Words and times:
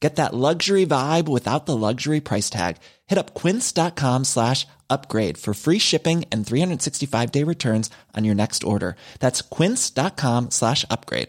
Get 0.00 0.16
that 0.16 0.34
luxury 0.34 0.84
vibe 0.84 1.26
without 1.28 1.66
the 1.66 1.76
luxury 1.76 2.20
price 2.20 2.50
tag. 2.50 2.76
Hit 3.06 3.18
up 3.18 3.34
quince.com 3.34 4.24
slash 4.24 4.66
upgrade 4.90 5.38
for 5.38 5.54
free 5.54 5.78
shipping 5.78 6.24
and 6.30 6.46
365 6.46 7.32
day 7.32 7.44
returns 7.44 7.90
on 8.14 8.24
your 8.24 8.34
next 8.34 8.64
order. 8.64 8.96
That's 9.20 9.42
quince.com 9.42 10.50
slash 10.50 10.84
upgrade. 10.90 11.28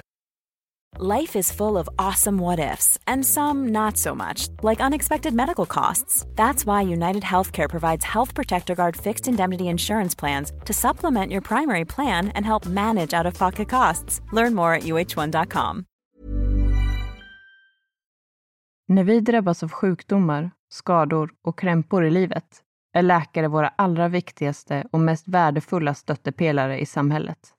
Life 1.00 1.36
is 1.36 1.52
full 1.52 1.78
of 1.78 1.88
awesome 2.00 2.40
what 2.40 2.60
ifs, 2.60 2.98
and 3.06 3.24
some 3.24 3.68
not 3.68 3.98
so 3.98 4.16
much, 4.16 4.48
like 4.64 4.82
unexpected 4.82 5.32
medical 5.32 5.68
costs. 5.68 6.26
That's 6.36 6.66
why 6.66 6.82
United 6.82 7.22
Healthcare 7.22 7.70
provides 7.70 8.04
Health 8.04 8.34
Protector 8.34 8.74
Guard 8.74 8.98
fixed 8.98 9.28
indemnity 9.28 9.68
insurance 9.68 10.16
plans 10.16 10.52
to 10.66 10.74
supplement 10.74 11.32
your 11.32 11.42
primary 11.42 11.86
plan 11.86 12.30
and 12.30 12.44
help 12.44 12.66
manage 12.66 13.14
out 13.14 13.28
of 13.28 13.36
pocket 13.36 13.70
costs. 13.70 14.22
Learn 14.32 14.56
more 14.56 14.74
at 14.74 14.84
uh1.com. 14.84 15.86
När 18.90 19.04
vi 19.04 19.20
drabbas 19.20 19.64
av 19.64 19.72
sjukdomar, 19.72 20.52
skador 20.70 21.34
och 21.42 21.60
krämpor 21.60 22.06
i 22.06 22.10
livet 22.10 22.64
är 22.94 23.02
läkare 23.02 23.48
våra 23.48 23.68
allra 23.68 24.08
viktigaste 24.08 24.88
och 24.92 25.00
mest 25.00 25.28
värdefulla 25.28 25.94
stöttepelare 25.94 26.80
i 26.80 26.86
samhället. 26.86 27.54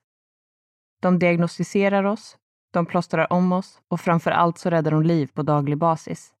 De 1.01 1.19
diagnostiserar 1.19 2.03
oss, 2.03 2.37
de 2.73 2.85
plåstrar 2.85 3.33
om 3.33 3.51
oss 3.51 3.81
och 3.87 4.01
framför 4.01 4.31
allt 4.31 4.57
så 4.57 4.69
räddar 4.69 4.91
de 4.91 5.03
liv 5.03 5.29
på 5.33 5.43
daglig 5.43 5.77
basis. 5.77 6.33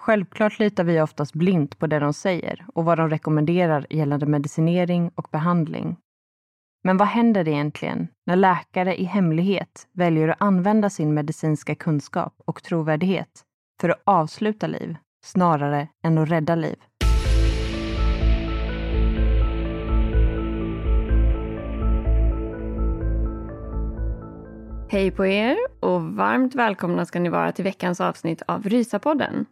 Självklart 0.00 0.58
litar 0.58 0.84
vi 0.84 1.00
oftast 1.00 1.34
blint 1.34 1.78
på 1.78 1.86
det 1.86 1.98
de 1.98 2.12
säger 2.12 2.66
och 2.74 2.84
vad 2.84 2.98
de 2.98 3.10
rekommenderar 3.10 3.86
gällande 3.90 4.26
medicinering 4.26 5.10
och 5.14 5.28
behandling. 5.32 5.96
Men 6.84 6.96
vad 6.96 7.08
händer 7.08 7.48
egentligen 7.48 8.08
när 8.26 8.36
läkare 8.36 9.00
i 9.00 9.04
hemlighet 9.04 9.88
väljer 9.92 10.28
att 10.28 10.42
använda 10.42 10.90
sin 10.90 11.14
medicinska 11.14 11.74
kunskap 11.74 12.34
och 12.44 12.62
trovärdighet 12.62 13.44
för 13.80 13.88
att 13.88 14.02
avsluta 14.04 14.66
liv 14.66 14.96
snarare 15.24 15.88
än 16.04 16.18
att 16.18 16.30
rädda 16.30 16.54
liv? 16.54 16.76
Hej 24.90 25.10
på 25.10 25.26
er 25.26 25.56
och 25.80 26.02
varmt 26.02 26.54
välkomna 26.54 27.06
ska 27.06 27.20
ni 27.20 27.28
vara 27.28 27.52
till 27.52 27.64
veckans 27.64 28.00
avsnitt 28.00 28.42
av 28.46 28.68
Rysapodden. 28.68 29.46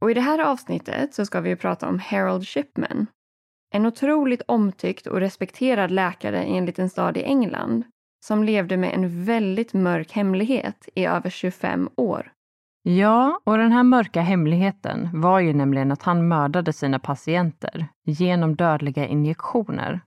Och 0.00 0.10
i 0.10 0.14
det 0.14 0.20
här 0.20 0.38
avsnittet 0.38 1.14
så 1.14 1.26
ska 1.26 1.40
vi 1.40 1.56
prata 1.56 1.88
om 1.88 1.98
Harold 1.98 2.48
Shipman. 2.48 3.06
En 3.74 3.86
otroligt 3.86 4.42
omtyckt 4.46 5.06
och 5.06 5.20
respekterad 5.20 5.90
läkare 5.90 6.44
i 6.44 6.56
en 6.56 6.66
liten 6.66 6.90
stad 6.90 7.16
i 7.16 7.22
England 7.22 7.84
som 8.26 8.44
levde 8.44 8.76
med 8.76 8.94
en 8.94 9.24
väldigt 9.24 9.74
mörk 9.74 10.12
hemlighet 10.12 10.88
i 10.94 11.04
över 11.04 11.30
25 11.30 11.88
år. 11.96 12.32
Ja, 12.90 13.40
och 13.44 13.58
den 13.58 13.72
här 13.72 13.82
mörka 13.82 14.20
hemligheten 14.20 15.08
var 15.12 15.40
ju 15.40 15.52
nämligen 15.52 15.92
att 15.92 16.02
han 16.02 16.28
mördade 16.28 16.72
sina 16.72 16.98
patienter 16.98 17.88
genom 18.04 18.56
dödliga 18.56 19.06
injektioner. 19.06 20.00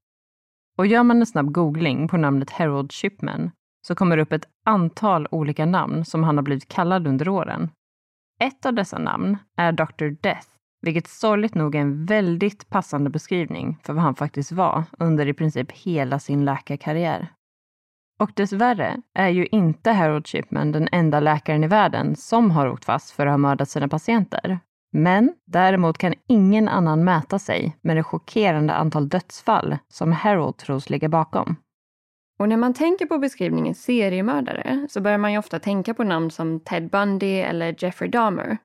Och 0.78 0.88
gör 0.88 1.04
man 1.04 1.20
en 1.20 1.26
snabb 1.26 1.52
googling 1.52 2.08
på 2.08 2.18
namnet 2.18 2.50
Harold 2.50 2.92
Shipman 2.92 3.52
så 3.88 3.96
kommer 3.96 4.18
det 4.18 4.24
upp 4.24 4.32
ett 4.32 4.48
antal 4.66 5.28
olika 5.32 5.66
namn 5.66 6.06
som 6.06 6.24
han 6.24 6.38
har 6.38 6.44
blivit 6.44 6.68
kallad 6.68 7.08
under 7.08 7.30
åren. 7.30 7.70
Ett 8.44 8.66
av 8.66 8.74
dessa 8.74 8.98
namn 8.98 9.38
är 9.58 9.72
Dr. 9.72 10.22
Death, 10.22 10.48
vilket 10.82 11.08
sorgligt 11.08 11.56
nog 11.56 11.76
är 11.76 11.80
en 11.80 12.06
väldigt 12.06 12.70
passande 12.70 13.10
beskrivning 13.10 13.78
för 13.84 13.94
vad 13.94 14.04
han 14.04 14.16
faktiskt 14.16 14.52
var 14.52 14.84
under 15.00 15.28
i 15.28 15.34
princip 15.34 15.72
hela 15.72 16.20
sin 16.20 16.46
läkarkarriär. 16.46 17.28
Och 18.22 18.32
dessvärre 18.36 18.98
är 19.14 19.30
ju 19.30 19.48
inte 19.52 19.92
Harold 19.92 20.28
Shipman 20.28 20.72
den 20.72 20.90
enda 20.92 21.20
läkaren 21.20 21.64
i 21.64 21.68
världen 21.68 22.16
som 22.16 22.52
har 22.52 22.68
åkt 22.68 22.86
fast 22.86 23.12
för 23.12 23.26
att 23.26 23.32
ha 23.32 23.38
mördat 23.38 23.70
sina 23.70 23.88
patienter. 23.88 24.60
Men 24.92 25.34
däremot 25.48 25.98
kan 25.98 26.14
ingen 26.28 26.68
annan 26.68 27.04
mäta 27.04 27.40
sig 27.40 27.78
med 27.82 27.98
det 27.98 28.04
chockerande 28.04 28.74
antal 28.74 29.10
dödsfall 29.10 29.78
som 29.88 30.12
Harold 30.12 30.58
tros 30.58 30.90
ligga 30.90 31.10
bakom. 31.10 31.56
Och 32.40 32.50
när 32.50 32.58
man 32.58 32.74
tänker 32.74 33.06
på 33.06 33.18
beskrivningen 33.18 33.76
seriemördare 33.76 34.88
så 34.90 35.02
börjar 35.02 35.18
man 35.18 35.32
ju 35.32 35.38
ofta 35.38 35.60
tänka 35.60 35.94
på 35.94 36.04
namn 36.04 36.32
som 36.32 36.60
Ted 36.60 36.90
Bundy 36.90 37.40
eller 37.40 37.76
Jeffrey 37.84 38.10
Dahmer. 38.10 38.58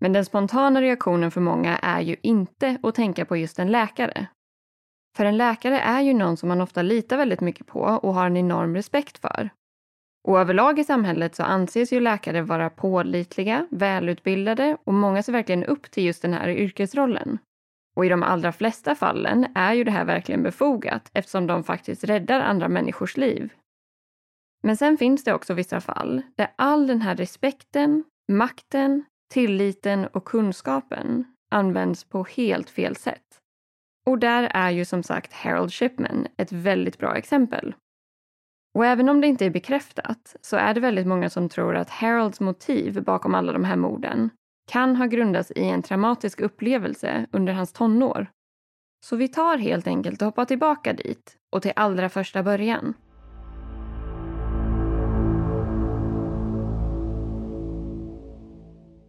Men 0.00 0.12
den 0.12 0.24
spontana 0.24 0.82
reaktionen 0.82 1.30
för 1.30 1.40
många 1.40 1.76
är 1.76 2.00
ju 2.00 2.16
inte 2.22 2.78
att 2.82 2.94
tänka 2.94 3.24
på 3.24 3.36
just 3.36 3.58
en 3.58 3.72
läkare. 3.72 4.26
För 5.16 5.24
en 5.24 5.36
läkare 5.36 5.80
är 5.80 6.00
ju 6.00 6.14
någon 6.14 6.36
som 6.36 6.48
man 6.48 6.60
ofta 6.60 6.82
litar 6.82 7.16
väldigt 7.16 7.40
mycket 7.40 7.66
på 7.66 7.80
och 7.80 8.14
har 8.14 8.26
en 8.26 8.36
enorm 8.36 8.74
respekt 8.74 9.18
för. 9.18 9.50
Och 10.28 10.40
överlag 10.40 10.78
i 10.78 10.84
samhället 10.84 11.34
så 11.34 11.42
anses 11.42 11.92
ju 11.92 12.00
läkare 12.00 12.42
vara 12.42 12.70
pålitliga, 12.70 13.66
välutbildade 13.70 14.76
och 14.84 14.94
många 14.94 15.22
ser 15.22 15.32
verkligen 15.32 15.64
upp 15.64 15.90
till 15.90 16.04
just 16.04 16.22
den 16.22 16.32
här 16.32 16.48
yrkesrollen. 16.48 17.38
Och 17.96 18.06
i 18.06 18.08
de 18.08 18.22
allra 18.22 18.52
flesta 18.52 18.94
fallen 18.94 19.46
är 19.54 19.74
ju 19.74 19.84
det 19.84 19.90
här 19.90 20.04
verkligen 20.04 20.42
befogat 20.42 21.10
eftersom 21.12 21.46
de 21.46 21.64
faktiskt 21.64 22.04
räddar 22.04 22.40
andra 22.40 22.68
människors 22.68 23.16
liv. 23.16 23.52
Men 24.62 24.76
sen 24.76 24.98
finns 24.98 25.24
det 25.24 25.34
också 25.34 25.54
vissa 25.54 25.80
fall 25.80 26.22
där 26.36 26.48
all 26.56 26.86
den 26.86 27.00
här 27.00 27.16
respekten, 27.16 28.04
makten, 28.32 29.04
tilliten 29.32 30.06
och 30.06 30.24
kunskapen 30.24 31.24
används 31.50 32.04
på 32.04 32.24
helt 32.24 32.70
fel 32.70 32.96
sätt. 32.96 33.40
Och 34.06 34.18
där 34.18 34.50
är 34.54 34.70
ju 34.70 34.84
som 34.84 35.02
sagt 35.02 35.32
Harold 35.32 35.72
Shipman 35.72 36.26
ett 36.36 36.52
väldigt 36.52 36.98
bra 36.98 37.16
exempel. 37.16 37.74
Och 38.74 38.86
även 38.86 39.08
om 39.08 39.20
det 39.20 39.26
inte 39.26 39.46
är 39.46 39.50
bekräftat 39.50 40.36
så 40.40 40.56
är 40.56 40.74
det 40.74 40.80
väldigt 40.80 41.06
många 41.06 41.30
som 41.30 41.48
tror 41.48 41.76
att 41.76 41.90
Harolds 41.90 42.40
motiv 42.40 43.02
bakom 43.02 43.34
alla 43.34 43.52
de 43.52 43.64
här 43.64 43.76
morden 43.76 44.30
kan 44.70 44.96
ha 44.96 45.06
grundats 45.06 45.50
i 45.50 45.64
en 45.64 45.82
traumatisk 45.82 46.40
upplevelse 46.40 47.26
under 47.32 47.52
hans 47.52 47.72
tonår. 47.72 48.26
Så 49.04 49.16
vi 49.16 49.28
tar 49.28 49.58
helt 49.58 49.86
enkelt 49.86 50.22
och 50.22 50.26
hoppar 50.26 50.44
tillbaka 50.44 50.92
dit 50.92 51.36
och 51.52 51.62
till 51.62 51.72
allra 51.76 52.08
första 52.08 52.42
början. 52.42 52.94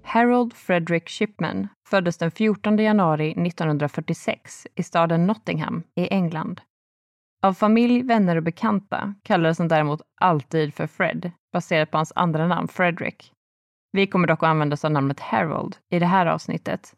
Harold 0.03 0.53
Frederick 0.53 1.09
Shipman 1.09 1.67
föddes 1.89 2.17
den 2.17 2.31
14 2.31 2.77
januari 2.77 3.31
1946 3.31 4.67
i 4.75 4.83
staden 4.83 5.27
Nottingham 5.27 5.83
i 5.95 6.07
England. 6.13 6.61
Av 7.43 7.53
familj, 7.53 8.01
vänner 8.01 8.35
och 8.35 8.43
bekanta 8.43 9.13
kallades 9.23 9.59
han 9.59 9.67
däremot 9.67 10.01
alltid 10.21 10.73
för 10.73 10.87
Fred, 10.87 11.31
baserat 11.53 11.91
på 11.91 11.97
hans 11.97 12.13
andra 12.15 12.47
namn 12.47 12.67
Frederick. 12.67 13.31
Vi 13.91 14.07
kommer 14.07 14.27
dock 14.27 14.43
att 14.43 14.49
använda 14.49 14.73
oss 14.73 14.85
av 14.85 14.91
namnet 14.91 15.19
Harold 15.19 15.77
i 15.89 15.99
det 15.99 16.05
här 16.05 16.25
avsnittet. 16.25 16.95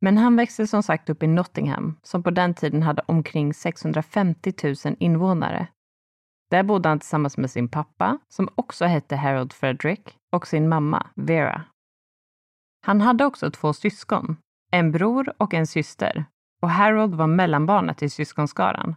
Men 0.00 0.18
han 0.18 0.36
växte 0.36 0.66
som 0.66 0.82
sagt 0.82 1.10
upp 1.10 1.22
i 1.22 1.26
Nottingham, 1.26 1.96
som 2.02 2.22
på 2.22 2.30
den 2.30 2.54
tiden 2.54 2.82
hade 2.82 3.02
omkring 3.06 3.54
650 3.54 4.52
000 4.84 4.96
invånare. 4.98 5.66
Där 6.50 6.62
bodde 6.62 6.88
han 6.88 6.98
tillsammans 6.98 7.36
med 7.36 7.50
sin 7.50 7.68
pappa, 7.68 8.18
som 8.28 8.48
också 8.54 8.84
hette 8.84 9.16
Harold 9.16 9.52
Frederick, 9.52 10.16
och 10.32 10.46
sin 10.46 10.68
mamma, 10.68 11.06
Vera. 11.14 11.64
Han 12.80 13.00
hade 13.00 13.24
också 13.24 13.50
två 13.50 13.72
syskon, 13.72 14.36
en 14.70 14.92
bror 14.92 15.34
och 15.38 15.54
en 15.54 15.66
syster, 15.66 16.24
och 16.62 16.70
Harold 16.70 17.14
var 17.14 17.26
mellanbarnet 17.26 18.02
i 18.02 18.10
syskonskaran. 18.10 18.94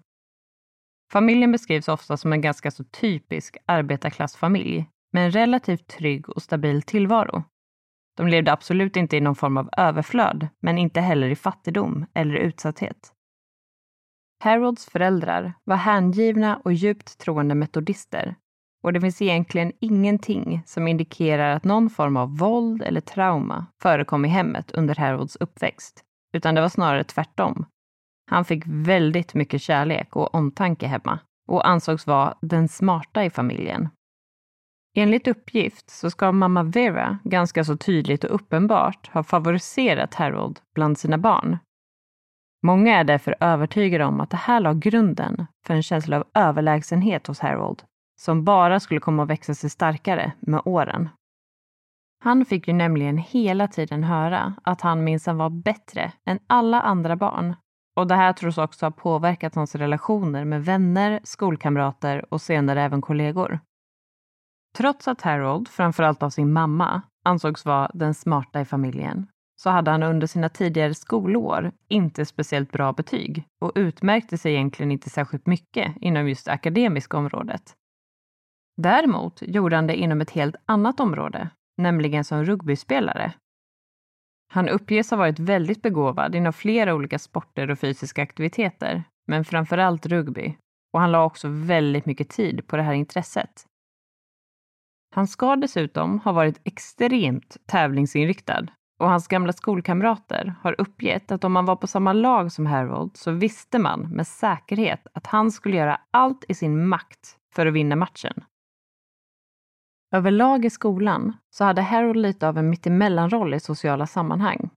Familjen 1.11 1.51
beskrivs 1.51 1.87
ofta 1.87 2.17
som 2.17 2.33
en 2.33 2.41
ganska 2.41 2.71
så 2.71 2.83
typisk 2.83 3.57
arbetarklassfamilj 3.65 4.89
med 5.11 5.25
en 5.25 5.31
relativt 5.31 5.87
trygg 5.87 6.29
och 6.29 6.41
stabil 6.41 6.81
tillvaro. 6.81 7.43
De 8.17 8.27
levde 8.27 8.51
absolut 8.51 8.95
inte 8.95 9.17
i 9.17 9.21
någon 9.21 9.35
form 9.35 9.57
av 9.57 9.69
överflöd, 9.77 10.47
men 10.59 10.77
inte 10.77 11.01
heller 11.01 11.27
i 11.27 11.35
fattigdom 11.35 12.05
eller 12.13 12.35
utsatthet. 12.35 13.13
Harolds 14.43 14.85
föräldrar 14.85 15.53
var 15.63 15.75
hängivna 15.75 16.57
och 16.57 16.73
djupt 16.73 17.17
troende 17.17 17.55
metodister 17.55 18.35
och 18.83 18.93
det 18.93 19.01
finns 19.01 19.21
egentligen 19.21 19.71
ingenting 19.79 20.63
som 20.65 20.87
indikerar 20.87 21.55
att 21.55 21.63
någon 21.63 21.89
form 21.89 22.17
av 22.17 22.37
våld 22.37 22.81
eller 22.81 23.01
trauma 23.01 23.65
förekom 23.81 24.25
i 24.25 24.27
hemmet 24.27 24.71
under 24.71 24.95
Harolds 24.95 25.35
uppväxt, 25.35 26.03
utan 26.33 26.55
det 26.55 26.61
var 26.61 26.69
snarare 26.69 27.03
tvärtom. 27.03 27.65
Han 28.31 28.45
fick 28.45 28.63
väldigt 28.65 29.33
mycket 29.33 29.61
kärlek 29.61 30.15
och 30.15 30.35
omtanke 30.35 30.87
hemma 30.87 31.19
och 31.47 31.67
ansågs 31.67 32.07
vara 32.07 32.37
den 32.41 32.67
smarta 32.67 33.23
i 33.23 33.29
familjen. 33.29 33.89
Enligt 34.95 35.27
uppgift 35.27 35.89
så 35.89 36.09
ska 36.09 36.31
mamma 36.31 36.63
Vera 36.63 37.19
ganska 37.23 37.63
så 37.63 37.77
tydligt 37.77 38.23
och 38.23 38.35
uppenbart 38.35 39.09
ha 39.13 39.23
favoriserat 39.23 40.13
Harold 40.13 40.59
bland 40.75 40.97
sina 40.97 41.17
barn. 41.17 41.57
Många 42.63 42.99
är 42.99 43.03
därför 43.03 43.35
övertygade 43.39 44.05
om 44.05 44.21
att 44.21 44.29
det 44.29 44.37
här 44.37 44.59
la 44.59 44.73
grunden 44.73 45.45
för 45.65 45.73
en 45.73 45.83
känsla 45.83 46.17
av 46.17 46.27
överlägsenhet 46.33 47.27
hos 47.27 47.39
Harold 47.39 47.83
som 48.23 48.43
bara 48.43 48.79
skulle 48.79 48.99
komma 48.99 49.23
att 49.23 49.29
växa 49.29 49.53
sig 49.53 49.69
starkare 49.69 50.31
med 50.39 50.61
åren. 50.65 51.09
Han 52.23 52.45
fick 52.45 52.67
ju 52.67 52.73
nämligen 52.73 53.17
hela 53.17 53.67
tiden 53.67 54.03
höra 54.03 54.53
att 54.63 54.81
han 54.81 55.03
minsann 55.03 55.37
var 55.37 55.49
bättre 55.49 56.11
än 56.25 56.39
alla 56.47 56.81
andra 56.81 57.15
barn. 57.15 57.55
Och 57.95 58.07
det 58.07 58.15
här 58.15 58.33
tros 58.33 58.57
också 58.57 58.85
ha 58.85 58.91
påverkat 58.91 59.55
hans 59.55 59.75
relationer 59.75 60.45
med 60.45 60.65
vänner, 60.65 61.19
skolkamrater 61.23 62.33
och 62.33 62.41
senare 62.41 62.81
även 62.81 63.01
kollegor. 63.01 63.59
Trots 64.77 65.07
att 65.07 65.21
Harold, 65.21 65.67
framförallt 65.67 66.23
av 66.23 66.29
sin 66.29 66.53
mamma, 66.53 67.01
ansågs 67.25 67.65
vara 67.65 67.91
den 67.93 68.13
smarta 68.13 68.61
i 68.61 68.65
familjen, 68.65 69.27
så 69.55 69.69
hade 69.69 69.91
han 69.91 70.03
under 70.03 70.27
sina 70.27 70.49
tidigare 70.49 70.93
skolår 70.93 71.71
inte 71.87 72.25
speciellt 72.25 72.71
bra 72.71 72.93
betyg 72.93 73.43
och 73.61 73.71
utmärkte 73.75 74.37
sig 74.37 74.53
egentligen 74.53 74.91
inte 74.91 75.09
särskilt 75.09 75.47
mycket 75.47 75.95
inom 76.01 76.29
just 76.29 76.45
det 76.45 76.51
akademiska 76.51 77.17
området. 77.17 77.75
Däremot 78.77 79.41
gjorde 79.41 79.75
han 79.75 79.87
det 79.87 79.95
inom 79.95 80.21
ett 80.21 80.31
helt 80.31 80.55
annat 80.65 80.99
område, 80.99 81.49
nämligen 81.77 82.23
som 82.23 82.45
rugbyspelare. 82.45 83.33
Han 84.53 84.69
uppges 84.69 85.11
ha 85.11 85.17
varit 85.17 85.39
väldigt 85.39 85.81
begåvad 85.81 86.35
inom 86.35 86.53
flera 86.53 86.95
olika 86.95 87.19
sporter 87.19 87.71
och 87.71 87.79
fysiska 87.79 88.23
aktiviteter, 88.23 89.03
men 89.27 89.45
framför 89.45 89.77
allt 89.77 90.05
rugby. 90.05 90.57
Och 90.93 90.99
han 90.99 91.11
la 91.11 91.25
också 91.25 91.47
väldigt 91.47 92.05
mycket 92.05 92.29
tid 92.29 92.67
på 92.67 92.77
det 92.77 92.83
här 92.83 92.93
intresset. 92.93 93.65
Han 95.15 95.27
ska 95.27 95.55
dessutom 95.55 96.19
ha 96.19 96.31
varit 96.31 96.61
extremt 96.63 97.57
tävlingsinriktad 97.65 98.67
och 98.99 99.09
hans 99.09 99.27
gamla 99.27 99.53
skolkamrater 99.53 100.55
har 100.61 100.81
uppgett 100.81 101.31
att 101.31 101.43
om 101.43 101.51
man 101.51 101.65
var 101.65 101.75
på 101.75 101.87
samma 101.87 102.13
lag 102.13 102.51
som 102.51 102.65
Harold 102.65 103.17
så 103.17 103.31
visste 103.31 103.79
man 103.79 104.09
med 104.09 104.27
säkerhet 104.27 105.07
att 105.13 105.27
han 105.27 105.51
skulle 105.51 105.77
göra 105.77 105.99
allt 106.11 106.45
i 106.47 106.53
sin 106.53 106.87
makt 106.87 107.37
för 107.55 107.65
att 107.65 107.73
vinna 107.73 107.95
matchen. 107.95 108.43
Överlag 110.13 110.65
i 110.65 110.69
skolan 110.69 111.37
så 111.49 111.63
hade 111.63 111.81
Harold 111.81 112.21
lite 112.21 112.47
av 112.47 112.57
en 112.57 112.69
mittemellanroll 112.69 113.53
i 113.53 113.59
sociala 113.59 114.07
sammanhang. 114.07 114.69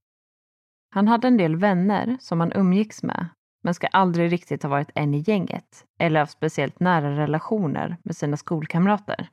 Han 0.89 1.07
hade 1.07 1.27
en 1.27 1.37
del 1.37 1.55
vänner 1.55 2.17
som 2.19 2.39
han 2.39 2.51
umgicks 2.55 3.03
med, 3.03 3.27
men 3.63 3.73
ska 3.73 3.87
aldrig 3.87 4.31
riktigt 4.31 4.63
ha 4.63 4.69
varit 4.69 4.91
en 4.95 5.13
i 5.13 5.23
gänget 5.27 5.85
eller 5.99 6.19
haft 6.19 6.31
speciellt 6.31 6.79
nära 6.79 7.17
relationer 7.17 7.97
med 8.03 8.15
sina 8.15 8.37
skolkamrater. 8.37 9.29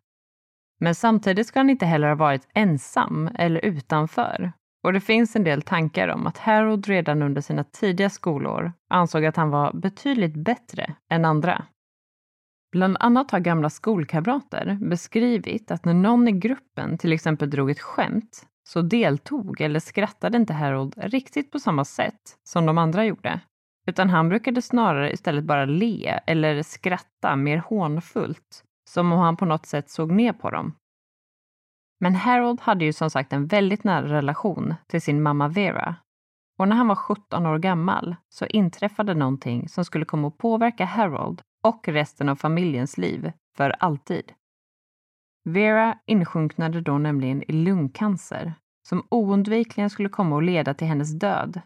Men 0.80 0.94
samtidigt 0.94 1.46
ska 1.46 1.60
han 1.60 1.70
inte 1.70 1.86
heller 1.86 2.08
ha 2.08 2.14
varit 2.14 2.48
ensam 2.54 3.30
eller 3.34 3.64
utanför. 3.64 4.52
Och 4.82 4.92
det 4.92 5.00
finns 5.00 5.36
en 5.36 5.44
del 5.44 5.62
tankar 5.62 6.08
om 6.08 6.26
att 6.26 6.38
Harold 6.38 6.86
redan 6.86 7.22
under 7.22 7.40
sina 7.40 7.64
tidiga 7.64 8.10
skolår 8.10 8.72
ansåg 8.90 9.24
att 9.24 9.36
han 9.36 9.50
var 9.50 9.72
betydligt 9.72 10.34
bättre 10.34 10.94
än 11.10 11.24
andra. 11.24 11.64
Bland 12.74 12.96
annat 13.00 13.30
har 13.30 13.40
gamla 13.40 13.70
skolkamrater 13.70 14.78
beskrivit 14.80 15.70
att 15.70 15.84
när 15.84 15.94
någon 15.94 16.28
i 16.28 16.32
gruppen 16.32 16.98
till 16.98 17.12
exempel 17.12 17.50
drog 17.50 17.70
ett 17.70 17.80
skämt 17.80 18.46
så 18.68 18.82
deltog 18.82 19.60
eller 19.60 19.80
skrattade 19.80 20.36
inte 20.36 20.52
Harold 20.52 20.94
riktigt 20.96 21.52
på 21.52 21.58
samma 21.58 21.84
sätt 21.84 22.38
som 22.44 22.66
de 22.66 22.78
andra 22.78 23.04
gjorde. 23.04 23.40
Utan 23.86 24.10
han 24.10 24.28
brukade 24.28 24.62
snarare 24.62 25.12
istället 25.12 25.44
bara 25.44 25.64
le 25.64 26.20
eller 26.26 26.62
skratta 26.62 27.36
mer 27.36 27.58
hånfullt, 27.58 28.64
som 28.90 29.12
om 29.12 29.18
han 29.18 29.36
på 29.36 29.44
något 29.44 29.66
sätt 29.66 29.90
såg 29.90 30.12
ner 30.12 30.32
på 30.32 30.50
dem. 30.50 30.74
Men 32.00 32.14
Harold 32.14 32.60
hade 32.60 32.84
ju 32.84 32.92
som 32.92 33.10
sagt 33.10 33.32
en 33.32 33.46
väldigt 33.46 33.84
nära 33.84 34.08
relation 34.08 34.74
till 34.88 35.02
sin 35.02 35.22
mamma 35.22 35.48
Vera. 35.48 35.96
Och 36.58 36.68
när 36.68 36.76
han 36.76 36.88
var 36.88 36.96
17 36.96 37.46
år 37.46 37.58
gammal 37.58 38.16
så 38.28 38.46
inträffade 38.46 39.14
någonting 39.14 39.68
som 39.68 39.84
skulle 39.84 40.04
komma 40.04 40.28
att 40.28 40.38
påverka 40.38 40.84
Harold 40.84 41.42
och 41.64 41.88
resten 41.88 42.28
av 42.28 42.36
familjens 42.36 42.98
liv 42.98 43.32
för 43.56 43.70
alltid. 43.70 44.32
Vera 45.44 45.98
insjunknade 46.06 46.80
då 46.80 46.98
nämligen 46.98 47.42
i 47.42 47.52
lungcancer 47.52 48.54
som 48.88 49.06
oundvikligen 49.10 49.90
skulle 49.90 50.08
komma 50.08 50.38
att 50.38 50.44
leda 50.44 50.74
till 50.74 50.86
hennes 50.86 51.18
död. 51.18 51.60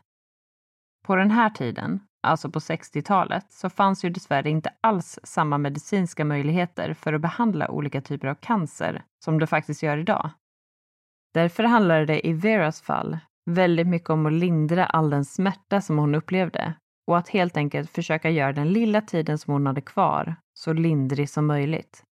På 1.04 1.16
den 1.16 1.30
här 1.30 1.50
tiden, 1.50 2.00
alltså 2.22 2.50
på 2.50 2.58
60-talet, 2.58 3.52
så 3.52 3.70
fanns 3.70 4.04
ju 4.04 4.10
dessvärre 4.10 4.50
inte 4.50 4.72
alls 4.80 5.18
samma 5.22 5.58
medicinska 5.58 6.24
möjligheter 6.24 6.94
för 6.94 7.12
att 7.12 7.20
behandla 7.20 7.70
olika 7.70 8.00
typer 8.00 8.28
av 8.28 8.34
cancer 8.34 9.04
som 9.24 9.38
det 9.38 9.46
faktiskt 9.46 9.82
gör 9.82 9.98
idag. 9.98 10.30
Därför 11.34 11.64
handlade 11.64 12.06
det 12.06 12.26
i 12.26 12.32
Veras 12.32 12.82
fall 12.82 13.18
väldigt 13.50 13.86
mycket 13.86 14.10
om 14.10 14.26
att 14.26 14.32
lindra 14.32 14.86
all 14.86 15.10
den 15.10 15.24
smärta 15.24 15.80
som 15.80 15.98
hon 15.98 16.14
upplevde 16.14 16.74
och 17.08 17.19
att 17.19 17.28
helt 17.28 17.56
enkelt 17.56 17.90
försöka 17.90 18.31
göra 18.31 18.52
den 18.52 18.72
lilla 18.72 19.00
tiden 19.00 19.38
som 19.38 19.52
hon 19.52 19.66
hade 19.66 19.81
kvar 19.81 20.37
så 20.55 20.72
lindrig 20.72 21.31
som 21.31 21.46
möjligt. 21.46 22.02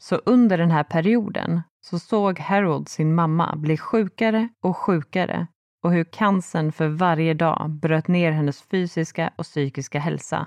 Så 0.00 0.16
under 0.16 0.58
den 0.58 0.70
här 0.70 0.84
perioden 0.84 1.60
så 1.80 1.98
såg 1.98 2.38
Harold 2.38 2.88
sin 2.88 3.14
mamma 3.14 3.56
bli 3.56 3.76
sjukare 3.76 4.48
och 4.62 4.76
sjukare 4.76 5.46
och 5.82 5.92
hur 5.92 6.04
cancern 6.04 6.72
för 6.72 6.88
varje 6.88 7.34
dag 7.34 7.70
bröt 7.70 8.08
ner 8.08 8.32
hennes 8.32 8.62
fysiska 8.62 9.32
och 9.36 9.44
psykiska 9.44 9.98
hälsa. 9.98 10.46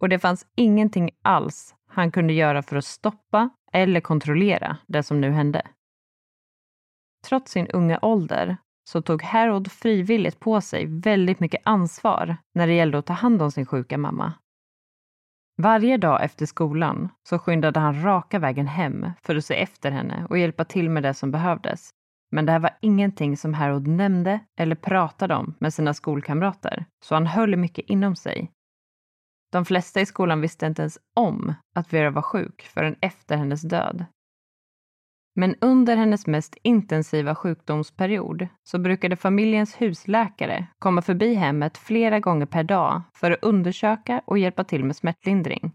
Och 0.00 0.08
det 0.08 0.18
fanns 0.18 0.46
ingenting 0.56 1.10
alls 1.22 1.74
han 1.88 2.12
kunde 2.12 2.32
göra 2.32 2.62
för 2.62 2.76
att 2.76 2.84
stoppa 2.84 3.50
eller 3.72 4.00
kontrollera 4.00 4.76
det 4.86 5.02
som 5.02 5.20
nu 5.20 5.30
hände. 5.30 5.62
Trots 7.28 7.52
sin 7.52 7.66
unga 7.66 7.98
ålder 8.02 8.56
så 8.84 9.02
tog 9.02 9.22
Harold 9.22 9.72
frivilligt 9.72 10.40
på 10.40 10.60
sig 10.60 10.86
väldigt 10.86 11.40
mycket 11.40 11.62
ansvar 11.64 12.36
när 12.54 12.66
det 12.66 12.72
gällde 12.72 12.98
att 12.98 13.06
ta 13.06 13.12
hand 13.12 13.42
om 13.42 13.50
sin 13.50 13.66
sjuka 13.66 13.98
mamma. 13.98 14.32
Varje 15.56 15.96
dag 15.96 16.24
efter 16.24 16.46
skolan 16.46 17.08
så 17.28 17.38
skyndade 17.38 17.80
han 17.80 18.02
raka 18.02 18.38
vägen 18.38 18.66
hem 18.66 19.10
för 19.22 19.36
att 19.36 19.44
se 19.44 19.54
efter 19.54 19.90
henne 19.90 20.26
och 20.30 20.38
hjälpa 20.38 20.64
till 20.64 20.90
med 20.90 21.02
det 21.02 21.14
som 21.14 21.30
behövdes. 21.30 21.90
Men 22.30 22.46
det 22.46 22.52
här 22.52 22.58
var 22.58 22.76
ingenting 22.80 23.36
som 23.36 23.54
Harold 23.54 23.86
nämnde 23.86 24.40
eller 24.58 24.76
pratade 24.76 25.34
om 25.34 25.54
med 25.58 25.74
sina 25.74 25.94
skolkamrater, 25.94 26.84
så 27.04 27.14
han 27.14 27.26
höll 27.26 27.56
mycket 27.56 27.84
inom 27.88 28.16
sig. 28.16 28.50
De 29.52 29.64
flesta 29.64 30.00
i 30.00 30.06
skolan 30.06 30.40
visste 30.40 30.66
inte 30.66 30.82
ens 30.82 30.98
om 31.16 31.54
att 31.74 31.92
Vera 31.92 32.10
var 32.10 32.22
sjuk 32.22 32.62
förrän 32.62 32.96
efter 33.00 33.36
hennes 33.36 33.62
död. 33.62 34.04
Men 35.34 35.54
under 35.60 35.96
hennes 35.96 36.26
mest 36.26 36.56
intensiva 36.62 37.34
sjukdomsperiod 37.34 38.48
så 38.62 38.78
brukade 38.78 39.16
familjens 39.16 39.80
husläkare 39.80 40.66
komma 40.78 41.02
förbi 41.02 41.34
hemmet 41.34 41.78
flera 41.78 42.20
gånger 42.20 42.46
per 42.46 42.64
dag 42.64 43.02
för 43.14 43.30
att 43.30 43.42
undersöka 43.42 44.22
och 44.24 44.38
hjälpa 44.38 44.64
till 44.64 44.84
med 44.84 44.96
smärtlindring. 44.96 45.72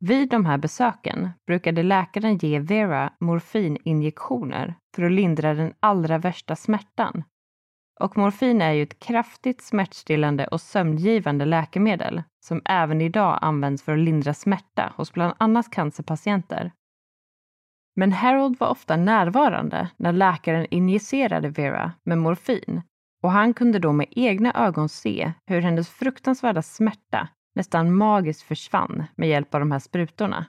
Vid 0.00 0.28
de 0.28 0.46
här 0.46 0.58
besöken 0.58 1.30
brukade 1.46 1.82
läkaren 1.82 2.38
ge 2.38 2.58
Vera 2.58 3.12
morfininjektioner 3.20 4.74
för 4.96 5.02
att 5.02 5.12
lindra 5.12 5.54
den 5.54 5.74
allra 5.80 6.18
värsta 6.18 6.56
smärtan. 6.56 7.24
Och 8.00 8.16
morfin 8.16 8.62
är 8.62 8.72
ju 8.72 8.82
ett 8.82 8.98
kraftigt 8.98 9.62
smärtstillande 9.62 10.46
och 10.46 10.60
sömngivande 10.60 11.44
läkemedel 11.44 12.22
som 12.40 12.62
även 12.64 13.00
idag 13.00 13.38
används 13.42 13.82
för 13.82 13.92
att 13.92 13.98
lindra 13.98 14.34
smärta 14.34 14.92
hos 14.96 15.12
bland 15.12 15.34
annat 15.38 15.70
cancerpatienter. 15.70 16.72
Men 17.98 18.12
Harold 18.12 18.58
var 18.58 18.68
ofta 18.68 18.96
närvarande 18.96 19.90
när 19.96 20.12
läkaren 20.12 20.66
injicerade 20.70 21.48
Vera 21.48 21.92
med 22.04 22.18
morfin 22.18 22.82
och 23.22 23.30
han 23.30 23.54
kunde 23.54 23.78
då 23.78 23.92
med 23.92 24.06
egna 24.10 24.52
ögon 24.66 24.88
se 24.88 25.32
hur 25.46 25.60
hennes 25.60 25.88
fruktansvärda 25.88 26.62
smärta 26.62 27.28
nästan 27.54 27.94
magiskt 27.94 28.42
försvann 28.42 29.04
med 29.16 29.28
hjälp 29.28 29.54
av 29.54 29.60
de 29.60 29.72
här 29.72 29.78
sprutorna. 29.78 30.46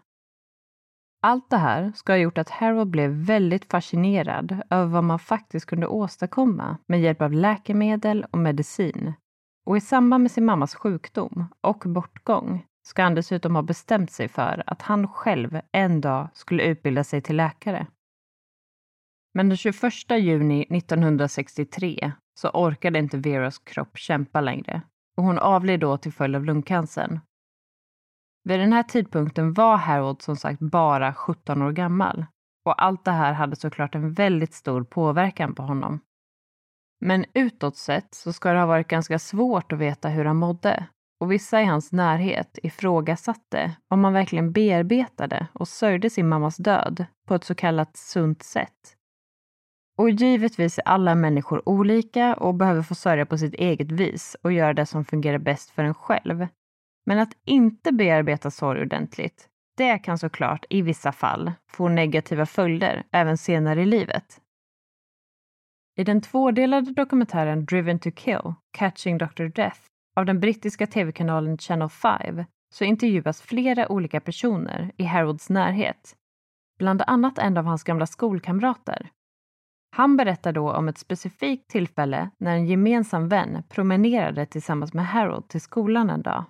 Allt 1.21 1.49
det 1.49 1.57
här 1.57 1.91
ska 1.95 2.13
ha 2.13 2.17
gjort 2.17 2.37
att 2.37 2.49
Harold 2.49 2.89
blev 2.89 3.11
väldigt 3.11 3.65
fascinerad 3.65 4.61
över 4.69 4.85
vad 4.85 5.03
man 5.03 5.19
faktiskt 5.19 5.65
kunde 5.65 5.87
åstadkomma 5.87 6.77
med 6.87 7.01
hjälp 7.01 7.21
av 7.21 7.33
läkemedel 7.33 8.25
och 8.31 8.39
medicin. 8.39 9.13
Och 9.65 9.77
i 9.77 9.81
samband 9.81 10.21
med 10.21 10.31
sin 10.31 10.45
mammas 10.45 10.75
sjukdom 10.75 11.45
och 11.61 11.83
bortgång 11.85 12.65
ska 12.89 13.03
han 13.03 13.15
dessutom 13.15 13.55
ha 13.55 13.61
bestämt 13.61 14.11
sig 14.11 14.27
för 14.27 14.63
att 14.67 14.81
han 14.81 15.07
själv 15.07 15.61
en 15.71 16.01
dag 16.01 16.29
skulle 16.33 16.63
utbilda 16.63 17.03
sig 17.03 17.21
till 17.21 17.35
läkare. 17.35 17.87
Men 19.33 19.49
den 19.49 19.57
21 19.57 19.83
juni 20.09 20.61
1963 20.69 22.11
så 22.39 22.49
orkade 22.49 22.99
inte 22.99 23.17
Veras 23.17 23.59
kropp 23.59 23.97
kämpa 23.97 24.41
längre 24.41 24.81
och 25.17 25.23
hon 25.23 25.39
avled 25.39 25.79
då 25.79 25.97
till 25.97 26.13
följd 26.13 26.35
av 26.35 26.45
lungcancern. 26.45 27.19
Vid 28.43 28.59
den 28.59 28.73
här 28.73 28.83
tidpunkten 28.83 29.53
var 29.53 29.77
Harold 29.77 30.21
som 30.21 30.35
sagt 30.35 30.59
bara 30.59 31.13
17 31.13 31.61
år 31.61 31.71
gammal 31.71 32.25
och 32.65 32.83
allt 32.83 33.05
det 33.05 33.11
här 33.11 33.33
hade 33.33 33.55
såklart 33.55 33.95
en 33.95 34.13
väldigt 34.13 34.53
stor 34.53 34.83
påverkan 34.83 35.55
på 35.55 35.63
honom. 35.63 35.99
Men 37.05 37.25
utåt 37.33 37.77
sett 37.77 38.13
så 38.13 38.33
ska 38.33 38.53
det 38.53 38.59
ha 38.59 38.65
varit 38.65 38.87
ganska 38.87 39.19
svårt 39.19 39.71
att 39.71 39.79
veta 39.79 40.09
hur 40.09 40.25
han 40.25 40.37
mådde 40.37 40.87
och 41.19 41.31
vissa 41.31 41.61
i 41.61 41.65
hans 41.65 41.91
närhet 41.91 42.59
ifrågasatte 42.63 43.71
om 43.87 44.03
han 44.03 44.13
verkligen 44.13 44.51
bearbetade 44.51 45.47
och 45.53 45.67
sörjde 45.67 46.09
sin 46.09 46.27
mammas 46.27 46.57
död 46.57 47.05
på 47.27 47.35
ett 47.35 47.43
så 47.43 47.55
kallat 47.55 47.97
sunt 47.97 48.43
sätt. 48.43 48.95
Och 49.97 50.09
givetvis 50.09 50.77
är 50.77 50.87
alla 50.87 51.15
människor 51.15 51.69
olika 51.69 52.33
och 52.35 52.55
behöver 52.55 52.81
få 52.81 52.95
sörja 52.95 53.25
på 53.25 53.37
sitt 53.37 53.53
eget 53.53 53.91
vis 53.91 54.35
och 54.41 54.51
göra 54.51 54.73
det 54.73 54.85
som 54.85 55.05
fungerar 55.05 55.37
bäst 55.37 55.69
för 55.69 55.83
en 55.83 55.93
själv. 55.93 56.47
Men 57.05 57.19
att 57.19 57.33
inte 57.45 57.91
bearbeta 57.91 58.51
sorg 58.51 58.81
ordentligt, 58.81 59.47
det 59.77 59.97
kan 59.97 60.17
såklart 60.17 60.65
i 60.69 60.81
vissa 60.81 61.11
fall 61.11 61.51
få 61.71 61.87
negativa 61.89 62.45
följder 62.45 63.03
även 63.11 63.37
senare 63.37 63.81
i 63.81 63.85
livet. 63.85 64.41
I 65.97 66.03
den 66.03 66.21
tvådelade 66.21 66.93
dokumentären 66.93 67.65
Driven 67.65 67.99
to 67.99 68.11
Kill, 68.15 68.53
Catching 68.77 69.17
Dr. 69.17 69.43
Death 69.43 69.79
av 70.19 70.25
den 70.25 70.39
brittiska 70.39 70.87
tv-kanalen 70.87 71.57
Channel 71.57 71.89
5 71.89 72.43
så 72.73 72.83
intervjuas 72.83 73.41
flera 73.41 73.91
olika 73.91 74.19
personer 74.19 74.91
i 74.97 75.03
Harolds 75.03 75.49
närhet. 75.49 76.15
Bland 76.79 77.01
annat 77.07 77.37
en 77.37 77.57
av 77.57 77.65
hans 77.65 77.83
gamla 77.83 78.05
skolkamrater. 78.05 79.09
Han 79.95 80.17
berättar 80.17 80.53
då 80.53 80.73
om 80.73 80.87
ett 80.87 80.97
specifikt 80.97 81.69
tillfälle 81.69 82.29
när 82.37 82.55
en 82.55 82.65
gemensam 82.65 83.29
vän 83.29 83.63
promenerade 83.69 84.45
tillsammans 84.45 84.93
med 84.93 85.07
Harold 85.07 85.47
till 85.47 85.61
skolan 85.61 86.09
en 86.09 86.21
dag. 86.21 86.45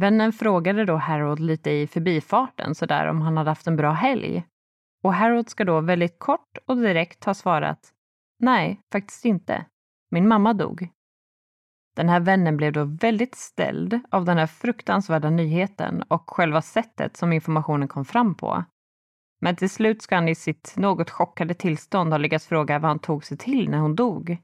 Vännen 0.00 0.32
frågade 0.32 0.84
då 0.84 0.96
Harold 0.96 1.40
lite 1.40 1.70
i 1.70 1.86
förbifarten 1.86 2.74
sådär 2.74 3.06
om 3.06 3.20
han 3.20 3.36
hade 3.36 3.50
haft 3.50 3.66
en 3.66 3.76
bra 3.76 3.90
helg. 3.90 4.44
Och 5.02 5.14
Harold 5.14 5.48
ska 5.48 5.64
då 5.64 5.80
väldigt 5.80 6.18
kort 6.18 6.58
och 6.66 6.76
direkt 6.76 7.24
ha 7.24 7.34
svarat 7.34 7.92
Nej, 8.38 8.80
faktiskt 8.92 9.24
inte. 9.24 9.64
Min 10.10 10.28
mamma 10.28 10.54
dog. 10.54 10.88
Den 11.98 12.08
här 12.08 12.20
vännen 12.20 12.56
blev 12.56 12.72
då 12.72 12.84
väldigt 12.84 13.34
ställd 13.34 14.00
av 14.10 14.24
den 14.24 14.38
här 14.38 14.46
fruktansvärda 14.46 15.30
nyheten 15.30 16.02
och 16.02 16.30
själva 16.30 16.62
sättet 16.62 17.16
som 17.16 17.32
informationen 17.32 17.88
kom 17.88 18.04
fram 18.04 18.34
på. 18.34 18.64
Men 19.40 19.56
till 19.56 19.70
slut 19.70 20.02
ska 20.02 20.14
han 20.14 20.28
i 20.28 20.34
sitt 20.34 20.74
något 20.76 21.10
chockade 21.10 21.54
tillstånd 21.54 22.12
ha 22.12 22.18
lyckats 22.18 22.46
fråga 22.46 22.78
vad 22.78 22.88
han 22.88 22.98
tog 22.98 23.24
sig 23.24 23.36
till 23.36 23.70
när 23.70 23.78
hon 23.78 23.94
dog. 23.94 24.38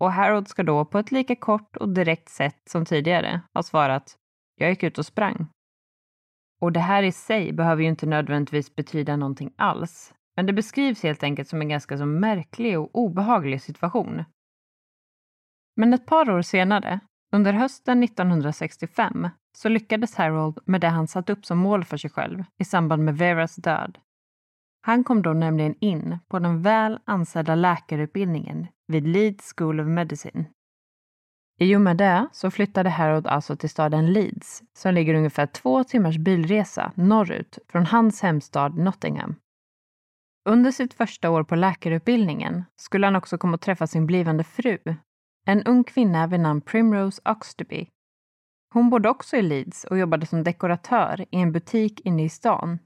Och 0.00 0.12
Harold 0.12 0.48
ska 0.48 0.62
då 0.62 0.84
på 0.84 0.98
ett 0.98 1.12
lika 1.12 1.36
kort 1.36 1.76
och 1.76 1.88
direkt 1.88 2.28
sätt 2.28 2.62
som 2.70 2.84
tidigare 2.84 3.40
ha 3.54 3.62
svarat 3.62 4.16
jag 4.56 4.70
gick 4.70 4.82
ut 4.82 4.98
och 4.98 5.06
sprang. 5.06 5.46
Och 6.60 6.72
det 6.72 6.80
här 6.80 7.02
i 7.02 7.12
sig 7.12 7.52
behöver 7.52 7.82
ju 7.82 7.88
inte 7.88 8.06
nödvändigtvis 8.06 8.74
betyda 8.74 9.16
någonting 9.16 9.52
alls. 9.56 10.14
Men 10.36 10.46
det 10.46 10.52
beskrivs 10.52 11.02
helt 11.02 11.22
enkelt 11.22 11.48
som 11.48 11.60
en 11.60 11.68
ganska 11.68 11.98
så 11.98 12.06
märklig 12.06 12.78
och 12.78 12.90
obehaglig 12.92 13.62
situation. 13.62 14.24
Men 15.76 15.94
ett 15.94 16.06
par 16.06 16.30
år 16.30 16.42
senare, 16.42 17.00
under 17.32 17.52
hösten 17.52 18.02
1965, 18.02 19.28
så 19.56 19.68
lyckades 19.68 20.14
Harold 20.14 20.58
med 20.64 20.80
det 20.80 20.88
han 20.88 21.08
satt 21.08 21.30
upp 21.30 21.46
som 21.46 21.58
mål 21.58 21.84
för 21.84 21.96
sig 21.96 22.10
själv 22.10 22.44
i 22.58 22.64
samband 22.64 23.04
med 23.04 23.18
Veras 23.18 23.56
död. 23.56 23.98
Han 24.80 25.04
kom 25.04 25.22
då 25.22 25.32
nämligen 25.32 25.74
in 25.80 26.18
på 26.28 26.38
den 26.38 26.62
väl 26.62 26.98
ansedda 27.04 27.54
läkarutbildningen 27.54 28.66
vid 28.86 29.08
Leeds 29.08 29.54
School 29.56 29.80
of 29.80 29.86
Medicine 29.86 30.44
i 31.58 31.76
och 31.76 31.80
med 31.80 31.96
det 31.96 32.28
så 32.32 32.50
flyttade 32.50 32.90
Harold 32.90 33.26
alltså 33.26 33.56
till 33.56 33.70
staden 33.70 34.12
Leeds 34.12 34.62
som 34.72 34.94
ligger 34.94 35.14
ungefär 35.14 35.46
två 35.46 35.84
timmars 35.84 36.18
bilresa 36.18 36.92
norrut 36.94 37.58
från 37.68 37.86
hans 37.86 38.22
hemstad 38.22 38.78
Nottingham. 38.78 39.36
Under 40.48 40.70
sitt 40.70 40.94
första 40.94 41.30
år 41.30 41.44
på 41.44 41.56
läkarutbildningen 41.56 42.64
skulle 42.76 43.06
han 43.06 43.16
också 43.16 43.38
komma 43.38 43.54
att 43.54 43.60
träffa 43.60 43.86
sin 43.86 44.06
blivande 44.06 44.44
fru, 44.44 44.78
en 45.44 45.62
ung 45.62 45.84
kvinna 45.84 46.26
vid 46.26 46.40
namn 46.40 46.60
Primrose 46.60 47.22
Oxtoby. 47.24 47.88
Hon 48.74 48.90
bodde 48.90 49.08
också 49.08 49.36
i 49.36 49.42
Leeds 49.42 49.84
och 49.84 49.98
jobbade 49.98 50.26
som 50.26 50.44
dekoratör 50.44 51.20
i 51.20 51.36
en 51.36 51.52
butik 51.52 52.00
inne 52.00 52.24
i 52.24 52.28
stan. 52.28 52.78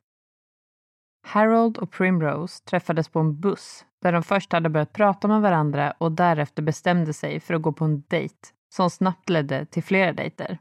Harold 1.26 1.78
och 1.78 1.90
Primrose 1.90 2.64
träffades 2.64 3.08
på 3.08 3.18
en 3.20 3.40
buss 3.40 3.86
där 4.02 4.12
de 4.12 4.22
först 4.22 4.52
hade 4.52 4.68
börjat 4.68 4.92
prata 4.92 5.28
med 5.28 5.40
varandra 5.40 5.94
och 5.98 6.12
därefter 6.12 6.62
bestämde 6.62 7.12
sig 7.12 7.40
för 7.40 7.54
att 7.54 7.62
gå 7.62 7.72
på 7.72 7.84
en 7.84 8.02
dejt 8.08 8.48
som 8.74 8.90
snabbt 8.90 9.28
ledde 9.28 9.66
till 9.66 9.82
flera 9.82 10.12
dejter. 10.12 10.58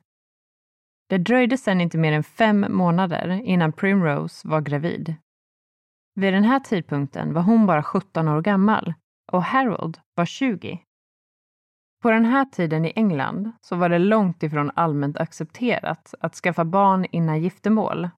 Det 1.10 1.18
dröjde 1.18 1.58
sedan 1.58 1.82
inte 1.82 1.98
mer 1.98 2.14
än 2.14 2.24
fem 2.24 2.66
månader 2.70 3.30
innan 3.30 3.74
Primrose 3.74 4.48
var 4.48 4.62
gravid. 4.62 5.16
Vid 6.16 6.34
den 6.34 6.44
här 6.44 6.60
tidpunkten 6.60 7.34
var 7.34 7.42
hon 7.42 7.66
bara 7.66 7.84
17 7.84 8.28
år 8.28 8.42
gammal 8.42 8.94
och 9.32 9.44
Harold 9.44 10.00
var 10.16 10.26
20. 10.26 10.80
På 12.02 12.12
den 12.12 12.26
här 12.26 12.46
tiden 12.46 12.86
i 12.86 12.94
England 12.96 13.52
så 13.62 13.76
var 13.76 13.90
det 13.90 14.00
långt 14.00 14.44
ifrån 14.44 14.72
allmänt 14.76 15.18
accepterat 15.18 16.14
att 16.20 16.36
skaffa 16.36 16.66
barn 16.66 17.06
innan 17.12 17.42
giftermål. 17.42 18.10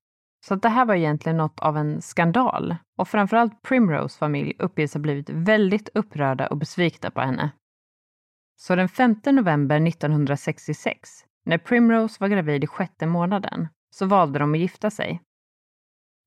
Så 0.46 0.56
det 0.56 0.70
här 0.70 0.86
var 0.86 0.96
egentligen 0.96 1.38
något 1.38 1.60
av 1.60 1.78
en 1.78 2.02
skandal 2.02 2.76
och 2.98 3.08
framförallt 3.08 3.62
Primrose 3.62 4.18
familj 4.18 4.54
uppges 4.60 4.94
ha 4.94 5.02
blivit 5.02 5.30
väldigt 5.30 5.90
upprörda 5.94 6.48
och 6.48 6.58
besvikna 6.58 7.12
på 7.12 7.22
henne. 7.22 7.52
Så 8.62 8.76
den 8.76 8.90
5 8.90 9.16
november 9.26 9.88
1966, 9.88 11.10
när 11.46 11.58
Primrose 11.58 12.18
var 12.20 12.28
gravid 12.28 12.64
i 12.64 12.68
sjätte 12.68 13.06
månaden, 13.06 13.68
så 13.96 14.06
valde 14.06 14.40
de 14.40 14.54
att 14.54 14.60
gifta 14.60 14.90
sig. 14.90 15.22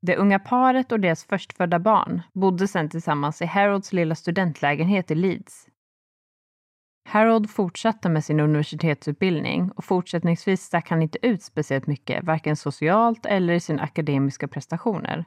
Det 0.06 0.16
unga 0.16 0.38
paret 0.38 0.92
och 0.92 1.00
deras 1.00 1.24
förstfödda 1.24 1.78
barn 1.78 2.22
bodde 2.32 2.68
sedan 2.68 2.88
tillsammans 2.88 3.42
i 3.42 3.46
Harolds 3.46 3.92
lilla 3.92 4.14
studentlägenhet 4.14 5.10
i 5.10 5.14
Leeds. 5.14 5.68
Harold 7.04 7.50
fortsatte 7.50 8.08
med 8.08 8.24
sin 8.24 8.40
universitetsutbildning 8.40 9.70
och 9.70 9.84
fortsättningsvis 9.84 10.62
stack 10.62 10.90
han 10.90 11.02
inte 11.02 11.26
ut 11.26 11.42
speciellt 11.42 11.86
mycket, 11.86 12.24
varken 12.24 12.56
socialt 12.56 13.26
eller 13.26 13.54
i 13.54 13.60
sina 13.60 13.82
akademiska 13.82 14.48
prestationer. 14.48 15.24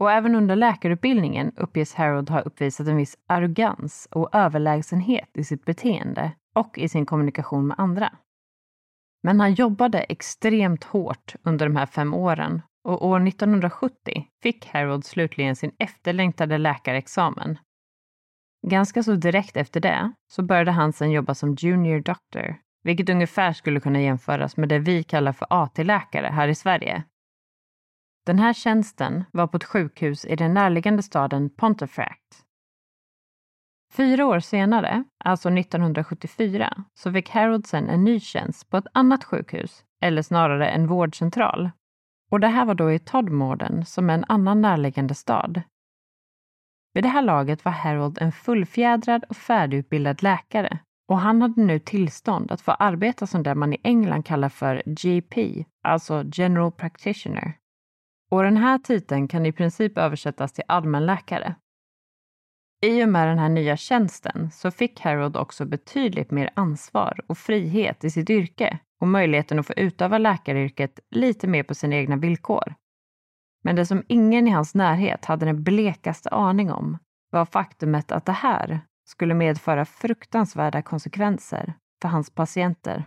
Och 0.00 0.12
även 0.12 0.34
under 0.34 0.56
läkarutbildningen 0.56 1.52
uppges 1.56 1.94
Harold 1.94 2.30
ha 2.30 2.40
uppvisat 2.40 2.86
en 2.86 2.96
viss 2.96 3.18
arrogans 3.26 4.08
och 4.10 4.34
överlägsenhet 4.34 5.30
i 5.34 5.44
sitt 5.44 5.64
beteende 5.64 6.32
och 6.54 6.78
i 6.78 6.88
sin 6.88 7.06
kommunikation 7.06 7.66
med 7.66 7.80
andra. 7.80 8.12
Men 9.22 9.40
han 9.40 9.54
jobbade 9.54 10.00
extremt 10.00 10.84
hårt 10.84 11.34
under 11.42 11.66
de 11.66 11.76
här 11.76 11.86
fem 11.86 12.14
åren 12.14 12.62
och 12.84 13.06
år 13.06 13.28
1970 13.28 14.26
fick 14.42 14.66
Harold 14.66 15.04
slutligen 15.04 15.56
sin 15.56 15.72
efterlängtade 15.78 16.58
läkarexamen. 16.58 17.58
Ganska 18.66 19.02
så 19.02 19.14
direkt 19.14 19.56
efter 19.56 19.80
det 19.80 20.12
så 20.30 20.42
började 20.42 20.70
han 20.70 20.92
sedan 20.92 21.10
jobba 21.10 21.34
som 21.34 21.54
junior 21.54 22.00
doctor, 22.00 22.56
vilket 22.82 23.08
ungefär 23.08 23.52
skulle 23.52 23.80
kunna 23.80 24.00
jämföras 24.00 24.56
med 24.56 24.68
det 24.68 24.78
vi 24.78 25.02
kallar 25.02 25.32
för 25.32 25.46
AT-läkare 25.50 26.26
här 26.26 26.48
i 26.48 26.54
Sverige, 26.54 27.04
den 28.26 28.38
här 28.38 28.52
tjänsten 28.52 29.24
var 29.32 29.46
på 29.46 29.56
ett 29.56 29.64
sjukhus 29.64 30.24
i 30.24 30.36
den 30.36 30.54
närliggande 30.54 31.02
staden 31.02 31.50
Pontefract. 31.50 32.44
Fyra 33.92 34.26
år 34.26 34.40
senare, 34.40 35.04
alltså 35.24 35.50
1974, 35.50 36.84
så 36.94 37.12
fick 37.12 37.30
Haroldsen 37.30 37.88
en 37.88 38.04
ny 38.04 38.20
tjänst 38.20 38.70
på 38.70 38.76
ett 38.76 38.86
annat 38.92 39.24
sjukhus, 39.24 39.84
eller 40.00 40.22
snarare 40.22 40.68
en 40.68 40.86
vårdcentral. 40.86 41.70
Och 42.30 42.40
det 42.40 42.48
här 42.48 42.64
var 42.64 42.74
då 42.74 42.92
i 42.92 42.98
Todmorden, 42.98 43.84
som 43.84 44.10
är 44.10 44.14
en 44.14 44.24
annan 44.28 44.60
närliggande 44.60 45.14
stad. 45.14 45.62
Vid 46.94 47.04
det 47.04 47.08
här 47.08 47.22
laget 47.22 47.64
var 47.64 47.72
Harold 47.72 48.18
en 48.20 48.32
fullfjädrad 48.32 49.24
och 49.28 49.36
färdigutbildad 49.36 50.22
läkare 50.22 50.78
och 51.08 51.20
han 51.20 51.42
hade 51.42 51.62
nu 51.62 51.78
tillstånd 51.78 52.52
att 52.52 52.60
få 52.60 52.70
arbeta 52.72 53.26
som 53.26 53.42
det 53.42 53.54
man 53.54 53.72
i 53.72 53.80
England 53.82 54.26
kallar 54.26 54.48
för 54.48 54.82
GP, 54.86 55.64
alltså 55.82 56.24
General 56.32 56.72
Practitioner. 56.72 57.52
Och 58.30 58.42
den 58.42 58.56
här 58.56 58.78
titeln 58.78 59.28
kan 59.28 59.46
i 59.46 59.52
princip 59.52 59.98
översättas 59.98 60.52
till 60.52 60.64
allmänläkare. 60.68 61.54
I 62.82 63.04
och 63.04 63.08
med 63.08 63.28
den 63.28 63.38
här 63.38 63.48
nya 63.48 63.76
tjänsten 63.76 64.50
så 64.50 64.70
fick 64.70 65.00
Harold 65.00 65.36
också 65.36 65.64
betydligt 65.64 66.30
mer 66.30 66.50
ansvar 66.54 67.20
och 67.26 67.38
frihet 67.38 68.04
i 68.04 68.10
sitt 68.10 68.30
yrke 68.30 68.78
och 69.00 69.08
möjligheten 69.08 69.58
att 69.58 69.66
få 69.66 69.72
utöva 69.76 70.18
läkaryrket 70.18 71.00
lite 71.10 71.46
mer 71.46 71.62
på 71.62 71.74
sina 71.74 71.96
egna 71.96 72.16
villkor. 72.16 72.74
Men 73.62 73.76
det 73.76 73.86
som 73.86 74.02
ingen 74.08 74.48
i 74.48 74.50
hans 74.50 74.74
närhet 74.74 75.24
hade 75.24 75.46
den 75.46 75.62
blekaste 75.62 76.28
aning 76.28 76.72
om 76.72 76.98
var 77.30 77.44
faktumet 77.44 78.12
att 78.12 78.26
det 78.26 78.32
här 78.32 78.80
skulle 79.08 79.34
medföra 79.34 79.84
fruktansvärda 79.84 80.82
konsekvenser 80.82 81.74
för 82.02 82.08
hans 82.08 82.30
patienter. 82.30 83.04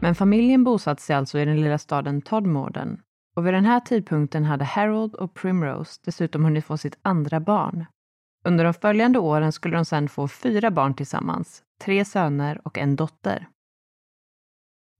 Men 0.00 0.14
familjen 0.14 0.64
bosatte 0.64 1.02
sig 1.02 1.16
alltså 1.16 1.38
i 1.38 1.44
den 1.44 1.60
lilla 1.60 1.78
staden 1.78 2.22
Todmorden 2.22 3.00
och 3.36 3.46
vid 3.46 3.54
den 3.54 3.64
här 3.64 3.80
tidpunkten 3.80 4.44
hade 4.44 4.64
Harold 4.64 5.14
och 5.14 5.34
Primrose 5.34 6.00
dessutom 6.04 6.44
hunnit 6.44 6.64
få 6.64 6.76
sitt 6.76 6.98
andra 7.02 7.40
barn. 7.40 7.86
Under 8.44 8.64
de 8.64 8.74
följande 8.74 9.18
åren 9.18 9.52
skulle 9.52 9.76
de 9.76 9.84
sedan 9.84 10.08
få 10.08 10.28
fyra 10.28 10.70
barn 10.70 10.94
tillsammans, 10.94 11.62
tre 11.80 12.04
söner 12.04 12.60
och 12.64 12.78
en 12.78 12.96
dotter. 12.96 13.48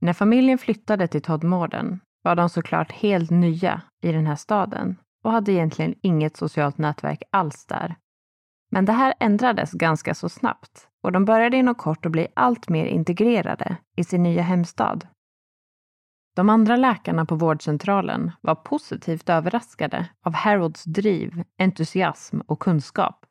När 0.01 0.13
familjen 0.13 0.59
flyttade 0.59 1.09
till 1.09 1.23
Todmorden 1.23 2.01
var 2.23 2.35
de 2.35 2.49
såklart 2.49 2.93
helt 2.93 3.31
nya 3.31 3.83
i 4.03 4.13
den 4.13 4.27
här 4.27 4.37
staden 4.37 4.97
och 5.25 5.33
hade 5.33 5.53
egentligen 5.53 5.95
inget 6.03 6.37
socialt 6.37 6.79
nätverk 6.79 7.23
alls 7.31 7.67
där. 7.67 7.97
Men 8.71 8.85
det 8.85 8.93
här 8.93 9.15
ändrades 9.21 9.73
ganska 9.73 10.15
så 10.15 10.29
snabbt 10.29 10.89
och 11.03 11.13
de 11.13 11.25
började 11.25 11.57
inom 11.57 11.75
kort 11.75 12.07
att 12.07 12.13
bli 12.13 12.27
allt 12.35 12.69
mer 12.69 12.87
integrerade 12.87 13.77
i 13.97 14.05
sin 14.05 14.23
nya 14.23 14.43
hemstad. 14.43 15.07
De 16.37 16.49
andra 16.49 16.77
läkarna 16.77 17.27
på 17.27 17.35
vårdcentralen 17.35 18.33
var 18.41 18.55
positivt 18.55 19.29
överraskade 19.29 20.09
av 20.23 20.35
Harolds 20.35 20.85
driv, 20.85 21.45
entusiasm 21.59 22.41
och 22.41 22.61
kunskap. 22.61 23.26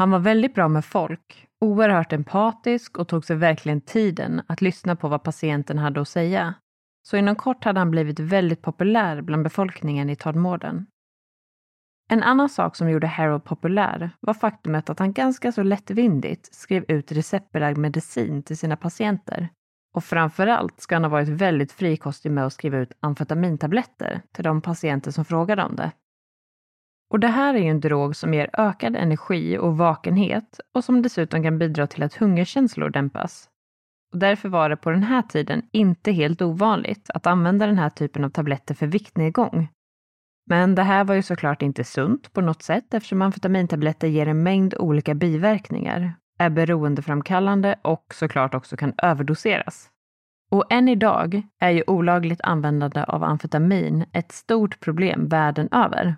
Han 0.00 0.10
var 0.10 0.18
väldigt 0.18 0.54
bra 0.54 0.68
med 0.68 0.84
folk, 0.84 1.46
oerhört 1.60 2.12
empatisk 2.12 2.98
och 2.98 3.08
tog 3.08 3.24
sig 3.24 3.36
verkligen 3.36 3.80
tiden 3.80 4.42
att 4.46 4.60
lyssna 4.60 4.96
på 4.96 5.08
vad 5.08 5.22
patienten 5.22 5.78
hade 5.78 6.00
att 6.00 6.08
säga. 6.08 6.54
Så 7.02 7.16
inom 7.16 7.36
kort 7.36 7.64
hade 7.64 7.78
han 7.78 7.90
blivit 7.90 8.20
väldigt 8.20 8.62
populär 8.62 9.22
bland 9.22 9.42
befolkningen 9.42 10.10
i 10.10 10.16
Todmorden. 10.16 10.86
En 12.10 12.22
annan 12.22 12.48
sak 12.48 12.76
som 12.76 12.90
gjorde 12.90 13.06
Harold 13.06 13.44
populär 13.44 14.10
var 14.20 14.34
faktumet 14.34 14.90
att 14.90 14.98
han 14.98 15.12
ganska 15.12 15.52
så 15.52 15.62
lättvindigt 15.62 16.54
skrev 16.54 16.84
ut 16.88 17.12
receptbelagd 17.12 17.78
medicin 17.78 18.42
till 18.42 18.58
sina 18.58 18.76
patienter. 18.76 19.48
Och 19.94 20.04
framförallt 20.04 20.80
ska 20.80 20.94
han 20.94 21.04
ha 21.04 21.10
varit 21.10 21.28
väldigt 21.28 21.72
frikostig 21.72 22.32
med 22.32 22.46
att 22.46 22.52
skriva 22.52 22.78
ut 22.78 22.92
amfetamintabletter 23.00 24.22
till 24.32 24.44
de 24.44 24.60
patienter 24.62 25.10
som 25.10 25.24
frågade 25.24 25.64
om 25.64 25.76
det. 25.76 25.92
Och 27.10 27.20
det 27.20 27.28
här 27.28 27.54
är 27.54 27.58
ju 27.58 27.68
en 27.68 27.80
drog 27.80 28.16
som 28.16 28.34
ger 28.34 28.50
ökad 28.52 28.96
energi 28.96 29.58
och 29.58 29.78
vakenhet 29.78 30.60
och 30.74 30.84
som 30.84 31.02
dessutom 31.02 31.42
kan 31.42 31.58
bidra 31.58 31.86
till 31.86 32.02
att 32.02 32.14
hungerkänslor 32.14 32.90
dämpas. 32.90 33.48
Och 34.12 34.18
därför 34.18 34.48
var 34.48 34.68
det 34.68 34.76
på 34.76 34.90
den 34.90 35.02
här 35.02 35.22
tiden 35.22 35.62
inte 35.72 36.12
helt 36.12 36.42
ovanligt 36.42 37.10
att 37.14 37.26
använda 37.26 37.66
den 37.66 37.78
här 37.78 37.90
typen 37.90 38.24
av 38.24 38.30
tabletter 38.30 38.74
för 38.74 38.86
viktnedgång. 38.86 39.68
Men 40.46 40.74
det 40.74 40.82
här 40.82 41.04
var 41.04 41.14
ju 41.14 41.22
såklart 41.22 41.62
inte 41.62 41.84
sunt 41.84 42.32
på 42.32 42.40
något 42.40 42.62
sätt 42.62 42.94
eftersom 42.94 43.22
amfetamintabletter 43.22 44.08
ger 44.08 44.28
en 44.28 44.42
mängd 44.42 44.74
olika 44.74 45.14
biverkningar, 45.14 46.14
är 46.38 46.50
beroendeframkallande 46.50 47.76
och 47.82 48.14
såklart 48.14 48.54
också 48.54 48.76
kan 48.76 48.94
överdoseras. 49.02 49.90
Och 50.50 50.72
än 50.72 50.88
idag 50.88 51.42
är 51.60 51.70
ju 51.70 51.82
olagligt 51.86 52.40
användande 52.40 53.04
av 53.04 53.24
amfetamin 53.24 54.04
ett 54.12 54.32
stort 54.32 54.80
problem 54.80 55.28
världen 55.28 55.68
över 55.72 56.16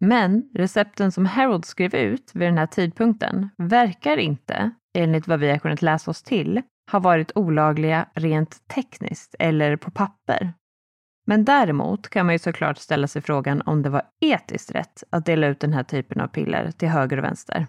men 0.00 0.50
recepten 0.54 1.12
som 1.12 1.26
Harold 1.26 1.64
skrev 1.64 1.94
ut 1.94 2.30
vid 2.34 2.48
den 2.48 2.58
här 2.58 2.66
tidpunkten 2.66 3.48
verkar 3.58 4.16
inte, 4.16 4.70
enligt 4.98 5.28
vad 5.28 5.40
vi 5.40 5.50
har 5.50 5.58
kunnat 5.58 5.82
läsa 5.82 6.10
oss 6.10 6.22
till, 6.22 6.62
ha 6.92 6.98
varit 6.98 7.32
olagliga 7.34 8.08
rent 8.14 8.68
tekniskt 8.68 9.34
eller 9.38 9.76
på 9.76 9.90
papper. 9.90 10.52
Men 11.26 11.44
däremot 11.44 12.08
kan 12.08 12.26
man 12.26 12.34
ju 12.34 12.38
såklart 12.38 12.78
ställa 12.78 13.06
sig 13.06 13.22
frågan 13.22 13.62
om 13.66 13.82
det 13.82 13.90
var 13.90 14.02
etiskt 14.20 14.70
rätt 14.70 15.04
att 15.10 15.26
dela 15.26 15.46
ut 15.46 15.60
den 15.60 15.72
här 15.72 15.82
typen 15.82 16.20
av 16.20 16.26
piller 16.26 16.70
till 16.70 16.88
höger 16.88 17.18
och 17.18 17.24
vänster. 17.24 17.66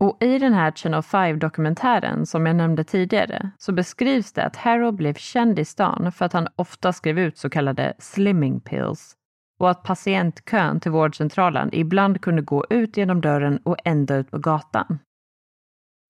Och 0.00 0.22
i 0.22 0.38
den 0.38 0.52
här 0.52 0.72
Channel 0.72 1.00
5-dokumentären 1.00 2.26
som 2.26 2.46
jag 2.46 2.56
nämnde 2.56 2.84
tidigare 2.84 3.50
så 3.58 3.72
beskrivs 3.72 4.32
det 4.32 4.44
att 4.44 4.56
Harold 4.56 4.96
blev 4.96 5.14
känd 5.14 5.58
i 5.58 5.64
stan 5.64 6.12
för 6.12 6.24
att 6.24 6.32
han 6.32 6.48
ofta 6.56 6.92
skrev 6.92 7.18
ut 7.18 7.38
så 7.38 7.50
kallade 7.50 7.94
slimming 7.98 8.60
pills 8.60 9.16
och 9.60 9.70
att 9.70 9.82
patientkön 9.82 10.80
till 10.80 10.90
vårdcentralen 10.90 11.70
ibland 11.72 12.20
kunde 12.20 12.42
gå 12.42 12.66
ut 12.70 12.96
genom 12.96 13.20
dörren 13.20 13.58
och 13.64 13.76
ända 13.84 14.16
ut 14.16 14.30
på 14.30 14.38
gatan. 14.38 14.98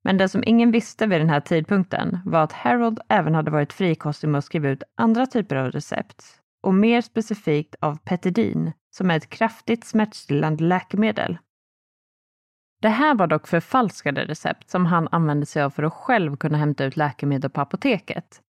Men 0.05 0.19
det 0.19 0.29
som 0.29 0.43
ingen 0.47 0.71
visste 0.71 1.07
vid 1.07 1.21
den 1.21 1.29
här 1.29 1.41
tidpunkten 1.41 2.19
var 2.25 2.43
att 2.43 2.53
Harold 2.53 3.01
även 3.09 3.35
hade 3.35 3.51
varit 3.51 3.73
frikostig 3.73 4.29
med 4.29 4.39
att 4.39 4.45
skriva 4.45 4.69
ut 4.69 4.83
andra 4.97 5.27
typer 5.27 5.57
av 5.57 5.71
recept 5.71 6.25
och 6.63 6.75
mer 6.75 7.01
specifikt 7.01 7.75
av 7.81 7.99
Petidin 8.05 8.73
som 8.91 9.11
är 9.11 9.17
ett 9.17 9.31
kraftigt 9.31 9.85
smärtstillande 9.85 10.65
läkemedel. 10.65 11.39
Det 12.83 12.89
här 12.89 13.15
var 13.15 13.27
dock 13.27 13.47
förfalskade 13.47 14.25
recept 14.25 14.71
som 14.71 14.87
han 14.87 15.09
använde 15.11 15.47
sig 15.47 15.63
av 15.63 15.71
för 15.71 15.83
att 15.83 15.93
själv 15.93 16.37
kunna 16.37 16.59
hämta 16.59 16.85
ut 16.85 16.97
läkemedel 16.97 17.51
på 17.51 17.61
apoteket 17.61 18.41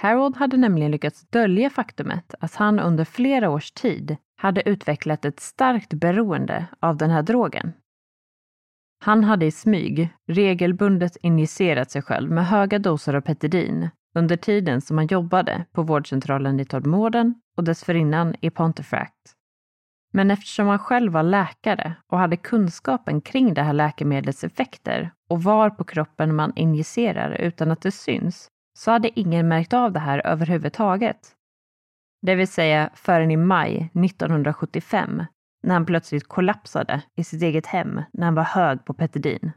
Harold 0.00 0.36
hade 0.36 0.56
nämligen 0.56 0.90
lyckats 0.90 1.20
dölja 1.20 1.70
faktumet 1.70 2.34
att 2.40 2.54
han 2.54 2.80
under 2.80 3.04
flera 3.04 3.50
års 3.50 3.70
tid 3.70 4.16
hade 4.36 4.68
utvecklat 4.68 5.24
ett 5.24 5.40
starkt 5.40 5.94
beroende 5.94 6.66
av 6.80 6.96
den 6.96 7.10
här 7.10 7.22
drogen. 7.22 7.72
Han 9.00 9.24
hade 9.24 9.46
i 9.46 9.50
smyg 9.50 10.08
regelbundet 10.26 11.16
injicerat 11.22 11.90
sig 11.90 12.02
själv 12.02 12.30
med 12.30 12.46
höga 12.46 12.78
doser 12.78 13.14
av 13.14 13.20
Petidin 13.20 13.90
under 14.14 14.36
tiden 14.36 14.80
som 14.80 14.98
han 14.98 15.06
jobbade 15.06 15.64
på 15.72 15.82
vårdcentralen 15.82 16.60
i 16.60 16.64
Todmorden 16.64 17.34
och 17.56 17.64
dessförinnan 17.64 18.34
i 18.40 18.50
Pontefract. 18.50 19.34
Men 20.12 20.30
eftersom 20.30 20.66
han 20.66 20.78
själv 20.78 21.12
var 21.12 21.22
läkare 21.22 21.94
och 22.06 22.18
hade 22.18 22.36
kunskapen 22.36 23.20
kring 23.20 23.54
det 23.54 23.62
här 23.62 23.72
läkemedlets 23.72 24.44
effekter 24.44 25.10
och 25.28 25.42
var 25.42 25.70
på 25.70 25.84
kroppen 25.84 26.36
man 26.36 26.52
injicerar 26.56 27.30
utan 27.30 27.70
att 27.70 27.80
det 27.80 27.92
syns 27.92 28.50
så 28.78 28.90
hade 28.90 29.20
ingen 29.20 29.48
märkt 29.48 29.72
av 29.72 29.92
det 29.92 30.00
här 30.00 30.26
överhuvudtaget. 30.26 31.34
Det 32.22 32.34
vill 32.34 32.48
säga 32.48 32.90
förrän 32.94 33.30
i 33.30 33.36
maj 33.36 33.90
1975 34.04 35.22
när 35.62 35.74
han 35.74 35.86
plötsligt 35.86 36.28
kollapsade 36.28 37.02
i 37.16 37.24
sitt 37.24 37.42
eget 37.42 37.66
hem 37.66 38.02
när 38.12 38.24
han 38.24 38.34
var 38.34 38.42
hög 38.42 38.84
på 38.84 38.94
Petidin. 38.94 39.52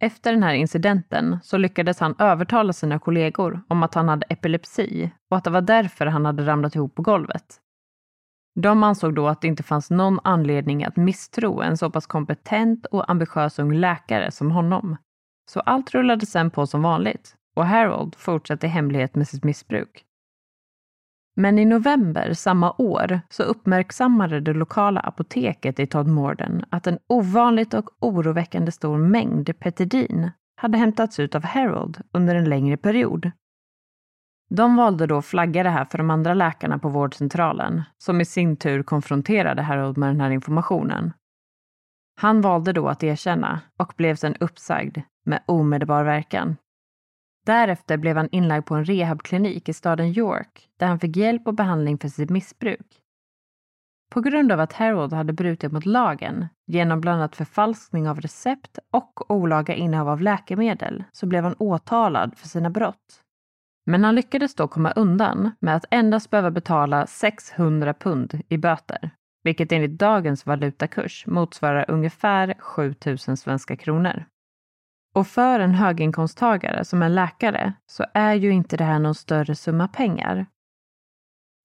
Efter 0.00 0.32
den 0.32 0.42
här 0.42 0.54
incidenten 0.54 1.38
så 1.42 1.56
lyckades 1.56 2.00
han 2.00 2.14
övertala 2.18 2.72
sina 2.72 2.98
kollegor 2.98 3.62
om 3.68 3.82
att 3.82 3.94
han 3.94 4.08
hade 4.08 4.26
epilepsi 4.26 5.10
och 5.30 5.36
att 5.36 5.44
det 5.44 5.50
var 5.50 5.62
därför 5.62 6.06
han 6.06 6.24
hade 6.24 6.46
ramlat 6.46 6.74
ihop 6.74 6.94
på 6.94 7.02
golvet. 7.02 7.60
De 8.60 8.82
ansåg 8.82 9.14
då 9.14 9.28
att 9.28 9.40
det 9.40 9.48
inte 9.48 9.62
fanns 9.62 9.90
någon 9.90 10.20
anledning 10.24 10.84
att 10.84 10.96
misstro 10.96 11.60
en 11.60 11.76
så 11.76 11.90
pass 11.90 12.06
kompetent 12.06 12.86
och 12.86 13.10
ambitiös 13.10 13.58
ung 13.58 13.74
läkare 13.74 14.30
som 14.30 14.50
honom. 14.50 14.96
Så 15.50 15.60
allt 15.60 15.94
rullade 15.94 16.26
sen 16.26 16.50
på 16.50 16.66
som 16.66 16.82
vanligt 16.82 17.36
och 17.54 17.66
Harold 17.66 18.14
fortsatte 18.14 18.66
i 18.66 18.70
hemlighet 18.70 19.14
med 19.14 19.28
sitt 19.28 19.44
missbruk. 19.44 20.04
Men 21.36 21.58
i 21.58 21.64
november 21.64 22.32
samma 22.32 22.74
år 22.78 23.20
så 23.28 23.42
uppmärksammade 23.42 24.40
det 24.40 24.52
lokala 24.52 25.00
apoteket 25.00 25.80
i 25.80 25.86
Todmorden 25.86 26.64
att 26.70 26.86
en 26.86 26.98
ovanligt 27.06 27.74
och 27.74 27.90
oroväckande 28.00 28.72
stor 28.72 28.98
mängd 28.98 29.58
Petidin 29.58 30.30
hade 30.56 30.78
hämtats 30.78 31.20
ut 31.20 31.34
av 31.34 31.44
Harold 31.44 32.02
under 32.12 32.34
en 32.34 32.48
längre 32.48 32.76
period. 32.76 33.30
De 34.50 34.76
valde 34.76 35.06
då 35.06 35.18
att 35.18 35.26
flagga 35.26 35.62
det 35.62 35.70
här 35.70 35.84
för 35.84 35.98
de 35.98 36.10
andra 36.10 36.34
läkarna 36.34 36.78
på 36.78 36.88
vårdcentralen, 36.88 37.82
som 37.98 38.20
i 38.20 38.24
sin 38.24 38.56
tur 38.56 38.82
konfronterade 38.82 39.62
Harold 39.62 39.98
med 39.98 40.08
den 40.08 40.20
här 40.20 40.30
informationen. 40.30 41.12
Han 42.16 42.40
valde 42.40 42.72
då 42.72 42.88
att 42.88 43.02
erkänna 43.02 43.60
och 43.76 43.92
blev 43.96 44.16
sedan 44.16 44.36
uppsagd 44.40 44.98
med 45.24 45.42
omedelbar 45.46 46.04
verkan. 46.04 46.56
Därefter 47.44 47.96
blev 47.96 48.16
han 48.16 48.28
inlagd 48.32 48.66
på 48.66 48.74
en 48.74 48.84
rehabklinik 48.84 49.68
i 49.68 49.72
staden 49.72 50.06
York 50.06 50.68
där 50.76 50.86
han 50.86 51.00
fick 51.00 51.16
hjälp 51.16 51.46
och 51.46 51.54
behandling 51.54 51.98
för 51.98 52.08
sitt 52.08 52.30
missbruk. 52.30 53.00
På 54.10 54.20
grund 54.20 54.52
av 54.52 54.60
att 54.60 54.72
Harold 54.72 55.12
hade 55.12 55.32
brutit 55.32 55.72
mot 55.72 55.86
lagen 55.86 56.46
genom 56.66 57.00
bland 57.00 57.18
annat 57.18 57.36
förfalskning 57.36 58.08
av 58.08 58.20
recept 58.20 58.78
och 58.90 59.30
olaga 59.30 59.74
innehav 59.74 60.08
av 60.08 60.20
läkemedel 60.20 61.04
så 61.12 61.26
blev 61.26 61.44
han 61.44 61.54
åtalad 61.58 62.36
för 62.36 62.48
sina 62.48 62.70
brott. 62.70 63.20
Men 63.86 64.04
han 64.04 64.14
lyckades 64.14 64.54
då 64.54 64.68
komma 64.68 64.90
undan 64.90 65.50
med 65.60 65.76
att 65.76 65.84
endast 65.90 66.30
behöva 66.30 66.50
betala 66.50 67.06
600 67.06 67.94
pund 67.94 68.40
i 68.48 68.58
böter, 68.58 69.10
vilket 69.42 69.72
enligt 69.72 69.98
dagens 69.98 70.46
valutakurs 70.46 71.26
motsvarar 71.26 71.90
ungefär 71.90 72.54
7000 72.58 73.36
svenska 73.36 73.76
kronor. 73.76 74.24
Och 75.14 75.26
för 75.26 75.60
en 75.60 75.74
höginkomsttagare 75.74 76.84
som 76.84 77.02
en 77.02 77.14
läkare 77.14 77.72
så 77.86 78.04
är 78.14 78.34
ju 78.34 78.50
inte 78.50 78.76
det 78.76 78.84
här 78.84 78.98
någon 78.98 79.14
större 79.14 79.54
summa 79.54 79.88
pengar. 79.88 80.46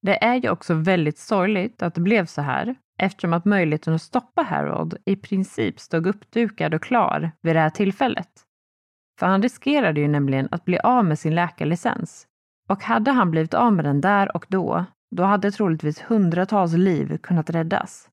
Det 0.02 0.24
är 0.24 0.36
ju 0.36 0.50
också 0.50 0.74
väldigt 0.74 1.18
sorgligt 1.18 1.82
att 1.82 1.96
det 1.96 2.02
blev 2.02 2.26
så 2.26 2.42
här 2.42 2.76
eftersom 3.02 3.34
att 3.34 3.46
möjligheten 3.46 3.94
att 3.94 4.02
stoppa 4.02 4.42
Harold 4.42 4.98
i 5.06 5.16
princip 5.16 5.80
stod 5.80 6.08
uppdukad 6.08 6.74
och 6.74 6.84
klar 6.84 7.32
vid 7.42 7.56
det 7.56 7.60
här 7.60 7.70
tillfället. 7.70 8.30
För 9.20 9.28
han 9.28 9.42
riskerade 9.42 10.02
ju 10.02 10.08
nämligen 10.08 10.48
att 10.52 10.66
bli 10.66 10.80
av 10.80 11.06
med 11.06 11.20
sin 11.20 11.36
läkarlicens. 11.36 12.28
Och 12.70 12.84
hade 12.84 13.12
han 13.12 13.32
blivit 13.32 13.54
av 13.54 13.74
med 13.74 13.86
den 13.86 14.02
där 14.02 14.36
och 14.36 14.46
då, 14.50 14.86
då 15.16 15.24
hade 15.24 15.52
troligtvis 15.52 16.02
hundratals 16.02 16.74
liv 16.74 17.18
kunnat 17.18 17.50
räddas. 17.50 18.10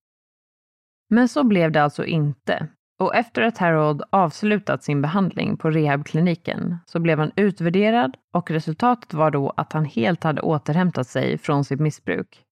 Men 1.10 1.28
så 1.28 1.44
blev 1.44 1.72
det 1.72 1.82
alltså 1.82 2.04
inte 2.04 2.68
och 2.98 3.14
efter 3.14 3.42
att 3.42 3.58
Harold 3.58 4.02
avslutat 4.10 4.82
sin 4.82 5.02
behandling 5.02 5.56
på 5.56 5.70
rehabkliniken 5.70 6.76
så 6.86 7.00
blev 7.00 7.18
han 7.18 7.32
utvärderad 7.36 8.16
och 8.34 8.50
resultatet 8.50 9.14
var 9.14 9.30
då 9.30 9.52
att 9.56 9.72
han 9.72 9.84
helt 9.84 10.24
hade 10.24 10.42
återhämtat 10.42 11.08
sig 11.08 11.38
från 11.38 11.64
sitt 11.64 11.80
missbruk. 11.80 12.42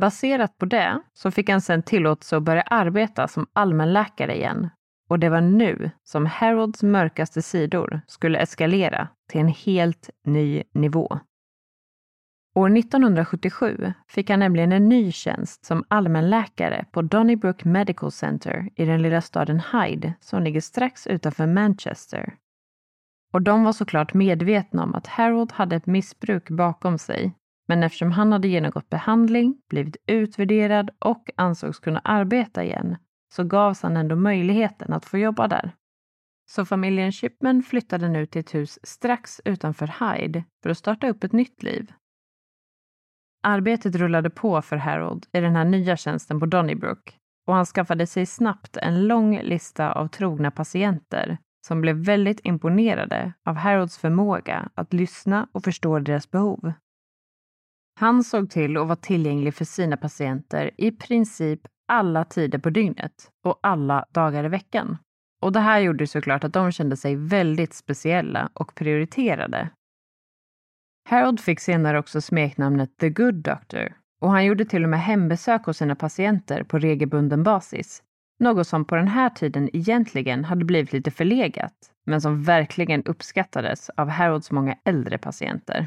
Baserat 0.00 0.58
på 0.58 0.66
det 0.66 1.02
så 1.14 1.30
fick 1.30 1.48
han 1.48 1.60
sedan 1.60 1.82
tillåtelse 1.82 2.36
att 2.36 2.42
börja 2.42 2.62
arbeta 2.62 3.28
som 3.28 3.46
allmänläkare 3.52 4.36
igen 4.36 4.68
och 5.08 5.18
det 5.18 5.28
var 5.28 5.40
nu 5.40 5.90
som 6.04 6.26
Harolds 6.26 6.82
mörkaste 6.82 7.42
sidor 7.42 8.00
skulle 8.06 8.38
eskalera 8.38 9.08
till 9.30 9.40
en 9.40 9.48
helt 9.48 10.10
ny 10.24 10.62
nivå. 10.74 11.18
År 12.58 12.76
1977 12.76 13.92
fick 14.08 14.30
han 14.30 14.38
nämligen 14.38 14.72
en 14.72 14.88
ny 14.88 15.12
tjänst 15.12 15.64
som 15.64 15.84
allmänläkare 15.88 16.84
på 16.92 17.02
Donnybrook 17.02 17.64
Medical 17.64 18.12
Center 18.12 18.68
i 18.76 18.84
den 18.84 19.02
lilla 19.02 19.20
staden 19.20 19.60
Hyde 19.72 20.14
som 20.20 20.42
ligger 20.42 20.60
strax 20.60 21.06
utanför 21.06 21.46
Manchester. 21.46 22.34
Och 23.32 23.42
de 23.42 23.64
var 23.64 23.72
såklart 23.72 24.14
medvetna 24.14 24.82
om 24.82 24.94
att 24.94 25.06
Harold 25.06 25.52
hade 25.52 25.76
ett 25.76 25.86
missbruk 25.86 26.50
bakom 26.50 26.98
sig, 26.98 27.32
men 27.68 27.82
eftersom 27.82 28.12
han 28.12 28.32
hade 28.32 28.48
genomgått 28.48 28.90
behandling, 28.90 29.56
blivit 29.68 29.96
utvärderad 30.06 30.90
och 30.98 31.30
ansågs 31.36 31.78
kunna 31.78 32.00
arbeta 32.04 32.64
igen 32.64 32.96
så 33.34 33.44
gavs 33.44 33.82
han 33.82 33.96
ändå 33.96 34.16
möjligheten 34.16 34.92
att 34.92 35.04
få 35.04 35.18
jobba 35.18 35.48
där. 35.48 35.72
Så 36.50 36.64
familjen 36.64 37.12
Shipman 37.12 37.62
flyttade 37.62 38.08
nu 38.08 38.26
till 38.26 38.40
ett 38.40 38.54
hus 38.54 38.78
strax 38.82 39.40
utanför 39.44 40.16
Hyde 40.16 40.44
för 40.62 40.70
att 40.70 40.78
starta 40.78 41.08
upp 41.08 41.24
ett 41.24 41.32
nytt 41.32 41.62
liv. 41.62 41.92
Arbetet 43.42 43.94
rullade 43.94 44.30
på 44.30 44.62
för 44.62 44.76
Harold 44.76 45.26
i 45.32 45.40
den 45.40 45.56
här 45.56 45.64
nya 45.64 45.96
tjänsten 45.96 46.40
på 46.40 46.46
Donnybrook 46.46 47.18
och 47.46 47.54
han 47.54 47.66
skaffade 47.66 48.06
sig 48.06 48.26
snabbt 48.26 48.76
en 48.76 49.06
lång 49.06 49.40
lista 49.40 49.92
av 49.92 50.08
trogna 50.08 50.50
patienter 50.50 51.38
som 51.66 51.80
blev 51.80 51.96
väldigt 51.96 52.40
imponerade 52.44 53.32
av 53.44 53.54
Harolds 53.54 53.98
förmåga 53.98 54.68
att 54.74 54.92
lyssna 54.92 55.48
och 55.52 55.64
förstå 55.64 55.98
deras 55.98 56.30
behov. 56.30 56.72
Han 58.00 58.24
såg 58.24 58.50
till 58.50 58.76
att 58.76 58.86
vara 58.86 58.96
tillgänglig 58.96 59.54
för 59.54 59.64
sina 59.64 59.96
patienter 59.96 60.70
i 60.76 60.90
princip 60.90 61.60
alla 61.88 62.24
tider 62.24 62.58
på 62.58 62.70
dygnet 62.70 63.30
och 63.44 63.58
alla 63.62 64.04
dagar 64.10 64.44
i 64.44 64.48
veckan. 64.48 64.98
Och 65.42 65.52
det 65.52 65.60
här 65.60 65.78
gjorde 65.78 66.06
såklart 66.06 66.44
att 66.44 66.52
de 66.52 66.72
kände 66.72 66.96
sig 66.96 67.16
väldigt 67.16 67.74
speciella 67.74 68.50
och 68.52 68.74
prioriterade. 68.74 69.70
Harold 71.10 71.40
fick 71.40 71.60
senare 71.60 71.98
också 71.98 72.20
smeknamnet 72.20 72.98
The 72.98 73.10
Good 73.10 73.34
Doctor 73.34 73.92
och 74.20 74.30
han 74.30 74.44
gjorde 74.44 74.64
till 74.64 74.84
och 74.84 74.90
med 74.90 75.00
hembesök 75.00 75.64
hos 75.64 75.76
sina 75.76 75.94
patienter 75.94 76.62
på 76.62 76.78
regelbunden 76.78 77.42
basis. 77.42 78.02
Något 78.40 78.66
som 78.66 78.84
på 78.84 78.96
den 78.96 79.08
här 79.08 79.30
tiden 79.30 79.70
egentligen 79.72 80.44
hade 80.44 80.64
blivit 80.64 80.92
lite 80.92 81.10
förlegat, 81.10 81.72
men 82.06 82.20
som 82.20 82.42
verkligen 82.42 83.04
uppskattades 83.04 83.90
av 83.90 84.08
Harolds 84.08 84.50
många 84.50 84.78
äldre 84.84 85.18
patienter. 85.18 85.86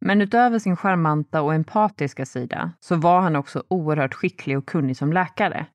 Men 0.00 0.20
utöver 0.20 0.58
sin 0.58 0.76
charmanta 0.76 1.42
och 1.42 1.54
empatiska 1.54 2.26
sida 2.26 2.72
så 2.80 2.96
var 2.96 3.20
han 3.20 3.36
också 3.36 3.64
oerhört 3.68 4.14
skicklig 4.14 4.58
och 4.58 4.66
kunnig 4.66 4.96
som 4.96 5.12
läkare. 5.12 5.66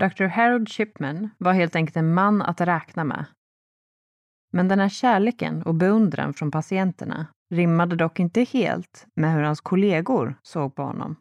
Dr. 0.00 0.24
Harold 0.24 0.68
Shipman 0.68 1.30
var 1.38 1.52
helt 1.52 1.76
enkelt 1.76 1.96
en 1.96 2.14
man 2.14 2.42
att 2.42 2.60
räkna 2.60 3.04
med. 3.04 3.24
Men 4.52 4.68
den 4.68 4.78
här 4.78 4.88
kärleken 4.88 5.62
och 5.62 5.74
beundran 5.74 6.34
från 6.34 6.50
patienterna 6.50 7.26
rimmade 7.50 7.96
dock 7.96 8.20
inte 8.20 8.42
helt 8.42 9.06
med 9.14 9.34
hur 9.34 9.42
hans 9.42 9.60
kollegor 9.60 10.38
såg 10.42 10.74
på 10.74 10.82
honom. 10.82 11.16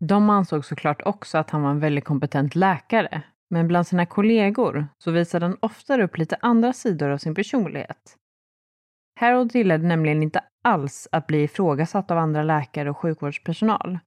De 0.00 0.30
ansåg 0.30 0.64
såklart 0.64 1.02
också 1.04 1.38
att 1.38 1.50
han 1.50 1.62
var 1.62 1.70
en 1.70 1.80
väldigt 1.80 2.04
kompetent 2.04 2.54
läkare, 2.54 3.22
men 3.50 3.68
bland 3.68 3.86
sina 3.86 4.06
kollegor 4.06 4.86
så 4.98 5.10
visade 5.10 5.46
han 5.46 5.56
oftare 5.60 6.04
upp 6.04 6.18
lite 6.18 6.36
andra 6.40 6.72
sidor 6.72 7.10
av 7.10 7.18
sin 7.18 7.34
personlighet. 7.34 8.16
Harold 9.20 9.54
gillade 9.54 9.86
nämligen 9.86 10.22
inte 10.22 10.40
alls 10.64 11.08
att 11.12 11.26
bli 11.26 11.42
ifrågasatt 11.42 12.10
av 12.10 12.18
andra 12.18 12.42
läkare 12.42 12.90
och 12.90 12.98
sjukvårdspersonal. 12.98 13.98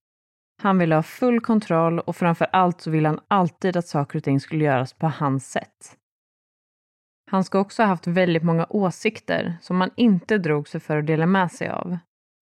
Han 0.61 0.77
ville 0.77 0.95
ha 0.95 1.03
full 1.03 1.41
kontroll 1.41 1.99
och 1.99 2.15
framför 2.15 2.47
allt 2.51 2.81
så 2.81 2.91
ville 2.91 3.07
han 3.07 3.19
alltid 3.27 3.77
att 3.77 3.87
saker 3.87 4.17
och 4.19 4.23
ting 4.23 4.39
skulle 4.39 4.63
göras 4.63 4.93
på 4.93 5.07
hans 5.07 5.51
sätt. 5.51 5.97
Han 7.31 7.43
ska 7.43 7.59
också 7.59 7.81
ha 7.83 7.87
haft 7.87 8.07
väldigt 8.07 8.43
många 8.43 8.65
åsikter 8.69 9.57
som 9.61 9.81
han 9.81 9.91
inte 9.95 10.37
drog 10.37 10.67
sig 10.67 10.81
för 10.81 10.97
att 10.97 11.07
dela 11.07 11.25
med 11.25 11.51
sig 11.51 11.69
av. 11.69 11.97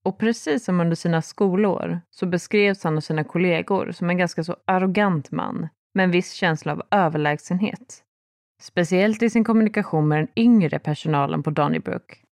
Och 0.05 0.17
precis 0.17 0.65
som 0.65 0.79
under 0.79 0.95
sina 0.95 1.21
skolår 1.21 2.01
så 2.09 2.25
beskrevs 2.25 2.83
han 2.83 2.97
av 2.97 3.01
sina 3.01 3.23
kollegor 3.23 3.91
som 3.91 4.09
en 4.09 4.17
ganska 4.17 4.43
så 4.43 4.55
arrogant 4.65 5.31
man 5.31 5.67
med 5.93 6.03
en 6.03 6.11
viss 6.11 6.31
känsla 6.31 6.71
av 6.71 6.83
överlägsenhet. 6.91 8.03
Speciellt 8.61 9.23
i 9.23 9.29
sin 9.29 9.43
kommunikation 9.43 10.07
med 10.07 10.19
den 10.19 10.27
yngre 10.35 10.79
personalen 10.79 11.43
på 11.43 11.49
Donnybrook 11.49 12.25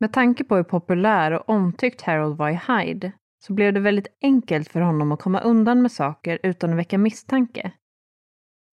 med 0.00 0.12
tanke 0.12 0.44
på 0.44 0.56
hur 0.56 0.62
populär 0.62 1.32
och 1.32 1.48
omtyckt 1.48 2.02
Harold 2.02 2.36
var 2.36 2.50
i 2.50 2.60
Hyde 2.68 3.12
så 3.44 3.52
blev 3.52 3.72
det 3.72 3.80
väldigt 3.80 4.18
enkelt 4.22 4.68
för 4.68 4.80
honom 4.80 5.12
att 5.12 5.22
komma 5.22 5.40
undan 5.40 5.82
med 5.82 5.92
saker 5.92 6.38
utan 6.42 6.70
att 6.70 6.78
väcka 6.78 6.98
misstanke. 6.98 7.72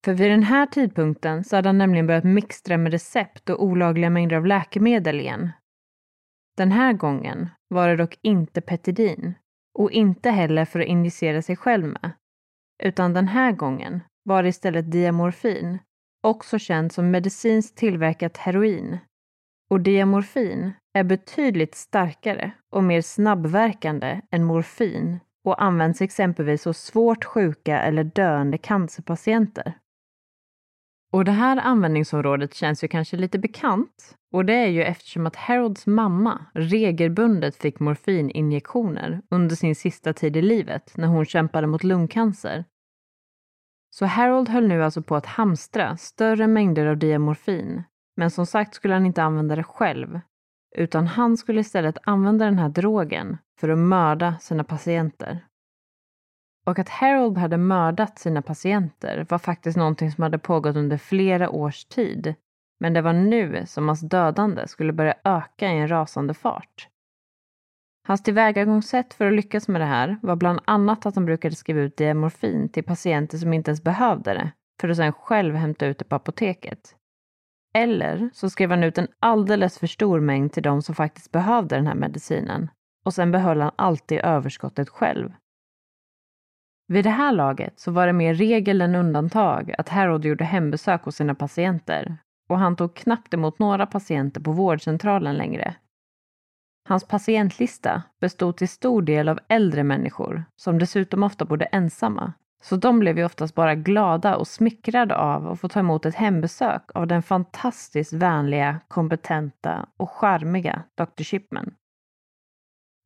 För 0.06 0.14
vid 0.14 0.32
den 0.32 0.44
här 0.44 0.66
tidpunkten 0.66 1.44
så 1.44 1.56
hade 1.56 1.70
han 1.70 1.78
nämligen 1.78 2.08
börjat 2.08 2.24
mixtra 2.24 2.78
med 2.78 2.92
recept 2.92 3.50
och 3.50 3.64
olagliga 3.64 4.10
mängder 4.10 4.38
av 4.38 4.46
läkemedel 4.46 5.20
igen. 5.20 5.52
Den 6.58 6.72
här 6.72 6.94
gången 6.94 7.50
var 7.68 7.88
det 7.88 7.96
dock 7.96 8.20
inte 8.22 8.62
Petidin 8.62 9.34
och 9.80 9.92
inte 9.92 10.30
heller 10.30 10.66
för 10.66 10.80
att 10.80 10.86
injicera 10.86 11.42
sig 11.42 11.56
själv 11.56 11.86
med. 11.86 12.12
Utan 12.84 13.14
den 13.14 13.28
här 13.28 13.52
gången 13.52 14.04
var 14.24 14.44
det 14.44 14.50
istället 14.50 14.92
diamorfin, 14.92 15.80
också 16.24 16.60
känt 16.60 16.94
som 16.94 17.12
medicinskt 17.12 17.78
tillverkat 17.78 18.38
heroin. 18.38 18.98
Och 19.70 19.82
diamorfin 19.82 20.74
är 20.94 21.04
betydligt 21.04 21.76
starkare 21.76 22.52
och 22.72 22.84
mer 22.84 23.02
snabbverkande 23.02 24.22
än 24.32 24.44
morfin 24.44 25.20
och 25.46 25.64
används 25.64 26.02
exempelvis 26.02 26.66
hos 26.66 26.78
svårt 26.78 27.26
sjuka 27.26 27.80
eller 27.80 28.04
döende 28.04 28.58
cancerpatienter. 28.58 29.74
Och 31.16 31.26
det 31.26 31.32
här 31.32 31.58
användningsområdet 31.58 32.54
känns 32.54 32.84
ju 32.84 32.88
kanske 32.88 33.18
lite 33.18 33.40
bekant 33.40 34.18
och 34.32 34.46
det 34.46 34.54
är 34.54 34.68
ju 34.68 34.84
eftersom 34.84 35.28
att 35.28 35.36
Harolds 35.36 35.88
mamma 35.88 36.46
regelbundet 36.54 37.56
fick 37.56 37.80
morfininjektioner 37.80 39.22
under 39.30 39.56
sin 39.56 39.76
sista 39.76 40.14
tid 40.14 40.38
i 40.38 40.42
livet 40.42 40.98
när 40.98 41.08
hon 41.08 41.26
kämpade 41.26 41.68
mot 41.68 41.84
lungcancer. 41.84 42.66
Så 43.90 44.06
Harold 44.06 44.50
höll 44.50 44.68
nu 44.68 44.84
alltså 44.84 45.02
på 45.02 45.16
att 45.16 45.26
hamstra 45.26 45.98
större 45.98 46.48
mängder 46.48 46.86
av 46.86 46.98
diamorfin, 46.98 47.84
men 48.18 48.32
som 48.32 48.46
sagt 48.46 48.74
skulle 48.74 48.94
han 48.94 49.06
inte 49.06 49.24
använda 49.24 49.56
det 49.56 49.64
själv 49.64 50.20
utan 50.76 51.08
han 51.08 51.38
skulle 51.38 51.60
istället 51.62 51.98
använda 52.04 52.46
den 52.46 52.60
här 52.60 52.70
drogen 52.70 53.38
för 53.60 53.70
att 53.70 53.78
mörda 53.78 54.40
sina 54.40 54.64
patienter. 54.64 55.46
Och 56.66 56.80
att 56.80 56.90
Harold 56.90 57.38
hade 57.38 57.58
mördat 57.58 58.20
sina 58.20 58.42
patienter 58.42 59.26
var 59.30 59.38
faktiskt 59.38 59.78
någonting 59.78 60.12
som 60.12 60.24
hade 60.24 60.38
pågått 60.38 60.76
under 60.76 60.98
flera 60.98 61.50
års 61.50 61.86
tid. 61.86 62.36
Men 62.80 62.94
det 62.94 63.02
var 63.02 63.14
nu 63.14 63.66
som 63.66 63.88
hans 63.88 64.02
dödande 64.02 64.68
skulle 64.68 64.94
börja 64.94 65.16
öka 65.24 65.72
i 65.72 65.78
en 65.78 65.88
rasande 65.88 66.34
fart. 66.34 66.90
Hans 68.08 68.24
tillvägagångssätt 68.24 69.14
för 69.14 69.28
att 69.28 69.34
lyckas 69.34 69.68
med 69.68 69.82
det 69.82 69.86
här 69.86 70.18
var 70.22 70.36
bland 70.36 70.60
annat 70.66 71.06
att 71.06 71.16
han 71.16 71.26
brukade 71.26 71.56
skriva 71.56 71.82
ut 71.82 71.98
diamorfin 71.98 72.70
till 72.70 72.84
patienter 72.84 73.38
som 73.38 73.54
inte 73.54 73.72
ens 73.72 73.84
behövde 73.84 74.34
det, 74.34 74.52
för 74.82 74.90
att 74.90 74.98
sedan 74.98 75.14
själv 75.14 75.56
hämta 75.56 75.86
ut 75.86 76.00
det 76.00 76.06
på 76.06 76.16
apoteket. 76.16 76.96
Eller 77.76 78.30
så 78.34 78.50
skrev 78.50 78.70
han 78.70 78.84
ut 78.84 78.98
en 78.98 79.08
alldeles 79.20 79.80
för 79.80 79.88
stor 79.88 80.20
mängd 80.20 80.52
till 80.52 80.64
de 80.64 80.82
som 80.82 80.96
faktiskt 80.96 81.32
behövde 81.32 81.76
den 81.76 81.88
här 81.88 81.96
medicinen 81.96 82.70
och 83.06 83.14
sen 83.14 83.32
behöll 83.32 83.62
han 83.62 83.72
alltid 83.76 84.20
överskottet 84.20 84.90
själv. 84.90 85.32
Vid 86.88 87.04
det 87.04 87.10
här 87.10 87.32
laget 87.32 87.80
så 87.80 87.92
var 87.92 88.08
det 88.08 88.14
mer 88.14 88.34
regel 88.34 88.82
än 88.82 88.96
undantag 88.96 89.76
att 89.78 89.90
Harold 89.90 90.26
gjorde 90.26 90.44
hembesök 90.44 91.04
hos 91.04 91.16
sina 91.16 91.36
patienter 91.36 92.18
och 92.50 92.60
han 92.60 92.76
tog 92.76 92.96
knappt 92.96 93.34
emot 93.34 93.60
några 93.60 93.86
patienter 93.86 94.42
på 94.42 94.52
vårdcentralen 94.52 95.36
längre. 95.36 95.76
Hans 96.88 97.08
patientlista 97.08 98.04
bestod 98.22 98.58
till 98.58 98.70
stor 98.70 99.02
del 99.02 99.30
av 99.30 99.40
äldre 99.48 99.84
människor 99.84 100.44
som 100.56 100.80
dessutom 100.80 101.24
ofta 101.24 101.46
bodde 101.46 101.66
ensamma 101.66 102.34
så 102.64 102.76
de 102.76 103.00
blev 103.00 103.18
ju 103.18 103.26
oftast 103.26 103.56
bara 103.56 103.76
glada 103.76 104.36
och 104.36 104.48
smickrade 104.48 105.16
av 105.16 105.48
att 105.48 105.60
få 105.60 105.68
ta 105.68 105.80
emot 105.80 106.06
ett 106.06 106.16
hembesök 106.16 106.84
av 106.94 107.08
den 107.08 107.24
fantastiskt 107.24 108.14
vänliga, 108.14 108.80
kompetenta 108.88 109.86
och 109.98 110.12
charmiga 110.12 110.84
Dr. 110.96 111.24
Shipman. 111.24 111.74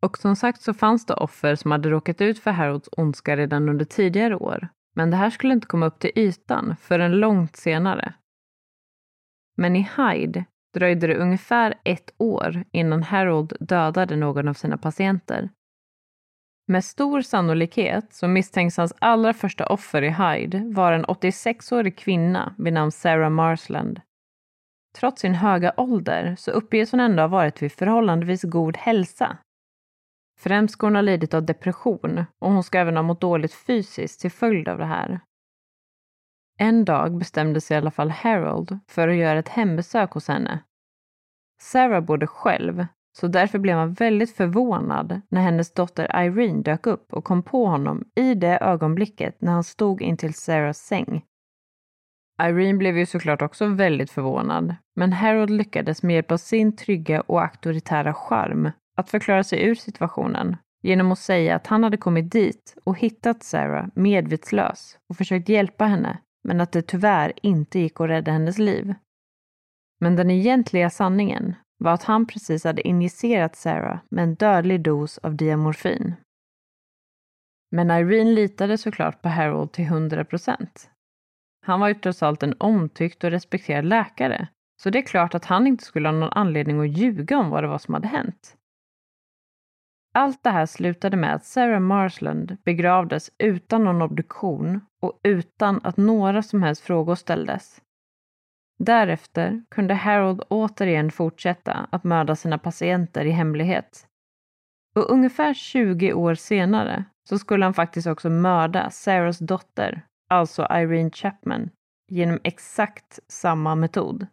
Och 0.01 0.17
som 0.17 0.35
sagt 0.35 0.61
så 0.61 0.73
fanns 0.73 1.05
det 1.05 1.13
offer 1.13 1.55
som 1.55 1.71
hade 1.71 1.89
råkat 1.89 2.21
ut 2.21 2.39
för 2.39 2.51
Harolds 2.51 2.89
ondska 2.91 3.37
redan 3.37 3.69
under 3.69 3.85
tidigare 3.85 4.35
år. 4.35 4.67
Men 4.95 5.11
det 5.11 5.17
här 5.17 5.29
skulle 5.29 5.53
inte 5.53 5.67
komma 5.67 5.85
upp 5.85 5.99
till 5.99 6.11
ytan 6.15 6.75
förrän 6.81 7.11
långt 7.11 7.55
senare. 7.55 8.13
Men 9.57 9.75
i 9.75 9.89
Hyde 9.97 10.45
dröjde 10.73 11.07
det 11.07 11.17
ungefär 11.17 11.73
ett 11.83 12.13
år 12.17 12.63
innan 12.71 13.03
Harold 13.03 13.53
dödade 13.59 14.15
någon 14.15 14.47
av 14.47 14.53
sina 14.53 14.77
patienter 14.77 15.49
Med 16.67 16.85
stor 16.85 17.21
sannolikhet 17.21 18.13
så 18.13 18.27
misstänks 18.27 18.77
hans 18.77 18.93
allra 18.99 19.33
första 19.33 19.65
offer 19.65 20.01
i 20.01 20.09
Hyde 20.09 20.63
vara 20.73 20.95
en 20.95 21.05
86-årig 21.05 21.97
kvinna 21.97 22.55
vid 22.57 22.73
namn 22.73 22.91
Sarah 22.91 23.29
Marsland. 23.29 24.01
Trots 24.97 25.21
sin 25.21 25.35
höga 25.35 25.73
ålder 25.77 26.35
så 26.35 26.51
uppges 26.51 26.91
hon 26.91 26.99
ändå 26.99 27.23
ha 27.23 27.27
varit 27.27 27.61
vid 27.61 27.71
förhållandevis 27.71 28.43
god 28.43 28.77
hälsa. 28.77 29.37
Främst 30.39 30.73
ska 30.73 30.85
hon 30.85 30.95
ha 30.95 31.01
lidit 31.01 31.33
av 31.33 31.45
depression 31.45 32.25
och 32.39 32.51
hon 32.51 32.63
ska 32.63 32.79
även 32.79 32.95
ha 32.95 33.03
mått 33.03 33.21
dåligt 33.21 33.53
fysiskt 33.53 34.21
till 34.21 34.31
följd 34.31 34.67
av 34.67 34.77
det 34.77 34.85
här. 34.85 35.19
En 36.59 36.85
dag 36.85 37.17
bestämde 37.17 37.61
sig 37.61 37.75
i 37.75 37.77
alla 37.77 37.91
fall 37.91 38.09
Harold 38.09 38.79
för 38.87 39.07
att 39.07 39.15
göra 39.15 39.39
ett 39.39 39.49
hembesök 39.49 40.11
hos 40.11 40.27
henne. 40.27 40.63
Sarah 41.61 42.01
bodde 42.01 42.27
själv, 42.27 42.85
så 43.17 43.27
därför 43.27 43.59
blev 43.59 43.77
han 43.77 43.93
väldigt 43.93 44.35
förvånad 44.35 45.21
när 45.29 45.41
hennes 45.41 45.73
dotter 45.73 46.23
Irene 46.25 46.61
dök 46.61 46.87
upp 46.87 47.13
och 47.13 47.23
kom 47.23 47.43
på 47.43 47.65
honom 47.65 48.03
i 48.15 48.33
det 48.35 48.57
ögonblicket 48.57 49.41
när 49.41 49.51
han 49.51 49.63
stod 49.63 50.01
intill 50.01 50.33
Sarahs 50.33 50.77
säng. 50.77 51.25
Irene 52.41 52.77
blev 52.77 52.97
ju 52.97 53.05
såklart 53.05 53.41
också 53.41 53.65
väldigt 53.65 54.11
förvånad, 54.11 54.75
men 54.95 55.13
Harold 55.13 55.49
lyckades 55.49 56.03
med 56.03 56.13
hjälp 56.13 56.31
av 56.31 56.37
sin 56.37 56.75
trygga 56.75 57.21
och 57.21 57.41
auktoritära 57.41 58.13
charm 58.13 58.71
att 58.99 59.09
förklara 59.09 59.43
sig 59.43 59.63
ur 59.63 59.75
situationen 59.75 60.57
genom 60.81 61.11
att 61.11 61.19
säga 61.19 61.55
att 61.55 61.67
han 61.67 61.83
hade 61.83 61.97
kommit 61.97 62.31
dit 62.31 62.77
och 62.83 62.97
hittat 62.97 63.43
Sarah 63.43 63.87
medvetslös 63.95 64.97
och 65.09 65.17
försökt 65.17 65.49
hjälpa 65.49 65.85
henne, 65.85 66.17
men 66.43 66.61
att 66.61 66.71
det 66.71 66.81
tyvärr 66.81 67.33
inte 67.41 67.79
gick 67.79 68.01
att 68.01 68.09
rädda 68.09 68.31
hennes 68.31 68.57
liv. 68.57 68.93
Men 69.99 70.15
den 70.15 70.31
egentliga 70.31 70.89
sanningen 70.89 71.55
var 71.77 71.91
att 71.91 72.03
han 72.03 72.27
precis 72.27 72.63
hade 72.63 72.87
injicerat 72.87 73.55
Sarah 73.55 73.99
med 74.09 74.23
en 74.23 74.35
dödlig 74.35 74.81
dos 74.81 75.17
av 75.17 75.35
diamorfin. 75.35 76.15
Men 77.71 77.91
Irene 77.91 78.31
litade 78.31 78.77
såklart 78.77 79.21
på 79.21 79.29
Harold 79.29 79.71
till 79.71 79.85
100 79.85 80.25
procent. 80.25 80.89
Han 81.65 81.79
var 81.79 81.87
ju 81.87 81.93
trots 81.93 82.23
allt 82.23 82.43
en 82.43 82.55
omtyckt 82.57 83.23
och 83.23 83.31
respekterad 83.31 83.85
läkare, 83.85 84.47
så 84.81 84.89
det 84.89 84.99
är 84.99 85.03
klart 85.03 85.35
att 85.35 85.45
han 85.45 85.67
inte 85.67 85.83
skulle 85.83 86.07
ha 86.07 86.13
någon 86.13 86.33
anledning 86.33 86.79
att 86.79 86.97
ljuga 86.97 87.37
om 87.37 87.49
vad 87.49 87.63
det 87.63 87.67
var 87.67 87.77
som 87.77 87.93
hade 87.93 88.07
hänt. 88.07 88.55
Allt 90.13 90.43
det 90.43 90.49
här 90.49 90.65
slutade 90.65 91.17
med 91.17 91.35
att 91.35 91.45
Sarah 91.45 91.79
Marsland 91.79 92.57
begravdes 92.63 93.31
utan 93.37 93.83
någon 93.83 94.01
obduktion 94.01 94.81
och 95.01 95.19
utan 95.23 95.79
att 95.83 95.97
några 95.97 96.43
som 96.43 96.63
helst 96.63 96.81
frågor 96.81 97.15
ställdes. 97.15 97.81
Därefter 98.79 99.63
kunde 99.71 99.93
Harold 99.93 100.43
återigen 100.49 101.11
fortsätta 101.11 101.87
att 101.91 102.03
mörda 102.03 102.35
sina 102.35 102.57
patienter 102.57 103.25
i 103.25 103.31
hemlighet. 103.31 104.07
Och 104.95 105.11
ungefär 105.11 105.53
20 105.53 106.13
år 106.13 106.35
senare 106.35 107.05
så 107.29 107.39
skulle 107.39 107.65
han 107.65 107.73
faktiskt 107.73 108.07
också 108.07 108.29
mörda 108.29 108.89
Sarahs 108.89 109.39
dotter, 109.39 110.05
alltså 110.29 110.67
Irene 110.71 111.11
Chapman, 111.11 111.69
genom 112.11 112.39
exakt 112.43 113.19
samma 113.27 113.75
metod. 113.75 114.27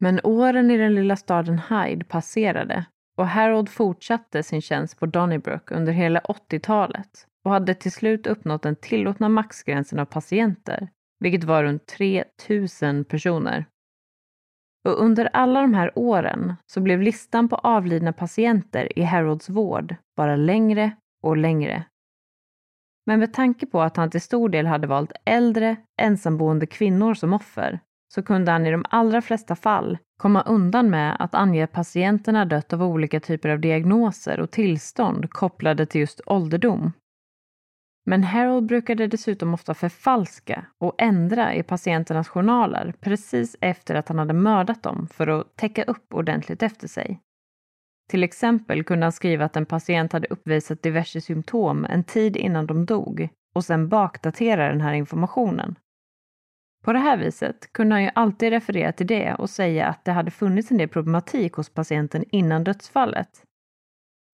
Men 0.00 0.20
åren 0.24 0.70
i 0.70 0.76
den 0.76 0.94
lilla 0.94 1.16
staden 1.16 1.58
Hyde 1.58 2.04
passerade 2.04 2.86
och 3.16 3.28
Harold 3.28 3.68
fortsatte 3.68 4.42
sin 4.42 4.60
tjänst 4.62 4.98
på 4.98 5.06
Donnybrook 5.06 5.70
under 5.70 5.92
hela 5.92 6.20
80-talet 6.20 7.26
och 7.44 7.50
hade 7.50 7.74
till 7.74 7.92
slut 7.92 8.26
uppnått 8.26 8.62
den 8.62 8.76
tillåtna 8.76 9.28
maxgränsen 9.28 9.98
av 9.98 10.04
patienter, 10.04 10.88
vilket 11.20 11.44
var 11.44 11.62
runt 11.62 11.86
3000 11.86 13.04
personer. 13.04 13.66
Och 14.88 15.02
under 15.02 15.28
alla 15.32 15.60
de 15.60 15.74
här 15.74 15.92
åren 15.94 16.54
så 16.66 16.80
blev 16.80 17.02
listan 17.02 17.48
på 17.48 17.56
avlidna 17.56 18.12
patienter 18.12 18.98
i 18.98 19.02
Harolds 19.02 19.48
vård 19.48 19.96
bara 20.16 20.36
längre 20.36 20.90
och 21.22 21.36
längre. 21.36 21.84
Men 23.06 23.20
med 23.20 23.34
tanke 23.34 23.66
på 23.66 23.82
att 23.82 23.96
han 23.96 24.10
till 24.10 24.20
stor 24.20 24.48
del 24.48 24.66
hade 24.66 24.86
valt 24.86 25.12
äldre, 25.24 25.76
ensamboende 26.00 26.66
kvinnor 26.66 27.14
som 27.14 27.32
offer 27.32 27.80
så 28.14 28.22
kunde 28.22 28.50
han 28.52 28.66
i 28.66 28.70
de 28.70 28.84
allra 28.88 29.22
flesta 29.22 29.56
fall 29.56 29.98
komma 30.16 30.42
undan 30.42 30.90
med 30.90 31.16
att 31.18 31.34
ange 31.34 31.64
att 31.64 31.72
patienterna 31.72 32.44
dött 32.44 32.72
av 32.72 32.82
olika 32.82 33.20
typer 33.20 33.48
av 33.48 33.60
diagnoser 33.60 34.40
och 34.40 34.50
tillstånd 34.50 35.30
kopplade 35.30 35.86
till 35.86 36.00
just 36.00 36.20
ålderdom. 36.26 36.92
Men 38.06 38.24
Harold 38.24 38.66
brukade 38.66 39.06
dessutom 39.06 39.54
ofta 39.54 39.74
förfalska 39.74 40.66
och 40.78 40.94
ändra 40.98 41.54
i 41.54 41.62
patienternas 41.62 42.28
journaler 42.28 42.94
precis 43.00 43.56
efter 43.60 43.94
att 43.94 44.08
han 44.08 44.18
hade 44.18 44.34
mördat 44.34 44.82
dem 44.82 45.08
för 45.12 45.26
att 45.26 45.56
täcka 45.56 45.84
upp 45.84 46.14
ordentligt 46.14 46.62
efter 46.62 46.88
sig. 46.88 47.20
Till 48.10 48.24
exempel 48.24 48.84
kunde 48.84 49.04
han 49.04 49.12
skriva 49.12 49.44
att 49.44 49.56
en 49.56 49.66
patient 49.66 50.12
hade 50.12 50.26
uppvisat 50.26 50.82
diverse 50.82 51.20
symptom 51.20 51.84
en 51.84 52.04
tid 52.04 52.36
innan 52.36 52.66
de 52.66 52.86
dog 52.86 53.28
och 53.54 53.64
sen 53.64 53.88
bakdatera 53.88 54.68
den 54.68 54.80
här 54.80 54.92
informationen. 54.92 55.78
På 56.84 56.92
det 56.92 56.98
här 56.98 57.16
viset 57.16 57.72
kunde 57.72 57.94
han 57.94 58.02
ju 58.02 58.10
alltid 58.14 58.50
referera 58.50 58.92
till 58.92 59.06
det 59.06 59.34
och 59.34 59.50
säga 59.50 59.86
att 59.86 60.04
det 60.04 60.12
hade 60.12 60.30
funnits 60.30 60.70
en 60.70 60.78
del 60.78 60.88
problematik 60.88 61.52
hos 61.52 61.70
patienten 61.70 62.24
innan 62.30 62.64
dödsfallet. 62.64 63.42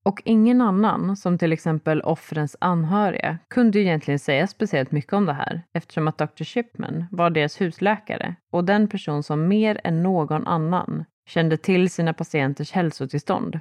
Och 0.05 0.23
ingen 0.25 0.61
annan, 0.61 1.17
som 1.17 1.39
till 1.39 1.53
exempel 1.53 2.01
offrens 2.01 2.57
anhöriga, 2.61 3.39
kunde 3.49 3.81
egentligen 3.81 4.19
säga 4.19 4.47
speciellt 4.47 4.93
mycket 4.93 5.13
om 5.13 5.27
det 5.27 5.33
här 5.33 5.63
eftersom 5.73 6.09
att 6.09 6.19
Dr. 6.19 6.45
Shipman 6.45 7.05
var 7.11 7.31
deras 7.31 7.61
husläkare 7.61 8.35
och 8.53 8.65
den 8.65 8.89
person 8.89 9.23
som 9.23 9.49
mer 9.49 9.81
än 9.85 10.03
någon 10.03 10.47
annan 10.47 11.05
kände 11.29 11.57
till 11.57 11.91
sina 11.91 12.13
patienters 12.13 12.73
hälsotillstånd. 12.73 13.61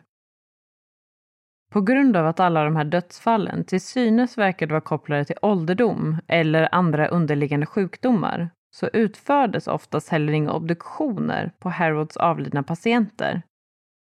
På 1.72 1.82
grund 1.82 2.17
av 2.17 2.28
att 2.28 2.39
alla 2.39 2.63
de 2.63 2.76
här 2.76 2.84
dödsfallen 2.84 3.63
till 3.63 3.82
synes 3.82 4.38
verkade 4.38 4.74
vara 4.74 4.82
kopplade 4.82 5.26
till 5.26 5.38
ålderdom 5.41 6.17
eller 6.28 6.70
andra 6.72 7.08
underliggande 7.08 7.65
sjukdomar 7.65 8.50
så 8.75 8.88
utfördes 8.93 9.67
oftast 9.67 10.10
heller 10.10 10.34
inga 10.34 10.51
obduktioner 10.51 11.51
på 11.60 11.69
Harrods 11.69 12.17
avlidna 12.17 12.63
patienter. 12.63 13.41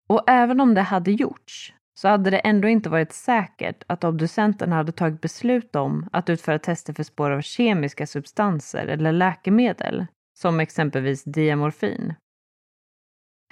Och 0.09 0.23
även 0.27 0.59
om 0.59 0.73
det 0.73 0.81
hade 0.81 1.11
gjorts 1.11 1.73
så 1.99 2.07
hade 2.07 2.29
det 2.29 2.37
ändå 2.37 2.67
inte 2.67 2.89
varit 2.89 3.13
säkert 3.13 3.83
att 3.87 4.03
obducenterna 4.03 4.75
hade 4.75 4.91
tagit 4.91 5.21
beslut 5.21 5.75
om 5.75 6.09
att 6.11 6.29
utföra 6.29 6.59
tester 6.59 6.93
för 6.93 7.03
spår 7.03 7.31
av 7.31 7.41
kemiska 7.41 8.07
substanser 8.07 8.87
eller 8.87 9.11
läkemedel, 9.11 10.05
som 10.39 10.59
exempelvis 10.59 11.23
diamorfin. 11.23 12.13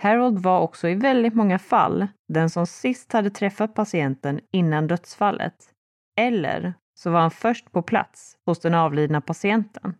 Harold 0.01 0.39
var 0.39 0.59
också 0.61 0.87
i 0.87 0.95
väldigt 0.95 1.33
många 1.33 1.59
fall 1.59 2.07
den 2.33 2.49
som 2.49 2.67
sist 2.67 3.13
hade 3.13 3.29
träffat 3.29 3.73
patienten 3.73 4.39
innan 4.53 4.87
dödsfallet. 4.87 5.73
Eller 6.19 6.73
så 6.99 7.11
var 7.11 7.19
han 7.19 7.31
först 7.31 7.71
på 7.71 7.81
plats 7.81 8.37
hos 8.45 8.59
den 8.59 8.73
avlidna 8.73 9.21
patienten. 9.21 9.95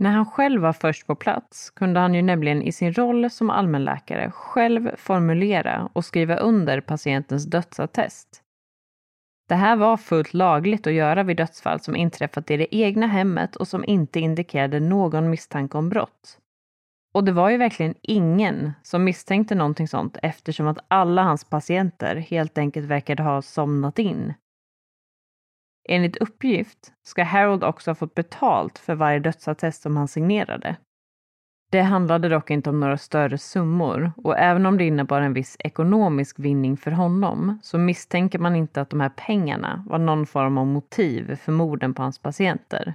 När 0.00 0.10
han 0.10 0.26
själv 0.26 0.62
var 0.62 0.72
först 0.72 1.06
på 1.06 1.14
plats 1.14 1.70
kunde 1.70 2.00
han 2.00 2.14
ju 2.14 2.22
nämligen 2.22 2.62
i 2.62 2.72
sin 2.72 2.92
roll 2.92 3.30
som 3.30 3.50
allmänläkare 3.50 4.30
själv 4.30 4.96
formulera 4.96 5.88
och 5.92 6.04
skriva 6.04 6.36
under 6.36 6.80
patientens 6.80 7.44
dödsattest. 7.44 8.42
Det 9.48 9.54
här 9.54 9.76
var 9.76 9.96
fullt 9.96 10.34
lagligt 10.34 10.86
att 10.86 10.92
göra 10.92 11.22
vid 11.22 11.36
dödsfall 11.36 11.80
som 11.80 11.96
inträffat 11.96 12.50
i 12.50 12.56
det 12.56 12.76
egna 12.76 13.06
hemmet 13.06 13.56
och 13.56 13.68
som 13.68 13.84
inte 13.84 14.20
indikerade 14.20 14.80
någon 14.80 15.30
misstanke 15.30 15.78
om 15.78 15.88
brott. 15.88 16.38
Och 17.14 17.24
det 17.24 17.32
var 17.32 17.50
ju 17.50 17.56
verkligen 17.56 17.94
ingen 18.02 18.72
som 18.82 19.04
misstänkte 19.04 19.54
någonting 19.54 19.88
sånt 19.88 20.16
eftersom 20.22 20.66
att 20.66 20.84
alla 20.88 21.22
hans 21.22 21.44
patienter 21.44 22.16
helt 22.16 22.58
enkelt 22.58 22.86
verkade 22.86 23.22
ha 23.22 23.42
somnat 23.42 23.98
in 23.98 24.34
Enligt 25.88 26.16
uppgift 26.16 26.92
ska 27.02 27.24
Harold 27.24 27.64
också 27.64 27.90
ha 27.90 27.94
fått 27.94 28.14
betalt 28.14 28.78
för 28.78 28.94
varje 28.94 29.18
dödsattest 29.18 29.82
som 29.82 29.96
han 29.96 30.08
signerade. 30.08 30.76
Det 31.70 31.82
handlade 31.82 32.28
dock 32.28 32.50
inte 32.50 32.70
om 32.70 32.80
några 32.80 32.98
större 32.98 33.38
summor 33.38 34.12
och 34.16 34.38
även 34.38 34.66
om 34.66 34.78
det 34.78 34.84
innebar 34.84 35.20
en 35.20 35.32
viss 35.32 35.56
ekonomisk 35.58 36.38
vinning 36.38 36.76
för 36.76 36.90
honom 36.90 37.58
så 37.62 37.78
misstänker 37.78 38.38
man 38.38 38.56
inte 38.56 38.80
att 38.80 38.90
de 38.90 39.00
här 39.00 39.12
pengarna 39.16 39.84
var 39.86 39.98
någon 39.98 40.26
form 40.26 40.58
av 40.58 40.66
motiv 40.66 41.36
för 41.36 41.52
morden 41.52 41.94
på 41.94 42.02
hans 42.02 42.18
patienter. 42.18 42.94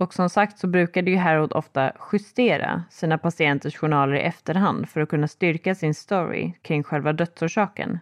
Och 0.00 0.14
som 0.14 0.30
sagt 0.30 0.58
så 0.58 0.66
brukade 0.66 1.10
ju 1.10 1.16
Harold 1.16 1.52
ofta 1.52 1.92
justera 2.12 2.84
sina 2.90 3.18
patienters 3.18 3.76
journaler 3.76 4.16
i 4.16 4.20
efterhand 4.20 4.88
för 4.88 5.00
att 5.00 5.08
kunna 5.08 5.28
styrka 5.28 5.74
sin 5.74 5.94
story 5.94 6.52
kring 6.62 6.82
själva 6.82 7.12
dödsorsaken. 7.12 7.98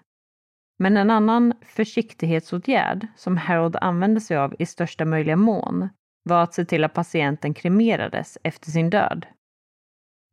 Men 0.78 0.96
en 0.96 1.10
annan 1.10 1.54
försiktighetsåtgärd 1.62 3.06
som 3.16 3.36
Harold 3.36 3.76
använde 3.80 4.20
sig 4.20 4.36
av 4.36 4.54
i 4.58 4.66
största 4.66 5.04
möjliga 5.04 5.36
mån 5.36 5.88
var 6.22 6.42
att 6.42 6.54
se 6.54 6.64
till 6.64 6.84
att 6.84 6.94
patienten 6.94 7.54
kremerades 7.54 8.38
efter 8.42 8.70
sin 8.70 8.90
död. 8.90 9.26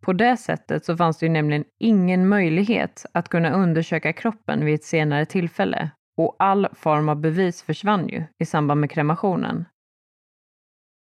På 0.02 0.14
det 0.14 0.38
sättet 0.38 0.86
så 0.86 0.98
fanns 0.98 1.18
det 1.18 1.26
ju 1.26 1.32
nämligen 1.32 1.66
ingen 1.80 2.28
möjlighet 2.28 3.06
att 3.12 3.30
kunna 3.30 3.52
undersöka 3.52 4.14
kroppen 4.14 4.66
vid 4.66 4.76
ett 4.76 4.84
senare 4.84 5.26
tillfälle 5.26 5.92
och 6.18 6.36
all 6.40 6.68
form 6.74 7.10
av 7.10 7.16
bevis 7.16 7.62
försvann 7.62 8.08
ju 8.08 8.24
i 8.40 8.46
samband 8.46 8.82
med 8.82 8.92
kremationen. 8.92 9.66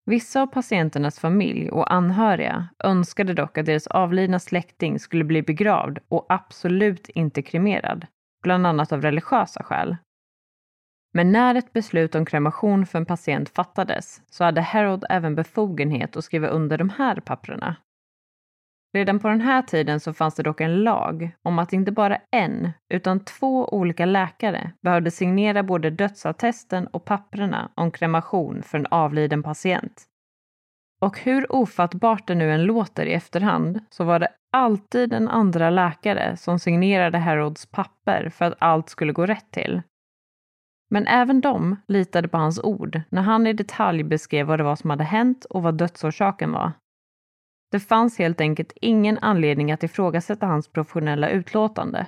Vissa 0.06 0.42
av 0.42 0.48
patienternas 0.48 1.20
familj 1.20 1.72
och 1.72 1.94
anhöriga 1.94 2.68
önskade 2.84 3.34
dock 3.34 3.58
att 3.58 3.66
deras 3.66 3.88
avlidna 3.88 4.40
släkting 4.40 5.00
skulle 5.00 5.24
bli 5.24 5.42
begravd 5.42 6.00
och 6.08 6.26
absolut 6.30 7.10
inte 7.10 7.42
kremerad 7.42 8.06
bland 8.44 8.68
annat 8.68 8.92
av 8.92 9.02
religiösa 9.02 9.64
skäl. 9.64 9.98
Men 11.14 11.32
när 11.32 11.56
ett 11.56 11.74
beslut 11.74 12.16
om 12.16 12.26
kremation 12.26 12.86
för 12.86 13.00
en 13.00 13.06
patient 13.06 13.50
fattades 13.50 14.22
så 14.30 14.44
hade 14.44 14.62
Harold 14.62 15.06
även 15.10 15.36
befogenhet 15.36 16.18
att 16.18 16.24
skriva 16.24 16.48
under 16.48 16.78
de 16.78 16.90
här 16.90 17.16
papperna. 17.16 17.76
Redan 18.94 19.20
på 19.20 19.28
den 19.28 19.42
här 19.42 19.62
tiden 19.62 20.00
så 20.00 20.14
fanns 20.14 20.36
det 20.36 20.44
dock 20.44 20.62
en 20.62 20.84
lag 20.84 21.32
om 21.44 21.60
att 21.60 21.74
inte 21.74 21.92
bara 21.92 22.18
en, 22.32 22.72
utan 22.94 23.20
två 23.20 23.70
olika 23.70 24.06
läkare 24.06 24.72
behövde 24.82 25.12
signera 25.12 25.64
både 25.64 25.90
dödsattesten 25.90 26.88
och 26.88 27.06
papperna 27.06 27.72
om 27.76 27.92
kremation 27.92 28.64
för 28.64 28.78
en 28.78 28.86
avliden 28.86 29.44
patient. 29.44 30.04
Och 31.02 31.20
hur 31.20 31.52
ofattbart 31.52 32.28
det 32.28 32.36
nu 32.36 32.52
än 32.52 32.64
låter 32.64 33.06
i 33.06 33.14
efterhand 33.14 33.80
så 33.90 34.04
var 34.04 34.20
det 34.20 34.28
alltid 34.58 35.14
en 35.14 35.28
andra 35.28 35.70
läkare 35.70 36.38
som 36.38 36.60
signerade 36.60 37.18
Harolds 37.18 37.66
papper 37.66 38.30
för 38.30 38.46
att 38.46 38.58
allt 38.60 38.90
skulle 38.90 39.14
gå 39.14 39.26
rätt 39.26 39.52
till. 39.52 39.82
Men 40.90 41.08
även 41.08 41.42
de 41.42 41.76
litade 41.88 42.28
på 42.28 42.38
hans 42.38 42.60
ord 42.64 43.02
när 43.10 43.22
han 43.22 43.48
i 43.48 43.54
detalj 43.54 44.04
beskrev 44.04 44.48
vad 44.48 44.60
det 44.60 44.64
var 44.64 44.76
som 44.76 44.90
hade 44.90 45.04
hänt 45.04 45.46
och 45.46 45.64
vad 45.64 45.78
dödsorsaken 45.78 46.52
var. 46.52 46.72
Det 47.72 47.80
fanns 47.80 48.20
helt 48.20 48.42
enkelt 48.42 48.74
ingen 48.76 49.18
anledning 49.18 49.72
att 49.72 49.84
ifrågasätta 49.84 50.46
hans 50.46 50.68
professionella 50.68 51.30
utlåtande. 51.30 52.08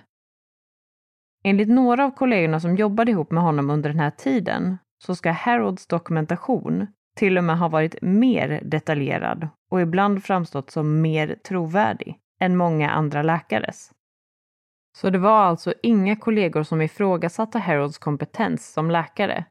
Enligt 1.43 1.69
några 1.69 2.05
av 2.05 2.11
kollegorna 2.11 2.59
som 2.59 2.75
jobbade 2.75 3.11
ihop 3.11 3.31
med 3.31 3.43
honom 3.43 3.69
under 3.69 3.89
den 3.89 3.99
här 3.99 4.11
tiden 4.11 4.77
så 5.03 5.15
ska 5.15 5.31
Harolds 5.31 5.87
dokumentation 5.87 6.87
till 7.15 7.37
och 7.37 7.43
med 7.43 7.57
ha 7.57 7.67
varit 7.67 8.01
mer 8.01 8.61
detaljerad 8.63 9.47
och 9.71 9.81
ibland 9.81 10.23
framstått 10.23 10.71
som 10.71 11.01
mer 11.01 11.35
trovärdig 11.43 12.19
än 12.39 12.57
många 12.57 12.89
andra 12.89 13.21
läkares. 13.23 13.91
Så 14.97 15.09
det 15.09 15.17
var 15.17 15.41
alltså 15.41 15.73
inga 15.83 16.15
kollegor 16.15 16.63
som 16.63 16.81
ifrågasatte 16.81 17.59
Harolds 17.59 17.97
kompetens 17.97 18.73
som 18.73 18.91
läkare. 18.91 19.45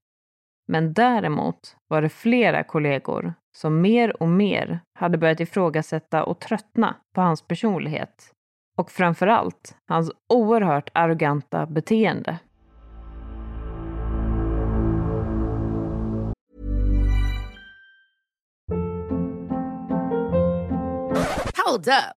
Men 0.69 0.93
däremot 0.93 1.77
var 1.89 2.03
det 2.03 2.09
flera 2.09 2.65
kollegor 2.65 3.35
som 3.57 3.81
mer 3.81 4.23
och 4.23 4.29
mer 4.29 4.81
hade 4.95 5.19
börjat 5.19 5.41
ifrågasätta 5.41 6.25
och 6.25 6.41
tröttna 6.41 6.97
på 7.15 7.21
hans 7.21 7.43
personlighet. 7.43 8.33
Och 8.77 8.91
framför 8.91 9.27
allt 9.27 9.77
hans 9.87 10.13
oerhört 10.29 10.91
arroganta 10.95 11.67
beteende. 11.67 12.39
Hold 21.67 21.89
up. 21.89 22.18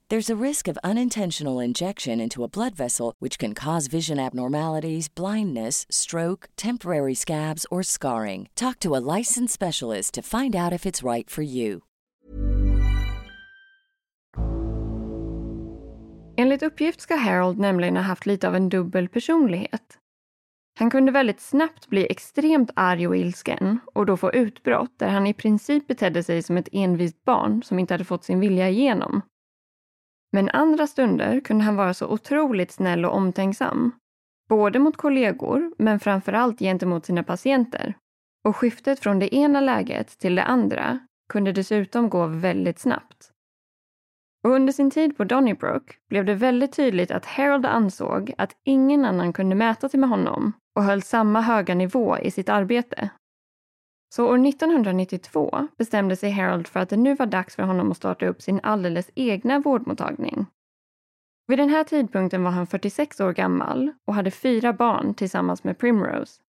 There's 0.11 0.29
a 0.29 0.45
risk 0.47 0.67
of 0.67 0.77
unintentional 0.83 1.63
injection 1.63 2.19
into 2.19 2.43
a 2.43 2.49
blood 2.49 2.75
vessel, 2.75 3.13
which 3.19 3.39
can 3.39 3.53
cause 3.53 3.87
vision 3.87 4.19
abnormalities, 4.19 5.07
blindness, 5.07 5.85
stroke, 5.89 6.49
temporary 6.57 7.15
scabs, 7.15 7.65
or 7.71 7.81
scarring. 7.81 8.49
Talk 8.53 8.79
to 8.79 8.93
a 8.93 8.99
licensed 9.17 9.53
specialist 9.53 10.13
to 10.15 10.21
find 10.21 10.53
out 10.53 10.73
if 10.73 10.85
it's 10.85 11.01
right 11.01 11.29
for 11.29 11.43
you. 11.43 11.81
Enligt 16.37 16.63
uppgift 16.63 17.01
ska 17.01 17.15
Harold 17.15 17.59
nämligen 17.59 17.95
ha 17.95 18.03
haft 18.03 18.25
lite 18.25 18.47
av 18.47 18.55
en 18.55 18.69
dubbel 18.69 19.07
personlighet. 19.07 19.97
Han 20.79 20.89
kunde 20.89 21.11
väldigt 21.11 21.41
snabbt 21.41 21.87
bli 21.87 22.07
extremt 22.09 22.71
arg 22.75 23.07
och 23.07 23.17
ilsken 23.17 23.79
och 23.93 24.05
då 24.05 24.17
få 24.17 24.33
utbrott 24.33 24.99
där 24.99 25.07
han 25.07 25.27
i 25.27 25.33
princip 25.33 25.87
betedde 25.87 26.23
sig 26.23 26.43
som 26.43 26.57
ett 26.57 26.69
envist 26.71 27.25
barn 27.25 27.63
som 27.63 27.79
inte 27.79 27.93
hade 27.93 28.03
fått 28.05 28.23
sin 28.23 28.39
vilja 28.39 28.69
igenom. 28.69 29.21
Men 30.31 30.49
andra 30.49 30.87
stunder 30.87 31.39
kunde 31.39 31.63
han 31.63 31.75
vara 31.75 31.93
så 31.93 32.07
otroligt 32.07 32.71
snäll 32.71 33.05
och 33.05 33.15
omtänksam. 33.15 33.91
Både 34.49 34.79
mot 34.79 34.97
kollegor, 34.97 35.73
men 35.77 35.99
framförallt 35.99 36.59
gentemot 36.59 37.05
sina 37.05 37.23
patienter. 37.23 37.93
Och 38.47 38.55
skiftet 38.55 38.99
från 38.99 39.19
det 39.19 39.35
ena 39.35 39.61
läget 39.61 40.19
till 40.19 40.35
det 40.35 40.43
andra 40.43 40.99
kunde 41.29 41.51
dessutom 41.51 42.09
gå 42.09 42.25
väldigt 42.25 42.79
snabbt. 42.79 43.31
Och 44.43 44.51
under 44.51 44.73
sin 44.73 44.91
tid 44.91 45.17
på 45.17 45.23
Donnybrook 45.23 45.97
blev 46.09 46.25
det 46.25 46.33
väldigt 46.33 46.73
tydligt 46.73 47.11
att 47.11 47.25
Harold 47.25 47.65
ansåg 47.65 48.33
att 48.37 48.55
ingen 48.65 49.05
annan 49.05 49.33
kunde 49.33 49.55
mäta 49.55 49.89
sig 49.89 49.99
med 49.99 50.09
honom 50.09 50.53
och 50.75 50.83
höll 50.83 51.01
samma 51.01 51.41
höga 51.41 51.75
nivå 51.75 52.17
i 52.17 52.31
sitt 52.31 52.49
arbete. 52.49 53.09
Så 54.13 54.27
år 54.27 54.47
1992 54.47 55.67
bestämde 55.77 56.15
sig 56.15 56.31
Harold 56.31 56.67
för 56.67 56.79
att 56.79 56.89
det 56.89 56.97
nu 56.97 57.15
var 57.15 57.25
dags 57.25 57.55
för 57.55 57.63
honom 57.63 57.91
att 57.91 57.97
starta 57.97 58.25
upp 58.25 58.41
sin 58.41 58.59
alldeles 58.63 59.09
egna 59.15 59.59
vårdmottagning. 59.59 60.45
Vid 61.47 61.59
den 61.59 61.69
här 61.69 61.83
tidpunkten 61.83 62.43
var 62.43 62.51
han 62.51 62.67
46 62.67 63.19
år 63.19 63.33
gammal 63.33 63.91
och 64.07 64.13
hade 64.13 64.31
fyra 64.31 64.73
barn 64.73 65.13
tillsammans 65.13 65.63
med 65.63 65.77
Primrose. 65.77 66.41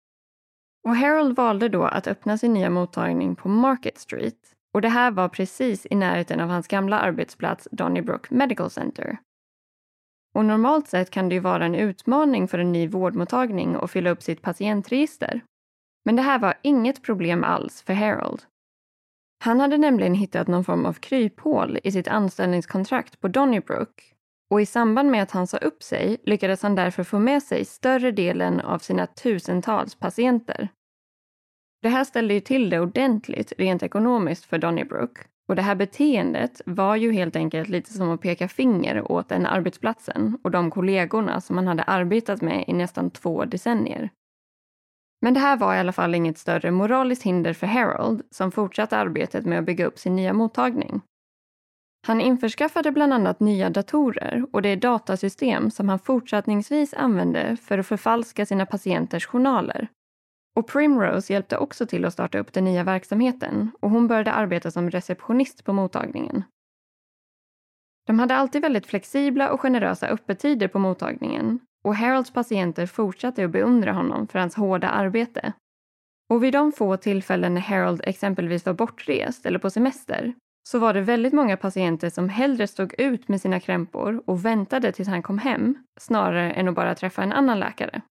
Och 0.89 0.97
Harold 0.97 1.37
valde 1.37 1.69
då 1.69 1.85
att 1.85 2.07
öppna 2.07 2.39
sin 2.39 2.53
nya 2.53 2.71
mottagning 2.71 3.37
på 3.37 3.49
Market 3.49 3.99
Street 3.99 4.55
och 4.75 4.83
det 4.83 4.89
här 4.89 5.11
var 5.11 5.29
precis 5.29 5.87
i 5.91 5.95
närheten 5.95 6.41
av 6.41 6.49
hans 6.49 6.69
gamla 6.69 6.99
arbetsplats 6.99 7.69
Donnybrook 7.73 8.31
Medical 8.31 8.71
Center. 8.71 9.19
Och 10.35 10.45
normalt 10.45 10.89
sett 10.89 11.11
kan 11.11 11.29
det 11.29 11.35
ju 11.35 11.41
vara 11.41 11.65
en 11.65 11.75
utmaning 11.75 12.49
för 12.49 12.59
en 12.59 12.73
ny 12.73 12.89
vårdmottagning 12.89 13.75
att 13.75 13.91
fylla 13.91 14.11
upp 14.11 14.23
sitt 14.23 14.43
patientregister. 14.43 15.43
Men 16.05 16.17
det 16.17 16.23
här 16.23 16.39
var 16.39 16.55
inget 16.63 17.03
problem 17.03 17.45
alls 17.45 17.83
för 17.83 17.93
Harold. 17.93 18.43
Han 19.45 19.61
hade 19.61 19.79
nämligen 19.79 20.15
hittat 20.15 20.49
någon 20.49 20.65
form 20.65 20.87
av 20.87 20.93
kryphål 20.93 21.79
i 21.85 21.93
sitt 21.93 22.09
anställningskontrakt 22.09 23.21
på 23.21 23.29
Donnybrook 23.29 24.15
och 24.51 24.61
i 24.61 24.67
samband 24.67 25.11
med 25.11 25.23
att 25.23 25.31
han 25.31 25.47
sa 25.47 25.57
upp 25.57 25.83
sig 25.83 26.17
lyckades 26.25 26.63
han 26.63 26.75
därför 26.75 27.05
få 27.05 27.19
med 27.19 27.43
sig 27.43 27.65
större 27.65 28.11
delen 28.11 28.61
av 28.61 28.79
sina 28.79 29.07
tusentals 29.07 29.95
patienter. 29.95 30.69
Det 31.83 31.89
här 31.89 32.05
ställde 32.05 32.35
ju 32.35 32.41
till 32.41 32.71
det 32.71 32.81
ordentligt 32.81 33.53
rent 33.59 33.83
ekonomiskt 33.83 34.45
för 34.45 34.59
Donnybrook 34.59 35.19
och 35.49 35.57
det 35.57 35.63
här 35.63 35.75
beteendet 35.75 36.61
var 36.67 36.97
ju 36.97 37.13
helt 37.13 37.37
enkelt 37.37 37.69
lite 37.69 37.93
som 37.93 38.11
att 38.11 38.21
peka 38.21 38.49
finger 38.49 39.13
åt 39.13 39.29
den 39.29 39.47
arbetsplatsen 39.47 40.39
och 40.45 40.51
de 40.51 40.71
kollegorna 40.71 41.41
som 41.41 41.57
han 41.57 41.67
hade 41.67 41.83
arbetat 41.83 42.43
med 42.43 42.65
i 42.69 42.73
nästan 42.73 43.11
två 43.11 43.45
decennier. 43.45 44.11
Men 45.21 45.35
det 45.35 45.41
här 45.41 45.57
var 45.57 45.75
i 45.75 45.79
alla 45.79 45.93
fall 45.93 46.15
inget 46.15 46.39
större 46.39 46.71
moraliskt 46.71 47.23
hinder 47.23 47.53
för 47.53 47.67
Harold 47.67 48.23
som 48.31 48.53
fortsatte 48.53 48.97
arbetet 48.97 49.47
med 49.47 49.59
att 49.59 49.65
bygga 49.65 49.87
upp 49.87 49.99
sin 49.99 50.17
nya 50.17 50.33
mottagning. 50.33 51.01
Han 52.07 52.21
införskaffade 52.21 52.93
bland 52.93 53.13
annat 53.13 53.41
nya 53.41 53.71
datorer 53.71 54.47
och 54.53 54.63
det 54.63 54.77
datasystem 54.77 55.71
som 55.71 55.89
han 55.89 55.99
fortsättningsvis 55.99 56.95
använde 56.95 57.57
för 57.57 57.79
att 57.79 57.87
förfalska 57.87 58.47
sina 58.47 58.67
patienters 58.67 59.27
journaler. 59.27 59.89
Och 60.57 60.69
Primrose 60.69 61.33
hjälpte 61.33 61.57
också 61.57 61.87
till 61.87 62.05
att 62.05 62.13
starta 62.13 62.39
upp 62.39 62.53
den 62.53 62.65
nya 62.65 62.85
verksamheten 62.85 63.71
och 63.81 63.91
hon 63.91 64.09
började 64.09 64.33
arbeta 64.33 64.71
som 64.71 64.91
receptionist 64.91 65.65
på 65.65 65.73
mottagningen. 65.73 66.45
De 68.07 68.19
hade 68.19 68.37
alltid 68.37 68.63
väldigt 68.63 68.87
flexibla 68.87 69.53
och 69.53 69.61
generösa 69.61 70.07
öppettider 70.07 70.69
på 70.69 70.79
mottagningen 70.79 71.61
och 71.85 71.97
Harolds 71.97 72.31
patienter 72.31 72.87
fortsatte 72.87 73.45
att 73.45 73.51
beundra 73.51 73.93
honom 73.93 74.29
för 74.29 74.39
hans 74.39 74.55
hårda 74.55 74.89
arbete. 74.89 75.53
Och 76.31 76.45
vid 76.45 76.53
de 76.53 76.73
få 76.73 76.97
tillfällen 76.97 77.55
när 77.55 77.61
Harold 77.61 78.01
exempelvis 78.05 78.67
var 78.67 78.73
bortrest 78.73 79.47
eller 79.47 79.59
på 79.59 79.71
semester 79.71 80.35
så 80.69 80.79
var 80.79 80.95
det 80.95 81.01
väldigt 81.01 81.33
många 81.33 81.57
patienter 81.57 82.11
som 82.11 82.29
hellre 82.29 82.67
stod 82.67 83.01
ut 83.01 83.29
med 83.29 83.41
sina 83.41 83.61
krämpor 83.61 84.23
och 84.27 84.45
väntade 84.45 84.93
tills 84.93 85.09
han 85.09 85.23
kom 85.23 85.39
hem 85.39 85.85
snarare 86.01 86.53
än 86.53 86.69
att 86.69 86.75
bara 86.75 86.95
träffa 86.95 87.23
en 87.23 87.33
annan 87.33 87.59
läkare. 87.59 88.03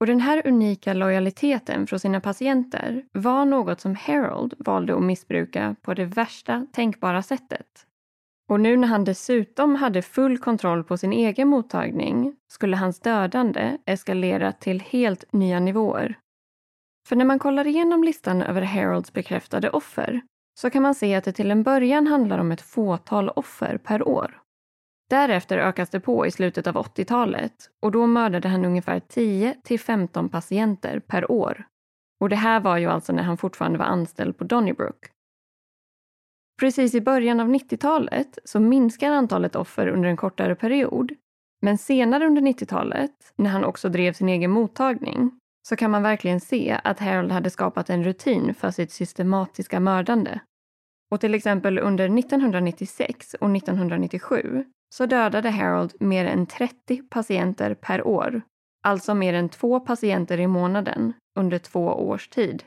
Och 0.00 0.06
den 0.06 0.20
här 0.20 0.46
unika 0.46 0.94
lojaliteten 0.94 1.86
från 1.86 1.98
sina 1.98 2.20
patienter 2.20 3.04
var 3.12 3.44
något 3.44 3.80
som 3.80 3.94
Harold 3.94 4.54
valde 4.58 4.94
att 4.94 5.02
missbruka 5.02 5.76
på 5.82 5.94
det 5.94 6.04
värsta 6.04 6.66
tänkbara 6.72 7.22
sättet. 7.22 7.86
Och 8.52 8.60
nu 8.60 8.76
när 8.76 8.88
han 8.88 9.04
dessutom 9.04 9.74
hade 9.74 10.02
full 10.02 10.38
kontroll 10.38 10.84
på 10.84 10.96
sin 10.96 11.12
egen 11.12 11.48
mottagning 11.48 12.36
skulle 12.48 12.76
hans 12.76 13.00
dödande 13.00 13.78
eskalera 13.86 14.52
till 14.52 14.80
helt 14.80 15.32
nya 15.32 15.60
nivåer. 15.60 16.18
För 17.08 17.16
när 17.16 17.24
man 17.24 17.38
kollar 17.38 17.66
igenom 17.66 18.04
listan 18.04 18.42
över 18.42 18.62
Harolds 18.62 19.12
bekräftade 19.12 19.70
offer 19.70 20.20
så 20.60 20.70
kan 20.70 20.82
man 20.82 20.94
se 20.94 21.14
att 21.14 21.24
det 21.24 21.32
till 21.32 21.50
en 21.50 21.62
början 21.62 22.06
handlar 22.06 22.38
om 22.38 22.52
ett 22.52 22.60
fåtal 22.60 23.28
offer 23.28 23.78
per 23.78 24.08
år. 24.08 24.40
Därefter 25.10 25.58
ökas 25.58 25.90
det 25.90 26.00
på 26.00 26.26
i 26.26 26.30
slutet 26.30 26.66
av 26.66 26.74
80-talet 26.74 27.70
och 27.82 27.92
då 27.92 28.06
mördade 28.06 28.48
han 28.48 28.64
ungefär 28.64 29.00
10 29.00 29.56
till 29.64 29.80
15 29.80 30.28
patienter 30.28 31.00
per 31.00 31.30
år. 31.30 31.66
Och 32.20 32.28
det 32.28 32.36
här 32.36 32.60
var 32.60 32.78
ju 32.78 32.86
alltså 32.86 33.12
när 33.12 33.22
han 33.22 33.36
fortfarande 33.36 33.78
var 33.78 33.86
anställd 33.86 34.38
på 34.38 34.44
Donnybrook. 34.44 35.11
Precis 36.60 36.94
i 36.94 37.00
början 37.00 37.40
av 37.40 37.48
90-talet 37.48 38.38
så 38.44 38.60
minskar 38.60 39.12
antalet 39.12 39.56
offer 39.56 39.86
under 39.86 40.08
en 40.08 40.16
kortare 40.16 40.54
period. 40.54 41.12
Men 41.62 41.78
senare 41.78 42.26
under 42.26 42.42
90-talet, 42.42 43.32
när 43.36 43.50
han 43.50 43.64
också 43.64 43.88
drev 43.88 44.12
sin 44.12 44.28
egen 44.28 44.50
mottagning, 44.50 45.30
så 45.68 45.76
kan 45.76 45.90
man 45.90 46.02
verkligen 46.02 46.40
se 46.40 46.80
att 46.84 46.98
Harold 46.98 47.32
hade 47.32 47.50
skapat 47.50 47.90
en 47.90 48.04
rutin 48.04 48.54
för 48.54 48.70
sitt 48.70 48.92
systematiska 48.92 49.80
mördande. 49.80 50.40
Och 51.12 51.20
till 51.20 51.34
exempel 51.34 51.78
under 51.78 52.18
1996 52.18 53.34
och 53.34 53.56
1997 53.56 54.64
så 54.94 55.06
dödade 55.06 55.50
Harold 55.50 55.94
mer 56.00 56.24
än 56.24 56.46
30 56.46 57.02
patienter 57.02 57.74
per 57.74 58.06
år. 58.06 58.42
Alltså 58.84 59.14
mer 59.14 59.34
än 59.34 59.48
två 59.48 59.80
patienter 59.80 60.40
i 60.40 60.46
månaden 60.46 61.12
under 61.38 61.58
två 61.58 61.86
års 61.86 62.28
tid. 62.28 62.64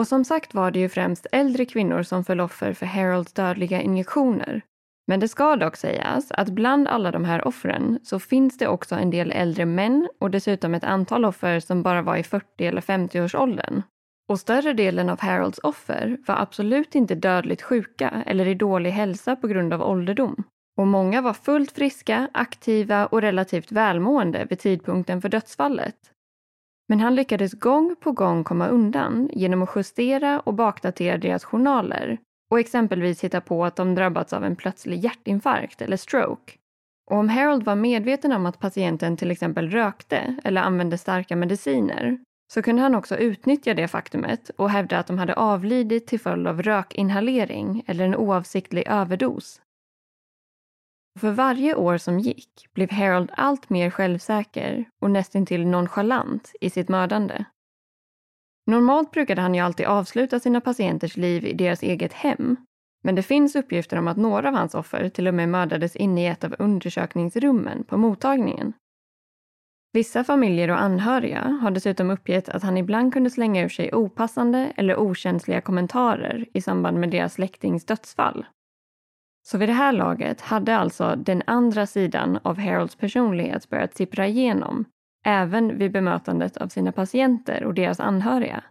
Och 0.00 0.06
som 0.06 0.24
sagt 0.24 0.54
var 0.54 0.70
det 0.70 0.78
ju 0.78 0.88
främst 0.88 1.26
äldre 1.32 1.64
kvinnor 1.64 2.02
som 2.02 2.24
föll 2.24 2.40
offer 2.40 2.72
för 2.72 2.86
Harolds 2.86 3.32
dödliga 3.32 3.80
injektioner. 3.80 4.62
Men 5.06 5.20
det 5.20 5.28
ska 5.28 5.56
dock 5.56 5.76
sägas 5.76 6.30
att 6.30 6.48
bland 6.48 6.88
alla 6.88 7.10
de 7.10 7.24
här 7.24 7.48
offren 7.48 7.98
så 8.02 8.18
finns 8.18 8.58
det 8.58 8.68
också 8.68 8.94
en 8.94 9.10
del 9.10 9.32
äldre 9.32 9.66
män 9.66 10.08
och 10.20 10.30
dessutom 10.30 10.74
ett 10.74 10.84
antal 10.84 11.24
offer 11.24 11.60
som 11.60 11.82
bara 11.82 12.02
var 12.02 12.16
i 12.16 12.22
40 12.22 12.46
eller 12.66 12.80
50-årsåldern. 12.80 13.82
Och 14.28 14.40
större 14.40 14.72
delen 14.72 15.10
av 15.10 15.20
Harolds 15.20 15.60
offer 15.62 16.16
var 16.26 16.36
absolut 16.36 16.94
inte 16.94 17.14
dödligt 17.14 17.62
sjuka 17.62 18.22
eller 18.26 18.46
i 18.46 18.54
dålig 18.54 18.90
hälsa 18.90 19.36
på 19.36 19.48
grund 19.48 19.72
av 19.72 19.82
ålderdom. 19.82 20.44
Och 20.78 20.86
många 20.86 21.20
var 21.20 21.32
fullt 21.32 21.72
friska, 21.72 22.28
aktiva 22.32 23.06
och 23.06 23.22
relativt 23.22 23.72
välmående 23.72 24.46
vid 24.50 24.58
tidpunkten 24.58 25.22
för 25.22 25.28
dödsfallet. 25.28 25.96
Men 26.90 27.00
han 27.00 27.14
lyckades 27.14 27.52
gång 27.52 27.96
på 28.00 28.12
gång 28.12 28.44
komma 28.44 28.68
undan 28.68 29.30
genom 29.32 29.62
att 29.62 29.70
justera 29.76 30.40
och 30.40 30.54
bakdatera 30.54 31.18
deras 31.18 31.44
journaler 31.44 32.18
och 32.50 32.60
exempelvis 32.60 33.24
hitta 33.24 33.40
på 33.40 33.64
att 33.64 33.76
de 33.76 33.94
drabbats 33.94 34.32
av 34.32 34.44
en 34.44 34.56
plötslig 34.56 35.04
hjärtinfarkt 35.04 35.82
eller 35.82 35.96
stroke. 35.96 36.52
Och 37.10 37.16
om 37.16 37.28
Harold 37.28 37.64
var 37.64 37.76
medveten 37.76 38.32
om 38.32 38.46
att 38.46 38.58
patienten 38.58 39.16
till 39.16 39.30
exempel 39.30 39.70
rökte 39.70 40.36
eller 40.44 40.60
använde 40.60 40.98
starka 40.98 41.36
mediciner 41.36 42.18
så 42.52 42.62
kunde 42.62 42.82
han 42.82 42.94
också 42.94 43.16
utnyttja 43.16 43.74
det 43.74 43.88
faktumet 43.88 44.50
och 44.56 44.70
hävda 44.70 44.98
att 44.98 45.06
de 45.06 45.18
hade 45.18 45.34
avlidit 45.34 46.06
till 46.06 46.20
följd 46.20 46.46
av 46.46 46.62
rökinhalering 46.62 47.84
eller 47.86 48.04
en 48.04 48.16
oavsiktlig 48.16 48.84
överdos. 48.88 49.60
För 51.18 51.30
varje 51.30 51.74
år 51.74 51.98
som 51.98 52.18
gick 52.18 52.66
blev 52.74 52.90
Harold 52.90 53.30
allt 53.36 53.70
mer 53.70 53.90
självsäker 53.90 54.84
och 55.00 55.10
nästintill 55.10 55.66
nonchalant 55.66 56.52
i 56.60 56.70
sitt 56.70 56.88
mördande. 56.88 57.44
Normalt 58.66 59.10
brukade 59.10 59.40
han 59.40 59.54
ju 59.54 59.60
alltid 59.60 59.86
avsluta 59.86 60.40
sina 60.40 60.60
patienters 60.60 61.16
liv 61.16 61.44
i 61.44 61.52
deras 61.52 61.82
eget 61.82 62.12
hem. 62.12 62.56
Men 63.02 63.14
det 63.14 63.22
finns 63.22 63.56
uppgifter 63.56 63.96
om 63.96 64.08
att 64.08 64.16
några 64.16 64.48
av 64.48 64.54
hans 64.54 64.74
offer 64.74 65.08
till 65.08 65.28
och 65.28 65.34
med 65.34 65.48
mördades 65.48 65.96
inne 65.96 66.22
i 66.22 66.26
ett 66.26 66.44
av 66.44 66.54
undersökningsrummen 66.58 67.84
på 67.84 67.96
mottagningen. 67.96 68.72
Vissa 69.92 70.24
familjer 70.24 70.70
och 70.70 70.80
anhöriga 70.80 71.58
har 71.62 71.70
dessutom 71.70 72.10
uppgett 72.10 72.48
att 72.48 72.62
han 72.62 72.76
ibland 72.76 73.12
kunde 73.12 73.30
slänga 73.30 73.62
ur 73.62 73.68
sig 73.68 73.94
opassande 73.94 74.72
eller 74.76 74.96
okänsliga 74.96 75.60
kommentarer 75.60 76.46
i 76.52 76.60
samband 76.60 77.00
med 77.00 77.10
deras 77.10 77.34
släktings 77.34 77.84
dödsfall. 77.84 78.46
Så 79.50 79.58
vid 79.58 79.68
det 79.68 79.72
här 79.72 79.92
laget 79.92 80.40
hade 80.40 80.76
alltså 80.76 81.16
den 81.16 81.42
andra 81.46 81.86
sidan 81.86 82.38
av 82.42 82.58
Harolds 82.58 82.96
personlighet 82.96 83.68
börjat 83.68 83.96
sippra 83.96 84.26
igenom, 84.26 84.84
även 85.26 85.78
vid 85.78 85.92
bemötandet 85.92 86.56
av 86.56 86.68
sina 86.68 86.92
patienter 86.92 87.64
och 87.64 87.74
deras 87.74 88.00
anhöriga. 88.00 88.64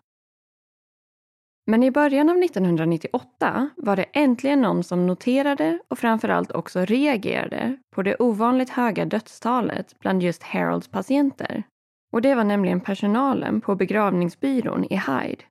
Men 1.68 1.84
i 1.84 1.92
början 1.92 2.30
av 2.30 2.38
1998 2.38 3.70
var 3.78 3.96
det 3.96 4.04
äntligen 4.04 4.62
någon 4.62 4.84
som 4.84 5.08
noterade 5.08 5.80
och 5.88 6.00
framförallt 6.00 6.52
också 6.52 6.86
reagerade 6.86 7.78
på 7.96 8.02
det 8.04 8.16
ovanligt 8.20 8.70
höga 8.70 9.06
dödstalet 9.06 10.00
bland 10.00 10.24
just 10.24 10.44
Harolds 10.44 10.88
patienter. 10.88 11.64
Och 12.12 12.22
det 12.22 12.36
var 12.36 12.44
nämligen 12.44 12.82
personalen 12.82 13.62
på 13.62 13.76
begravningsbyrån 13.76 14.84
i 14.84 14.96
Hyde. 14.96 15.44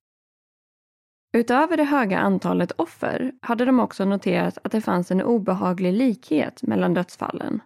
Utöver 1.33 1.77
det 1.77 1.85
höga 1.85 2.19
antalet 2.19 2.73
offer 2.73 3.33
hade 3.43 3.65
de 3.65 3.81
också 3.81 4.05
noterat 4.05 4.59
att 4.65 4.73
det 4.73 4.81
fanns 4.81 5.11
en 5.11 5.23
obehaglig 5.23 5.93
likhet 5.93 6.63
mellan 6.63 6.95
dödsfallen. 6.95 7.63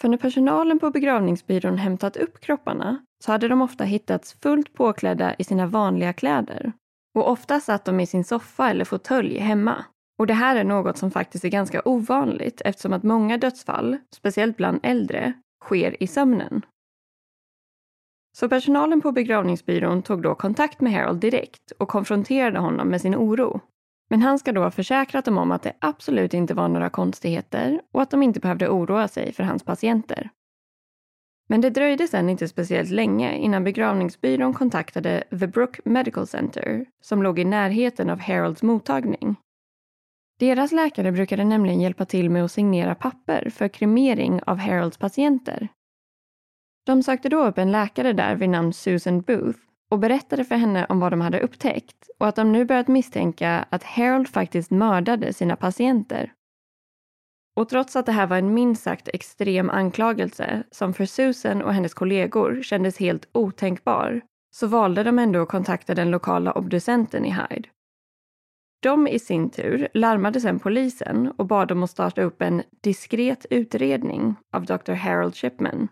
För 0.00 0.08
när 0.08 0.16
personalen 0.16 0.78
på 0.78 0.90
begravningsbyrån 0.90 1.78
hämtat 1.78 2.16
upp 2.16 2.40
kropparna 2.40 3.04
så 3.24 3.32
hade 3.32 3.48
de 3.48 3.62
ofta 3.62 3.84
hittats 3.84 4.32
fullt 4.32 4.72
påklädda 4.72 5.34
i 5.38 5.44
sina 5.44 5.66
vanliga 5.66 6.12
kläder. 6.12 6.72
Och 7.14 7.30
ofta 7.30 7.60
satt 7.60 7.84
de 7.84 8.00
i 8.00 8.06
sin 8.06 8.24
soffa 8.24 8.70
eller 8.70 8.84
fåtölj 8.84 9.38
hemma. 9.38 9.84
Och 10.18 10.26
det 10.26 10.34
här 10.34 10.56
är 10.56 10.64
något 10.64 10.98
som 10.98 11.10
faktiskt 11.10 11.44
är 11.44 11.48
ganska 11.48 11.82
ovanligt 11.84 12.62
eftersom 12.64 12.92
att 12.92 13.02
många 13.02 13.38
dödsfall, 13.38 13.98
speciellt 14.14 14.56
bland 14.56 14.80
äldre, 14.82 15.32
sker 15.64 16.02
i 16.02 16.06
sömnen. 16.06 16.62
Så 18.38 18.48
personalen 18.48 19.00
på 19.00 19.12
begravningsbyrån 19.12 20.02
tog 20.02 20.22
då 20.22 20.34
kontakt 20.34 20.80
med 20.80 20.92
Harold 20.92 21.20
direkt 21.20 21.70
och 21.78 21.88
konfronterade 21.88 22.58
honom 22.58 22.88
med 22.88 23.00
sin 23.00 23.16
oro. 23.16 23.60
Men 24.10 24.22
han 24.22 24.38
ska 24.38 24.52
då 24.52 24.62
ha 24.62 24.70
försäkrat 24.70 25.24
dem 25.24 25.38
om 25.38 25.52
att 25.52 25.62
det 25.62 25.72
absolut 25.78 26.34
inte 26.34 26.54
var 26.54 26.68
några 26.68 26.90
konstigheter 26.90 27.80
och 27.92 28.02
att 28.02 28.10
de 28.10 28.22
inte 28.22 28.40
behövde 28.40 28.68
oroa 28.68 29.08
sig 29.08 29.32
för 29.32 29.42
hans 29.42 29.62
patienter. 29.62 30.30
Men 31.48 31.60
det 31.60 31.70
dröjde 31.70 32.08
sen 32.08 32.28
inte 32.28 32.48
speciellt 32.48 32.90
länge 32.90 33.36
innan 33.36 33.64
begravningsbyrån 33.64 34.54
kontaktade 34.54 35.24
The 35.30 35.46
Brook 35.46 35.80
Medical 35.84 36.26
Center 36.26 36.86
som 37.02 37.22
låg 37.22 37.38
i 37.38 37.44
närheten 37.44 38.10
av 38.10 38.20
Harolds 38.20 38.62
mottagning. 38.62 39.36
Deras 40.38 40.72
läkare 40.72 41.12
brukade 41.12 41.44
nämligen 41.44 41.80
hjälpa 41.80 42.04
till 42.04 42.30
med 42.30 42.44
att 42.44 42.52
signera 42.52 42.94
papper 42.94 43.50
för 43.50 43.68
kremering 43.68 44.40
av 44.46 44.58
Harolds 44.58 44.98
patienter. 44.98 45.68
De 46.88 47.02
sökte 47.02 47.28
då 47.28 47.44
upp 47.44 47.58
en 47.58 47.72
läkare 47.72 48.12
där 48.12 48.36
vid 48.36 48.48
namn 48.48 48.72
Susan 48.72 49.20
Booth 49.20 49.58
och 49.90 49.98
berättade 49.98 50.44
för 50.44 50.54
henne 50.54 50.86
om 50.88 51.00
vad 51.00 51.12
de 51.12 51.20
hade 51.20 51.40
upptäckt 51.40 52.10
och 52.18 52.28
att 52.28 52.36
de 52.36 52.52
nu 52.52 52.64
börjat 52.64 52.88
misstänka 52.88 53.66
att 53.70 53.82
Harold 53.82 54.28
faktiskt 54.28 54.70
mördade 54.70 55.32
sina 55.32 55.56
patienter. 55.56 56.32
Och 57.56 57.68
trots 57.68 57.96
att 57.96 58.06
det 58.06 58.12
här 58.12 58.26
var 58.26 58.36
en 58.36 58.54
minst 58.54 58.82
sagt 58.82 59.08
extrem 59.08 59.70
anklagelse 59.70 60.62
som 60.70 60.94
för 60.94 61.04
Susan 61.04 61.62
och 61.62 61.74
hennes 61.74 61.94
kollegor 61.94 62.62
kändes 62.62 62.98
helt 62.98 63.28
otänkbar 63.32 64.20
så 64.54 64.66
valde 64.66 65.02
de 65.02 65.18
ändå 65.18 65.42
att 65.42 65.48
kontakta 65.48 65.94
den 65.94 66.10
lokala 66.10 66.52
obducenten 66.52 67.24
i 67.24 67.30
Hyde. 67.30 67.68
De 68.82 69.08
i 69.08 69.18
sin 69.18 69.50
tur 69.50 69.88
larmade 69.94 70.40
sedan 70.40 70.58
polisen 70.58 71.32
och 71.36 71.46
bad 71.46 71.68
dem 71.68 71.82
att 71.82 71.90
starta 71.90 72.22
upp 72.22 72.42
en 72.42 72.62
diskret 72.82 73.46
utredning 73.50 74.34
av 74.52 74.64
Dr. 74.64 74.92
Harold 74.92 75.36
Shipman 75.36 75.88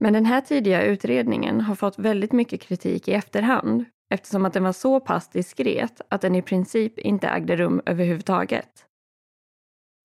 men 0.00 0.12
den 0.12 0.26
här 0.26 0.40
tidiga 0.40 0.82
utredningen 0.82 1.60
har 1.60 1.74
fått 1.74 1.98
väldigt 1.98 2.32
mycket 2.32 2.60
kritik 2.60 3.08
i 3.08 3.12
efterhand 3.12 3.84
eftersom 4.10 4.44
att 4.44 4.52
den 4.52 4.64
var 4.64 4.72
så 4.72 5.00
pass 5.00 5.28
diskret 5.28 6.00
att 6.08 6.20
den 6.20 6.34
i 6.34 6.42
princip 6.42 6.98
inte 6.98 7.28
ägde 7.28 7.56
rum 7.56 7.82
överhuvudtaget. 7.86 8.86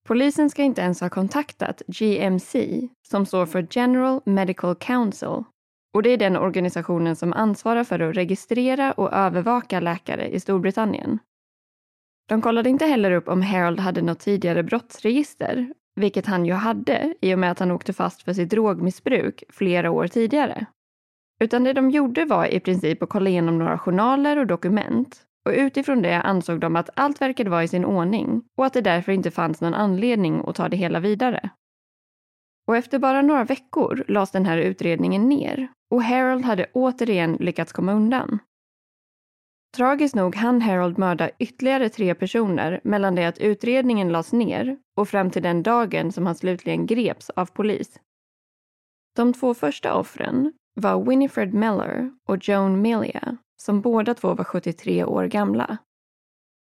Polisen 0.07 0.49
ska 0.49 0.63
inte 0.63 0.81
ens 0.81 1.01
ha 1.01 1.09
kontaktat 1.09 1.81
GMC, 1.87 2.81
som 3.07 3.25
står 3.25 3.45
för 3.45 3.67
General 3.71 4.21
Medical 4.25 4.75
Council. 4.75 5.43
Och 5.93 6.03
det 6.03 6.09
är 6.09 6.17
den 6.17 6.37
organisationen 6.37 7.15
som 7.15 7.33
ansvarar 7.33 7.83
för 7.83 7.99
att 7.99 8.15
registrera 8.15 8.91
och 8.91 9.13
övervaka 9.13 9.79
läkare 9.79 10.29
i 10.29 10.39
Storbritannien. 10.39 11.19
De 12.29 12.41
kollade 12.41 12.69
inte 12.69 12.85
heller 12.85 13.11
upp 13.11 13.27
om 13.27 13.41
Harold 13.41 13.79
hade 13.79 14.01
något 14.01 14.19
tidigare 14.19 14.63
brottsregister, 14.63 15.73
vilket 15.99 16.25
han 16.25 16.45
ju 16.45 16.53
hade 16.53 17.13
i 17.21 17.35
och 17.35 17.39
med 17.39 17.51
att 17.51 17.59
han 17.59 17.71
åkte 17.71 17.93
fast 17.93 18.21
för 18.21 18.33
sitt 18.33 18.49
drogmissbruk 18.49 19.43
flera 19.49 19.91
år 19.91 20.07
tidigare. 20.07 20.65
Utan 21.39 21.63
det 21.63 21.73
de 21.73 21.89
gjorde 21.89 22.25
var 22.25 22.45
i 22.45 22.59
princip 22.59 23.03
att 23.03 23.09
kolla 23.09 23.29
igenom 23.29 23.59
några 23.59 23.77
journaler 23.77 24.37
och 24.37 24.47
dokument 24.47 25.21
och 25.45 25.55
utifrån 25.55 26.01
det 26.01 26.21
ansåg 26.21 26.59
de 26.59 26.75
att 26.75 26.89
allt 26.95 27.21
verkade 27.21 27.49
vara 27.49 27.63
i 27.63 27.67
sin 27.67 27.85
ordning 27.85 28.43
och 28.57 28.65
att 28.65 28.73
det 28.73 28.81
därför 28.81 29.11
inte 29.11 29.31
fanns 29.31 29.61
någon 29.61 29.73
anledning 29.73 30.43
att 30.47 30.55
ta 30.55 30.69
det 30.69 30.77
hela 30.77 30.99
vidare. 30.99 31.49
Och 32.67 32.77
efter 32.77 32.99
bara 32.99 33.21
några 33.21 33.43
veckor 33.43 34.05
lades 34.07 34.31
den 34.31 34.45
här 34.45 34.57
utredningen 34.57 35.29
ner 35.29 35.67
och 35.91 36.03
Harold 36.03 36.45
hade 36.45 36.65
återigen 36.73 37.33
lyckats 37.33 37.71
komma 37.71 37.93
undan. 37.93 38.39
Tragiskt 39.77 40.15
nog 40.15 40.35
hann 40.35 40.61
Harold 40.61 40.97
mörda 40.97 41.29
ytterligare 41.39 41.89
tre 41.89 42.15
personer 42.15 42.81
mellan 42.83 43.15
det 43.15 43.25
att 43.25 43.37
utredningen 43.37 44.09
lades 44.09 44.33
ner 44.33 44.77
och 44.97 45.09
fram 45.09 45.31
till 45.31 45.43
den 45.43 45.63
dagen 45.63 46.11
som 46.11 46.25
han 46.25 46.35
slutligen 46.35 46.85
greps 46.85 47.29
av 47.29 47.45
polis. 47.45 47.99
De 49.15 49.33
två 49.33 49.53
första 49.53 49.93
offren 49.95 50.53
var 50.75 51.05
Winifred 51.05 51.53
Miller 51.53 52.11
och 52.27 52.49
Joan 52.49 52.81
Millia 52.81 53.37
som 53.61 53.81
båda 53.81 54.13
två 54.13 54.33
var 54.33 54.43
73 54.43 55.03
år 55.03 55.25
gamla. 55.25 55.77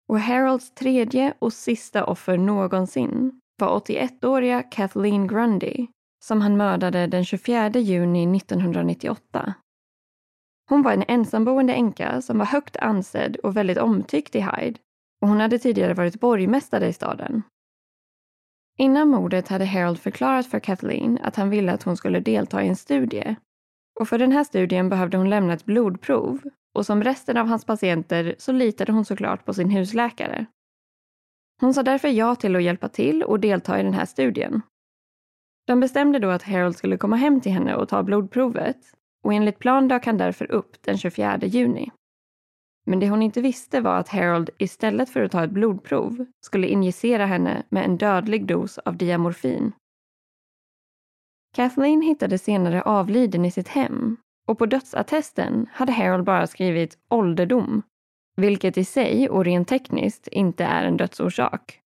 Och 0.09 0.19
Harolds 0.19 0.71
tredje 0.71 1.33
och 1.39 1.53
sista 1.53 2.05
offer 2.05 2.37
någonsin 2.37 3.39
var 3.59 3.79
81-åriga 3.79 4.63
Kathleen 4.63 5.27
Grundy 5.27 5.87
som 6.25 6.41
han 6.41 6.57
mördade 6.57 7.07
den 7.07 7.25
24 7.25 7.69
juni 7.69 8.37
1998. 8.37 9.53
Hon 10.69 10.81
var 10.81 10.93
en 10.93 11.03
ensamboende 11.07 11.73
änka 11.73 12.21
som 12.21 12.37
var 12.37 12.45
högt 12.45 12.77
ansedd 12.77 13.35
och 13.35 13.57
väldigt 13.57 13.77
omtyckt 13.77 14.35
i 14.35 14.39
Hyde 14.39 14.79
och 15.21 15.27
hon 15.27 15.39
hade 15.39 15.59
tidigare 15.59 15.93
varit 15.93 16.19
borgmästare 16.19 16.87
i 16.87 16.93
staden. 16.93 17.43
Innan 18.77 19.07
mordet 19.07 19.47
hade 19.47 19.65
Harold 19.65 19.99
förklarat 19.99 20.47
för 20.47 20.59
Kathleen 20.59 21.19
att 21.21 21.35
han 21.35 21.49
ville 21.49 21.73
att 21.73 21.83
hon 21.83 21.97
skulle 21.97 22.19
delta 22.19 22.63
i 22.63 22.67
en 22.67 22.75
studie. 22.75 23.35
Och 23.99 24.07
för 24.07 24.19
den 24.19 24.31
här 24.31 24.43
studien 24.43 24.89
behövde 24.89 25.17
hon 25.17 25.29
lämna 25.29 25.53
ett 25.53 25.65
blodprov 25.65 26.41
och 26.75 26.85
som 26.85 27.03
resten 27.03 27.37
av 27.37 27.47
hans 27.47 27.65
patienter 27.65 28.35
så 28.37 28.51
litade 28.51 28.91
hon 28.91 29.05
såklart 29.05 29.45
på 29.45 29.53
sin 29.53 29.69
husläkare. 29.69 30.45
Hon 31.61 31.73
sa 31.73 31.83
därför 31.83 32.07
ja 32.07 32.35
till 32.35 32.55
att 32.55 32.63
hjälpa 32.63 32.89
till 32.89 33.23
och 33.23 33.39
delta 33.39 33.79
i 33.79 33.83
den 33.83 33.93
här 33.93 34.05
studien. 34.05 34.61
De 35.67 35.79
bestämde 35.79 36.19
då 36.19 36.29
att 36.29 36.43
Harold 36.43 36.75
skulle 36.75 36.97
komma 36.97 37.15
hem 37.15 37.41
till 37.41 37.51
henne 37.51 37.75
och 37.75 37.89
ta 37.89 38.03
blodprovet 38.03 38.77
och 39.23 39.33
enligt 39.33 39.59
plan 39.59 39.87
dök 39.87 40.05
han 40.05 40.17
därför 40.17 40.51
upp 40.51 40.81
den 40.81 40.97
24 40.97 41.37
juni. 41.37 41.91
Men 42.85 42.99
det 42.99 43.09
hon 43.09 43.21
inte 43.21 43.41
visste 43.41 43.81
var 43.81 43.97
att 43.97 44.09
Harold 44.09 44.49
istället 44.57 45.09
för 45.09 45.23
att 45.23 45.31
ta 45.31 45.43
ett 45.43 45.51
blodprov 45.51 46.25
skulle 46.45 46.67
injicera 46.67 47.25
henne 47.25 47.63
med 47.69 47.85
en 47.85 47.97
dödlig 47.97 48.45
dos 48.47 48.77
av 48.77 48.97
diamorfin. 48.97 49.71
Kathleen 51.55 52.01
hittades 52.01 52.43
senare 52.43 52.81
avliden 52.81 53.45
i 53.45 53.51
sitt 53.51 53.67
hem 53.67 54.17
och 54.47 54.57
på 54.57 54.65
dödsattesten 54.65 55.67
hade 55.71 55.91
Harold 55.91 56.23
bara 56.23 56.47
skrivit 56.47 56.97
ålderdom, 57.09 57.81
vilket 58.35 58.77
i 58.77 58.85
sig 58.85 59.29
och 59.29 59.45
rent 59.45 59.67
tekniskt 59.67 60.27
inte 60.27 60.63
är 60.63 60.83
en 60.83 60.97
dödsorsak. 60.97 61.79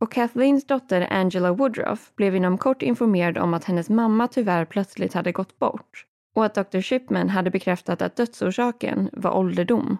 Och 0.00 0.12
Kathleens 0.12 0.66
dotter 0.66 1.12
Angela 1.12 1.52
Woodruff 1.52 2.14
blev 2.14 2.36
inom 2.36 2.58
kort 2.58 2.82
informerad 2.82 3.38
om 3.38 3.54
att 3.54 3.64
hennes 3.64 3.90
mamma 3.90 4.28
tyvärr 4.28 4.64
plötsligt 4.64 5.14
hade 5.14 5.32
gått 5.32 5.58
bort 5.58 6.06
och 6.36 6.44
att 6.44 6.54
Dr. 6.54 6.80
Shipman 6.80 7.28
hade 7.28 7.50
bekräftat 7.50 8.02
att 8.02 8.16
dödsorsaken 8.16 9.10
var 9.12 9.36
ålderdom. 9.36 9.98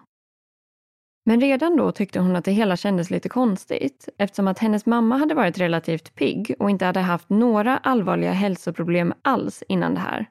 Men 1.25 1.41
redan 1.41 1.77
då 1.77 1.91
tyckte 1.91 2.19
hon 2.19 2.35
att 2.35 2.45
det 2.45 2.51
hela 2.51 2.77
kändes 2.77 3.09
lite 3.09 3.29
konstigt 3.29 4.09
eftersom 4.17 4.47
att 4.47 4.59
hennes 4.59 4.85
mamma 4.85 5.17
hade 5.17 5.33
varit 5.33 5.57
relativt 5.57 6.15
pigg 6.15 6.55
och 6.59 6.69
inte 6.69 6.85
hade 6.85 6.99
haft 6.99 7.29
några 7.29 7.77
allvarliga 7.77 8.31
hälsoproblem 8.31 9.13
alls 9.21 9.63
innan 9.67 9.93
det 9.93 9.99
här. 9.99 10.25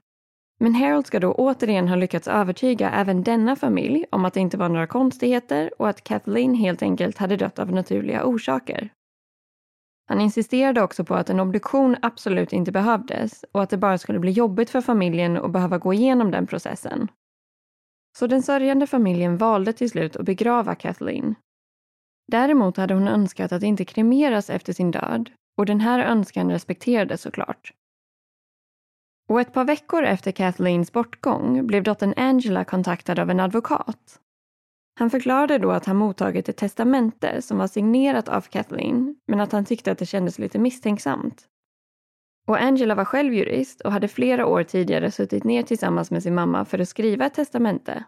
Men 0.60 0.74
Harold 0.74 1.06
ska 1.06 1.20
då 1.20 1.32
återigen 1.32 1.88
ha 1.88 1.96
lyckats 1.96 2.28
övertyga 2.28 2.90
även 2.90 3.22
denna 3.22 3.56
familj 3.56 4.04
om 4.10 4.24
att 4.24 4.34
det 4.34 4.40
inte 4.40 4.56
var 4.56 4.68
några 4.68 4.86
konstigheter 4.86 5.70
och 5.78 5.88
att 5.88 6.04
Kathleen 6.04 6.54
helt 6.54 6.82
enkelt 6.82 7.18
hade 7.18 7.36
dött 7.36 7.58
av 7.58 7.72
naturliga 7.72 8.24
orsaker. 8.24 8.90
Han 10.10 10.20
insisterade 10.20 10.82
också 10.82 11.04
på 11.04 11.14
att 11.14 11.30
en 11.30 11.40
obduktion 11.40 11.96
absolut 12.02 12.52
inte 12.52 12.72
behövdes 12.72 13.44
och 13.52 13.62
att 13.62 13.70
det 13.70 13.76
bara 13.76 13.98
skulle 13.98 14.18
bli 14.18 14.30
jobbigt 14.30 14.70
för 14.70 14.80
familjen 14.80 15.36
att 15.36 15.52
behöva 15.52 15.78
gå 15.78 15.94
igenom 15.94 16.30
den 16.30 16.46
processen. 16.46 17.08
Så 18.18 18.26
den 18.26 18.42
sörjande 18.42 18.86
familjen 18.86 19.36
valde 19.36 19.72
till 19.72 19.90
slut 19.90 20.16
att 20.16 20.26
begrava 20.26 20.74
Kathleen. 20.74 21.34
Däremot 22.32 22.76
hade 22.76 22.94
hon 22.94 23.08
önskat 23.08 23.52
att 23.52 23.62
inte 23.62 23.84
kremeras 23.84 24.50
efter 24.50 24.72
sin 24.72 24.90
död 24.90 25.30
och 25.58 25.66
den 25.66 25.80
här 25.80 25.98
önskan 25.98 26.50
respekterades 26.50 27.22
såklart. 27.22 27.72
Och 29.28 29.40
ett 29.40 29.52
par 29.52 29.64
veckor 29.64 30.04
efter 30.04 30.32
Kathleens 30.32 30.92
bortgång 30.92 31.66
blev 31.66 31.82
dottern 31.82 32.14
Angela 32.16 32.64
kontaktad 32.64 33.18
av 33.18 33.30
en 33.30 33.40
advokat. 33.40 34.20
Han 35.00 35.10
förklarade 35.10 35.58
då 35.58 35.70
att 35.70 35.86
han 35.86 35.96
mottagit 35.96 36.48
ett 36.48 36.56
testamente 36.56 37.42
som 37.42 37.58
var 37.58 37.66
signerat 37.66 38.28
av 38.28 38.40
Kathleen 38.40 39.16
men 39.26 39.40
att 39.40 39.52
han 39.52 39.64
tyckte 39.64 39.92
att 39.92 39.98
det 39.98 40.06
kändes 40.06 40.38
lite 40.38 40.58
misstänksamt. 40.58 41.44
Och 42.46 42.62
Angela 42.62 42.94
var 42.94 43.04
själv 43.04 43.34
jurist 43.34 43.80
och 43.80 43.92
hade 43.92 44.08
flera 44.08 44.46
år 44.46 44.62
tidigare 44.62 45.10
suttit 45.10 45.44
ner 45.44 45.62
tillsammans 45.62 46.10
med 46.10 46.22
sin 46.22 46.34
mamma 46.34 46.64
för 46.64 46.78
att 46.78 46.88
skriva 46.88 47.26
ett 47.26 47.34
testamente. 47.34 48.04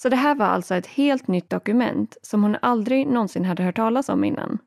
Så 0.00 0.08
det 0.08 0.16
här 0.16 0.34
var 0.34 0.46
alltså 0.46 0.74
ett 0.74 0.86
helt 0.86 1.28
nytt 1.28 1.50
dokument 1.50 2.16
som 2.22 2.42
hon 2.42 2.56
aldrig 2.62 3.06
någonsin 3.06 3.44
hade 3.44 3.62
hört 3.62 3.76
talas 3.76 4.08
om 4.08 4.24
innan. 4.24 4.58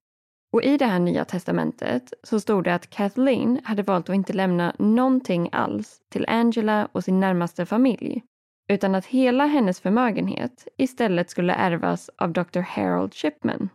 Och 0.54 0.64
i 0.64 0.78
det 0.78 0.86
här 0.86 1.00
nya 1.00 1.26
testamentet 1.26 2.14
så 2.24 2.40
stod 2.40 2.64
det 2.64 2.76
att 2.76 2.90
Kathleen 2.90 3.60
hade 3.64 3.84
valt 3.84 4.10
att 4.10 4.16
inte 4.16 4.34
lämna 4.34 4.76
någonting 4.80 5.50
alls 5.52 6.02
till 6.10 6.26
Angela 6.28 6.88
och 6.92 7.04
sin 7.04 7.20
närmaste 7.20 7.66
familj 7.66 8.24
utan 8.70 8.96
att 8.96 9.06
hela 9.06 9.46
hennes 9.46 9.82
förmögenhet 9.82 10.68
istället 10.78 11.30
skulle 11.30 11.54
ärvas 11.54 12.10
av 12.18 12.34
Dr. 12.34 12.60
Harold 12.60 13.14
Shipman. 13.14 13.70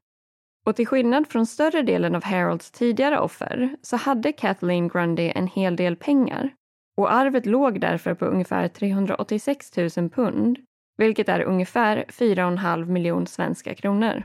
Och 0.67 0.77
till 0.77 0.87
skillnad 0.87 1.29
från 1.29 1.47
större 1.47 1.83
delen 1.83 2.15
av 2.15 2.25
Harolds 2.25 2.71
tidigare 2.71 3.19
offer 3.19 3.77
så 3.83 3.97
hade 3.97 4.33
Kathleen 4.33 4.89
Grundy 4.89 5.33
en 5.35 5.47
hel 5.47 5.77
del 5.77 5.97
pengar 5.97 6.51
och 6.97 7.13
arvet 7.13 7.47
låg 7.47 7.81
därför 7.81 8.15
på 8.15 8.25
ungefär 8.25 8.69
386 8.69 9.77
000 9.77 10.11
pund, 10.11 10.59
vilket 10.97 11.29
är 11.29 11.43
ungefär 11.43 12.05
4,5 12.09 12.87
miljoner 12.87 13.27
svenska 13.27 13.75
kronor. 13.75 14.23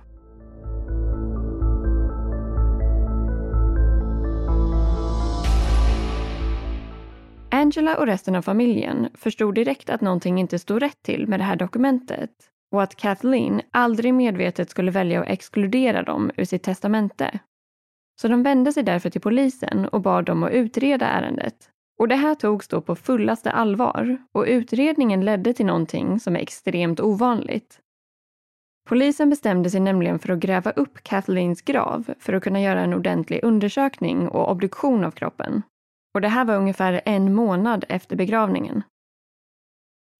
Angela 7.51 7.97
och 7.97 8.05
resten 8.05 8.35
av 8.35 8.41
familjen 8.41 9.09
förstod 9.13 9.55
direkt 9.55 9.89
att 9.89 10.01
någonting 10.01 10.39
inte 10.39 10.59
stod 10.59 10.81
rätt 10.81 11.03
till 11.03 11.27
med 11.27 11.39
det 11.39 11.43
här 11.43 11.55
dokumentet 11.55 12.31
och 12.71 12.83
att 12.83 12.95
Kathleen 12.95 13.61
aldrig 13.71 14.13
medvetet 14.13 14.69
skulle 14.69 14.91
välja 14.91 15.21
att 15.21 15.29
exkludera 15.29 16.03
dem 16.03 16.31
ur 16.37 16.45
sitt 16.45 16.63
testamente. 16.63 17.39
Så 18.21 18.27
de 18.27 18.43
vände 18.43 18.73
sig 18.73 18.83
därför 18.83 19.09
till 19.09 19.21
polisen 19.21 19.85
och 19.85 20.01
bad 20.01 20.25
dem 20.25 20.43
att 20.43 20.51
utreda 20.51 21.07
ärendet. 21.07 21.69
Och 21.99 22.07
det 22.07 22.15
här 22.15 22.35
togs 22.35 22.67
då 22.67 22.81
på 22.81 22.95
fullaste 22.95 23.51
allvar 23.51 24.17
och 24.31 24.45
utredningen 24.47 25.25
ledde 25.25 25.53
till 25.53 25.65
någonting 25.65 26.19
som 26.19 26.35
är 26.35 26.39
extremt 26.39 26.99
ovanligt. 26.99 27.79
Polisen 28.89 29.29
bestämde 29.29 29.69
sig 29.69 29.79
nämligen 29.79 30.19
för 30.19 30.33
att 30.33 30.39
gräva 30.39 30.71
upp 30.71 31.03
Kathleens 31.03 31.61
grav 31.61 32.13
för 32.19 32.33
att 32.33 32.43
kunna 32.43 32.61
göra 32.61 32.81
en 32.81 32.93
ordentlig 32.93 33.43
undersökning 33.43 34.27
och 34.27 34.51
obduktion 34.51 35.03
av 35.03 35.11
kroppen. 35.11 35.63
Och 36.19 36.21
det 36.21 36.29
här 36.29 36.45
var 36.45 36.55
ungefär 36.55 37.01
en 37.05 37.33
månad 37.33 37.85
efter 37.89 38.15
begravningen. 38.15 38.83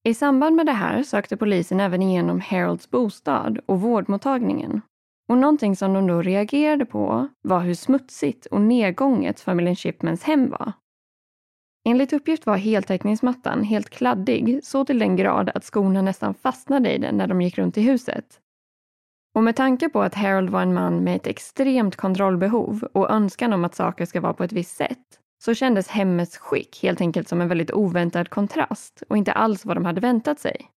I 0.08 0.14
samband 0.14 0.56
med 0.56 0.66
det 0.66 0.72
här 0.72 1.02
sökte 1.02 1.36
polisen 1.36 1.80
även 1.80 2.02
igenom 2.02 2.40
Harolds 2.40 2.90
bostad 2.90 3.60
och 3.66 3.80
vårdmottagningen. 3.80 4.80
Och 5.28 5.38
någonting 5.38 5.76
som 5.76 5.92
de 5.92 6.06
då 6.06 6.22
reagerade 6.22 6.84
på 6.84 7.28
var 7.42 7.60
hur 7.60 7.74
smutsigt 7.74 8.46
och 8.46 8.60
nedgånget 8.60 9.40
familjen 9.40 9.76
Shipmans 9.76 10.22
hem 10.22 10.50
var. 10.50 10.72
Enligt 11.88 12.12
uppgift 12.12 12.46
var 12.46 12.56
heltäckningsmattan 12.56 13.64
helt 13.64 13.90
kladdig 13.90 14.60
så 14.62 14.84
till 14.84 14.98
den 14.98 15.16
grad 15.16 15.50
att 15.54 15.64
skorna 15.64 16.02
nästan 16.02 16.34
fastnade 16.34 16.94
i 16.94 16.98
den 16.98 17.16
när 17.16 17.26
de 17.26 17.40
gick 17.40 17.58
runt 17.58 17.78
i 17.78 17.82
huset. 17.82 18.40
Och 19.34 19.42
med 19.42 19.56
tanke 19.56 19.88
på 19.88 20.02
att 20.02 20.14
Harold 20.14 20.50
var 20.50 20.62
en 20.62 20.74
man 20.74 21.04
med 21.04 21.16
ett 21.16 21.26
extremt 21.26 21.96
kontrollbehov 21.96 22.88
och 22.92 23.10
önskan 23.10 23.52
om 23.52 23.64
att 23.64 23.74
saker 23.74 24.04
ska 24.04 24.20
vara 24.20 24.34
på 24.34 24.44
ett 24.44 24.52
visst 24.52 24.76
sätt 24.76 25.19
så 25.42 25.54
kändes 25.54 25.88
hemmets 25.88 26.38
skick 26.38 26.82
helt 26.82 27.00
enkelt 27.00 27.28
som 27.28 27.40
en 27.40 27.48
väldigt 27.48 27.72
oväntad 27.72 28.30
kontrast 28.30 29.02
och 29.08 29.16
inte 29.16 29.32
alls 29.32 29.64
vad 29.64 29.76
de 29.76 29.84
hade 29.84 30.00
väntat 30.00 30.40
sig. 30.40 30.70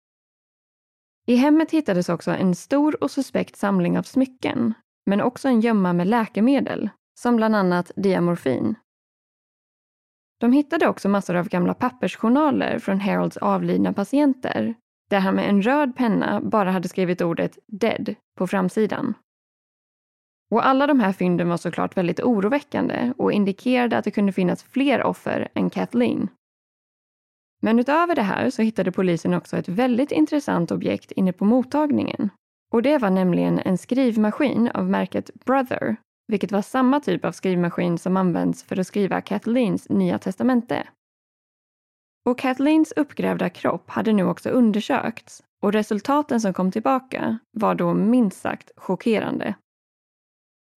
I 1.26 1.34
hemmet 1.34 1.70
hittades 1.70 2.08
också 2.08 2.30
en 2.30 2.54
stor 2.54 3.02
och 3.04 3.10
suspekt 3.10 3.56
samling 3.56 3.98
av 3.98 4.02
smycken, 4.02 4.74
men 5.06 5.20
också 5.20 5.48
en 5.48 5.60
gömma 5.60 5.92
med 5.92 6.06
läkemedel 6.06 6.90
som 7.20 7.36
bland 7.36 7.56
annat 7.56 7.90
diamorfin. 7.96 8.74
De 10.40 10.52
hittade 10.52 10.88
också 10.88 11.08
massor 11.08 11.36
av 11.36 11.48
gamla 11.48 11.74
pappersjournaler 11.74 12.78
från 12.78 13.00
Harolds 13.00 13.36
avlidna 13.36 13.92
patienter 13.92 14.74
där 15.10 15.20
han 15.20 15.34
med 15.34 15.48
en 15.48 15.62
röd 15.62 15.96
penna 15.96 16.40
bara 16.40 16.70
hade 16.70 16.88
skrivit 16.88 17.20
ordet 17.20 17.58
“dead” 17.66 18.14
på 18.38 18.46
framsidan. 18.46 19.14
Och 20.52 20.66
alla 20.66 20.86
de 20.86 21.00
här 21.00 21.12
fynden 21.12 21.48
var 21.48 21.56
såklart 21.56 21.96
väldigt 21.96 22.20
oroväckande 22.20 23.12
och 23.16 23.32
indikerade 23.32 23.98
att 23.98 24.04
det 24.04 24.10
kunde 24.10 24.32
finnas 24.32 24.62
fler 24.62 25.02
offer 25.02 25.48
än 25.54 25.70
Kathleen. 25.70 26.28
Men 27.62 27.78
utöver 27.78 28.14
det 28.14 28.22
här 28.22 28.50
så 28.50 28.62
hittade 28.62 28.92
polisen 28.92 29.34
också 29.34 29.56
ett 29.56 29.68
väldigt 29.68 30.12
intressant 30.12 30.70
objekt 30.70 31.12
inne 31.12 31.32
på 31.32 31.44
mottagningen. 31.44 32.30
Och 32.72 32.82
det 32.82 32.98
var 32.98 33.10
nämligen 33.10 33.58
en 33.58 33.78
skrivmaskin 33.78 34.68
av 34.68 34.90
märket 34.90 35.30
Brother, 35.44 35.96
vilket 36.28 36.52
var 36.52 36.62
samma 36.62 37.00
typ 37.00 37.24
av 37.24 37.32
skrivmaskin 37.32 37.98
som 37.98 38.16
används 38.16 38.62
för 38.62 38.78
att 38.78 38.86
skriva 38.86 39.20
Kathleens 39.20 39.88
Nya 39.88 40.18
Testamente. 40.18 40.88
Och 42.24 42.38
Kathleens 42.38 42.92
uppgrävda 42.96 43.50
kropp 43.50 43.90
hade 43.90 44.12
nu 44.12 44.24
också 44.24 44.50
undersökts 44.50 45.42
och 45.62 45.72
resultaten 45.72 46.40
som 46.40 46.54
kom 46.54 46.70
tillbaka 46.70 47.38
var 47.52 47.74
då 47.74 47.94
minst 47.94 48.40
sagt 48.40 48.70
chockerande. 48.76 49.54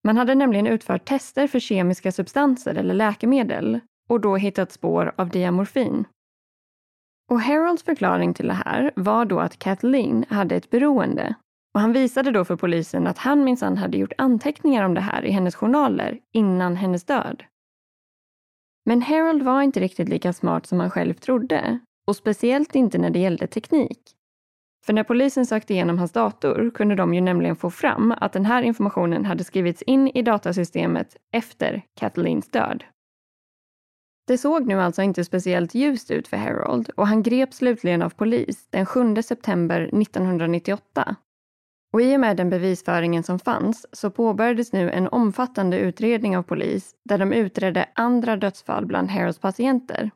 Man 0.06 0.16
hade 0.16 0.34
nämligen 0.34 0.66
utfört 0.66 1.04
tester 1.04 1.46
för 1.46 1.60
kemiska 1.60 2.12
substanser 2.12 2.74
eller 2.74 2.94
läkemedel 2.94 3.80
och 4.08 4.20
då 4.20 4.36
hittat 4.36 4.72
spår 4.72 5.12
av 5.16 5.28
diamorfin. 5.28 6.04
Och 7.30 7.40
Harolds 7.40 7.82
förklaring 7.82 8.34
till 8.34 8.46
det 8.46 8.60
här 8.64 8.92
var 8.96 9.24
då 9.24 9.40
att 9.40 9.58
Kathleen 9.58 10.24
hade 10.28 10.56
ett 10.56 10.70
beroende 10.70 11.34
och 11.74 11.80
han 11.80 11.92
visade 11.92 12.30
då 12.30 12.44
för 12.44 12.56
polisen 12.56 13.06
att 13.06 13.18
han 13.18 13.44
minsann 13.44 13.76
hade 13.76 13.98
gjort 13.98 14.12
anteckningar 14.18 14.84
om 14.84 14.94
det 14.94 15.00
här 15.00 15.24
i 15.24 15.30
hennes 15.30 15.54
journaler 15.54 16.20
innan 16.32 16.76
hennes 16.76 17.04
död. 17.04 17.44
Men 18.84 19.02
Harold 19.02 19.42
var 19.42 19.62
inte 19.62 19.80
riktigt 19.80 20.08
lika 20.08 20.32
smart 20.32 20.66
som 20.66 20.80
han 20.80 20.90
själv 20.90 21.14
trodde 21.14 21.78
och 22.06 22.16
speciellt 22.16 22.74
inte 22.74 22.98
när 22.98 23.10
det 23.10 23.18
gällde 23.18 23.46
teknik. 23.46 24.15
För 24.86 24.92
när 24.92 25.04
polisen 25.04 25.46
sökte 25.46 25.72
igenom 25.74 25.98
hans 25.98 26.12
dator 26.12 26.70
kunde 26.74 26.94
de 26.94 27.14
ju 27.14 27.20
nämligen 27.20 27.56
få 27.56 27.70
fram 27.70 28.14
att 28.20 28.32
den 28.32 28.46
här 28.46 28.62
informationen 28.62 29.24
hade 29.24 29.44
skrivits 29.44 29.82
in 29.82 30.08
i 30.08 30.22
datasystemet 30.22 31.16
efter 31.32 31.82
Kathleens 32.00 32.48
död. 32.48 32.84
Det 34.26 34.38
såg 34.38 34.66
nu 34.66 34.80
alltså 34.80 35.02
inte 35.02 35.24
speciellt 35.24 35.74
ljust 35.74 36.10
ut 36.10 36.28
för 36.28 36.36
Harold 36.36 36.90
och 36.96 37.06
han 37.06 37.22
greps 37.22 37.56
slutligen 37.56 38.02
av 38.02 38.10
polis 38.10 38.66
den 38.70 38.86
7 38.86 39.22
september 39.22 39.80
1998. 39.80 41.16
Och 41.92 42.02
i 42.02 42.16
och 42.16 42.20
med 42.20 42.36
den 42.36 42.50
bevisföringen 42.50 43.22
som 43.22 43.38
fanns 43.38 43.86
så 43.92 44.10
påbörjades 44.10 44.72
nu 44.72 44.90
en 44.90 45.08
omfattande 45.08 45.78
utredning 45.78 46.36
av 46.36 46.42
polis 46.42 46.94
där 47.04 47.18
de 47.18 47.32
utredde 47.32 47.88
andra 47.94 48.36
dödsfall 48.36 48.86
bland 48.86 49.10
Harolds 49.10 49.38
patienter. 49.38 50.10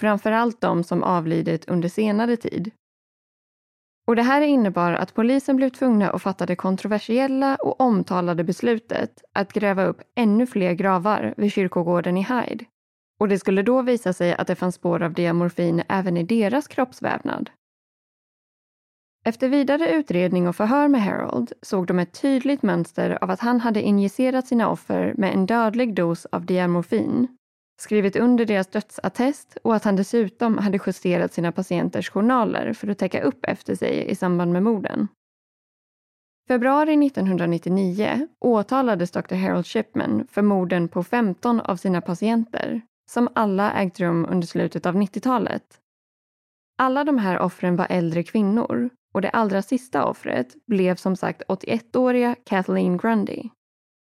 Framförallt 0.00 0.60
de 0.60 0.84
som 0.84 1.02
avlidit 1.02 1.68
under 1.68 1.88
senare 1.88 2.36
tid. 2.36 2.70
Och 4.08 4.16
det 4.16 4.22
här 4.22 4.40
innebar 4.40 4.92
att 4.92 5.14
polisen 5.14 5.56
blev 5.56 5.70
tvungna 5.70 6.10
att 6.10 6.22
fatta 6.22 6.46
det 6.46 6.56
kontroversiella 6.56 7.56
och 7.56 7.80
omtalade 7.80 8.44
beslutet 8.44 9.22
att 9.32 9.52
gräva 9.52 9.84
upp 9.84 10.02
ännu 10.14 10.46
fler 10.46 10.72
gravar 10.72 11.34
vid 11.36 11.52
kyrkogården 11.52 12.16
i 12.16 12.22
Hyde. 12.22 12.64
Och 13.20 13.28
det 13.28 13.38
skulle 13.38 13.62
då 13.62 13.82
visa 13.82 14.12
sig 14.12 14.34
att 14.34 14.46
det 14.46 14.54
fanns 14.54 14.74
spår 14.74 15.02
av 15.02 15.12
diamorfin 15.12 15.82
även 15.88 16.16
i 16.16 16.22
deras 16.22 16.68
kroppsvävnad. 16.68 17.50
Efter 19.24 19.48
vidare 19.48 19.90
utredning 19.90 20.48
och 20.48 20.56
förhör 20.56 20.88
med 20.88 21.02
Harold 21.02 21.52
såg 21.62 21.86
de 21.86 21.98
ett 21.98 22.20
tydligt 22.20 22.62
mönster 22.62 23.18
av 23.24 23.30
att 23.30 23.40
han 23.40 23.60
hade 23.60 23.82
injicerat 23.82 24.46
sina 24.46 24.68
offer 24.68 25.14
med 25.16 25.34
en 25.34 25.46
dödlig 25.46 25.94
dos 25.94 26.26
av 26.26 26.46
diamorfin, 26.46 27.37
skrivit 27.80 28.16
under 28.16 28.46
deras 28.46 28.66
dödsattest 28.66 29.58
och 29.62 29.76
att 29.76 29.84
han 29.84 29.96
dessutom 29.96 30.58
hade 30.58 30.78
justerat 30.86 31.32
sina 31.32 31.52
patienters 31.52 32.10
journaler 32.10 32.72
för 32.72 32.88
att 32.88 32.98
täcka 32.98 33.22
upp 33.22 33.44
efter 33.44 33.74
sig 33.74 34.10
i 34.10 34.14
samband 34.14 34.52
med 34.52 34.62
morden. 34.62 35.08
Februari 36.48 37.06
1999 37.06 38.28
åtalades 38.40 39.10
Dr. 39.10 39.34
Harold 39.34 39.66
Shipman 39.66 40.26
för 40.30 40.42
morden 40.42 40.88
på 40.88 41.04
15 41.04 41.60
av 41.60 41.76
sina 41.76 42.00
patienter 42.00 42.82
som 43.10 43.28
alla 43.34 43.72
ägt 43.72 44.00
rum 44.00 44.26
under 44.28 44.46
slutet 44.46 44.86
av 44.86 44.94
90-talet. 44.94 45.62
Alla 46.78 47.04
de 47.04 47.18
här 47.18 47.38
offren 47.38 47.76
var 47.76 47.86
äldre 47.90 48.22
kvinnor 48.22 48.90
och 49.14 49.22
det 49.22 49.30
allra 49.30 49.62
sista 49.62 50.04
offret 50.04 50.66
blev 50.66 50.96
som 50.96 51.16
sagt 51.16 51.42
81-åriga 51.48 52.36
Kathleen 52.44 52.96
Grundy. 52.96 53.48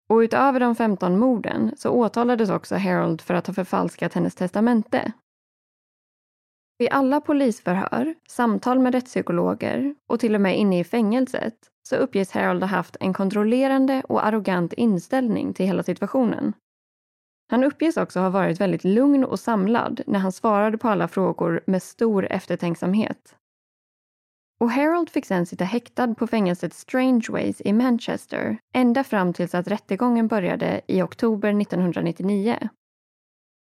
Och 0.09 0.17
utöver 0.17 0.59
de 0.59 0.75
15 0.75 1.19
morden 1.19 1.71
så 1.77 1.89
åtalades 1.89 2.49
också 2.49 2.75
Harold 2.75 3.21
för 3.21 3.33
att 3.33 3.47
ha 3.47 3.53
förfalskat 3.53 4.13
hennes 4.13 4.35
testamente. 4.35 5.13
Vid 6.77 6.89
alla 6.91 7.21
polisförhör, 7.21 8.15
samtal 8.27 8.79
med 8.79 8.93
rättspsykologer 8.93 9.95
och 10.07 10.19
till 10.19 10.35
och 10.35 10.41
med 10.41 10.57
inne 10.57 10.79
i 10.79 10.83
fängelset 10.83 11.55
så 11.89 11.95
uppges 11.95 12.31
Harold 12.31 12.63
ha 12.63 12.67
haft 12.67 12.97
en 12.99 13.13
kontrollerande 13.13 14.03
och 14.09 14.25
arrogant 14.25 14.73
inställning 14.73 15.53
till 15.53 15.65
hela 15.65 15.83
situationen. 15.83 16.53
Han 17.51 17.63
uppges 17.63 17.97
också 17.97 18.19
ha 18.19 18.29
varit 18.29 18.61
väldigt 18.61 18.83
lugn 18.83 19.25
och 19.25 19.39
samlad 19.39 20.01
när 20.07 20.19
han 20.19 20.31
svarade 20.31 20.77
på 20.77 20.89
alla 20.89 21.07
frågor 21.07 21.61
med 21.65 21.83
stor 21.83 22.25
eftertänksamhet. 22.25 23.35
Och 24.59 24.71
Harold 24.71 25.09
fick 25.09 25.25
sen 25.25 25.45
sitta 25.45 25.63
häktad 25.63 26.15
på 26.15 26.27
fängelset 26.27 26.73
Strangeways 26.73 27.61
i 27.61 27.73
Manchester 27.73 28.57
ända 28.73 29.03
fram 29.03 29.33
tills 29.33 29.55
att 29.55 29.67
rättegången 29.67 30.27
började 30.27 30.81
i 30.87 31.01
oktober 31.01 31.61
1999. 31.61 32.69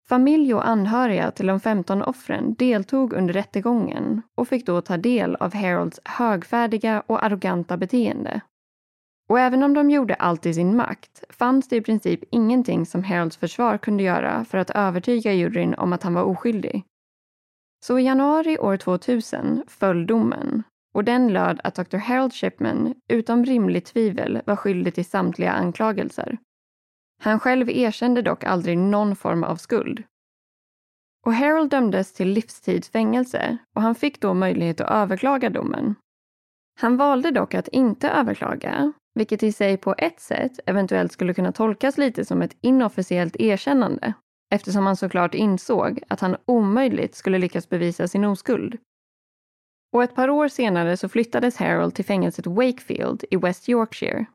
Familj 0.07 0.53
och 0.53 0.67
anhöriga 0.67 1.31
till 1.31 1.47
de 1.47 1.59
15 1.59 2.01
offren 2.01 2.53
deltog 2.53 3.13
under 3.13 3.33
rättegången 3.33 4.21
och 4.35 4.47
fick 4.47 4.65
då 4.65 4.81
ta 4.81 4.97
del 4.97 5.35
av 5.35 5.53
Harolds 5.53 5.99
högfärdiga 6.05 7.03
och 7.07 7.23
arroganta 7.23 7.77
beteende. 7.77 8.41
Och 9.29 9.39
även 9.39 9.63
om 9.63 9.73
de 9.73 9.89
gjorde 9.89 10.13
allt 10.13 10.45
i 10.45 10.53
sin 10.53 10.75
makt 10.75 11.23
fanns 11.29 11.67
det 11.67 11.75
i 11.75 11.81
princip 11.81 12.19
ingenting 12.31 12.85
som 12.85 13.03
Harolds 13.03 13.37
försvar 13.37 13.77
kunde 13.77 14.03
göra 14.03 14.45
för 14.45 14.57
att 14.57 14.69
övertyga 14.69 15.33
juryn 15.33 15.73
om 15.73 15.93
att 15.93 16.03
han 16.03 16.13
var 16.13 16.23
oskyldig. 16.23 16.83
Så 17.85 17.99
i 17.99 18.03
januari 18.03 18.57
år 18.57 18.77
2000 18.77 19.63
föll 19.67 20.07
domen 20.07 20.63
och 20.93 21.03
den 21.03 21.33
löd 21.33 21.59
att 21.63 21.75
Dr. 21.75 21.97
Harold 21.97 22.33
Shipman 22.33 22.95
utom 23.09 23.45
rimligt 23.45 23.85
tvivel 23.85 24.41
var 24.45 24.55
skyldig 24.55 24.93
till 24.95 25.05
samtliga 25.05 25.51
anklagelser. 25.51 26.37
Han 27.21 27.39
själv 27.39 27.69
erkände 27.69 28.21
dock 28.21 28.43
aldrig 28.43 28.77
någon 28.77 29.15
form 29.15 29.43
av 29.43 29.55
skuld. 29.55 30.03
Och 31.25 31.33
Harold 31.33 31.69
dömdes 31.69 32.13
till 32.13 32.29
livstidsfängelse 32.29 33.57
och 33.75 33.81
han 33.81 33.95
fick 33.95 34.21
då 34.21 34.33
möjlighet 34.33 34.81
att 34.81 34.91
överklaga 34.91 35.49
domen. 35.49 35.95
Han 36.79 36.97
valde 36.97 37.31
dock 37.31 37.53
att 37.53 37.67
inte 37.67 38.09
överklaga, 38.09 38.93
vilket 39.15 39.43
i 39.43 39.51
sig 39.51 39.77
på 39.77 39.95
ett 39.97 40.19
sätt 40.19 40.59
eventuellt 40.65 41.11
skulle 41.11 41.33
kunna 41.33 41.51
tolkas 41.51 41.97
lite 41.97 42.25
som 42.25 42.41
ett 42.41 42.57
inofficiellt 42.61 43.35
erkännande 43.35 44.13
eftersom 44.53 44.85
han 44.85 44.97
såklart 44.97 45.33
insåg 45.33 45.99
att 46.09 46.19
han 46.19 46.35
omöjligt 46.45 47.15
skulle 47.15 47.37
lyckas 47.37 47.69
bevisa 47.69 48.07
sin 48.07 48.25
oskuld. 48.25 48.77
Och 49.93 50.03
ett 50.03 50.15
par 50.15 50.29
år 50.29 50.47
senare 50.47 50.97
så 50.97 51.09
flyttades 51.09 51.57
Harold 51.57 51.95
till 51.95 52.05
fängelset 52.05 52.47
Wakefield 52.47 53.23
i 53.31 53.35
West 53.35 53.69
Yorkshire. 53.69 54.25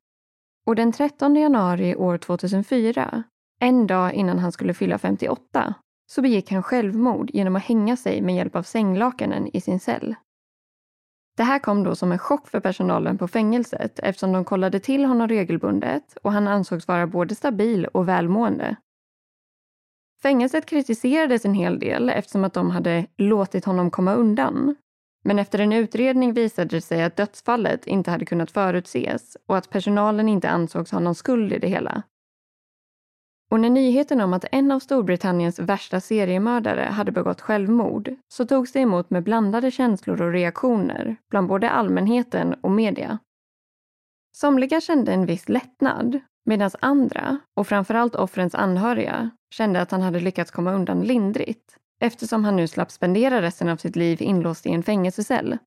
Och 0.67 0.77
den 0.77 0.93
13 0.93 1.37
januari 1.37 1.97
år 1.97 2.19
2004, 2.19 3.23
en 3.61 3.87
dag 3.87 4.15
innan 4.15 4.39
han 4.39 4.53
skulle 4.53 4.75
fylla 4.75 4.99
58, 4.99 5.75
så 6.11 6.23
begick 6.23 6.51
han 6.53 6.63
självmord 6.63 7.31
genom 7.33 7.57
att 7.57 7.65
hänga 7.65 7.97
sig 7.97 8.23
med 8.23 8.37
hjälp 8.37 8.57
av 8.57 8.63
sänglakanen 8.63 9.57
i 9.57 9.61
sin 9.61 9.81
cell. 9.81 10.15
Det 11.37 11.43
här 11.43 11.59
kom 11.59 11.85
då 11.85 11.95
som 11.95 12.13
en 12.13 12.19
chock 12.19 12.49
för 12.49 12.61
personalen 12.61 13.19
på 13.19 13.29
fängelset 13.29 13.99
eftersom 13.99 14.33
de 14.33 14.45
kollade 14.45 14.81
till 14.81 15.05
honom 15.05 15.29
regelbundet 15.29 16.17
och 16.23 16.33
han 16.33 16.49
ansågs 16.49 16.89
vara 16.89 17.07
både 17.07 17.35
stabil 17.35 17.87
och 17.87 18.09
välmående. 18.09 18.77
Fängelset 20.23 20.67
kritiserades 20.67 21.45
en 21.45 21.55
hel 21.55 21.79
del 21.79 22.11
eftersom 22.11 22.45
att 22.45 22.55
de 22.55 22.71
hade 22.71 23.07
låtit 23.17 23.65
honom 23.65 23.91
komma 23.91 24.15
undan 24.15 24.77
men 25.25 25.39
efter 25.39 25.59
en 25.59 25.73
utredning 25.73 26.33
visade 26.33 26.77
det 26.77 26.81
sig 26.81 27.03
att 27.03 27.16
dödsfallet 27.16 27.87
inte 27.87 28.11
hade 28.11 28.25
kunnat 28.25 28.51
förutses 28.51 29.37
och 29.47 29.57
att 29.57 29.71
personalen 29.71 30.29
inte 30.29 30.49
ansågs 30.49 30.93
ha 30.93 30.99
någon 31.01 31.14
skuld 31.14 31.53
i 31.53 31.59
det 31.59 31.69
hela. 31.69 32.03
Och 33.51 33.61
när 33.61 33.71
nyheten 33.71 34.21
om 34.21 34.33
att 34.33 34.45
en 34.53 34.73
av 34.73 34.81
Storbritanniens 34.81 35.59
värsta 35.59 36.01
seriemördare 36.01 36.83
hade 36.83 37.12
begått 37.12 37.41
självmord 37.41 38.14
så 38.29 38.47
togs 38.47 38.73
det 38.73 38.81
emot 38.81 39.11
med 39.11 39.23
blandade 39.23 39.71
känslor 39.71 40.23
och 40.23 40.33
reaktioner 40.33 41.16
bland 41.31 41.49
både 41.49 41.71
allmänheten 41.71 42.55
och 42.55 42.71
media. 42.71 43.19
Somliga 44.37 44.81
kände 44.81 45.12
en 45.12 45.27
viss 45.27 45.49
lättnad 45.49 46.21
medan 46.45 46.71
andra, 46.81 47.39
och 47.57 47.66
framförallt 47.66 48.14
offrens 48.14 48.55
anhöriga, 48.55 49.31
kände 49.55 49.81
att 49.81 49.91
han 49.91 50.03
hade 50.03 50.21
lyckats 50.21 50.51
komma 50.51 50.73
undan 50.73 51.01
lindrigt 51.01 51.77
eftersom 52.01 52.45
han 52.45 52.57
nu 52.57 52.69
slapp 52.69 52.91
spendera 52.91 53.43
resten 53.43 53.69
av 53.69 53.77
sitt 53.77 53.97
liv 53.97 54.23
inlåst 54.23 54.67
i 54.67 54.71
en 54.71 54.83
fängelsecell. 54.83 55.59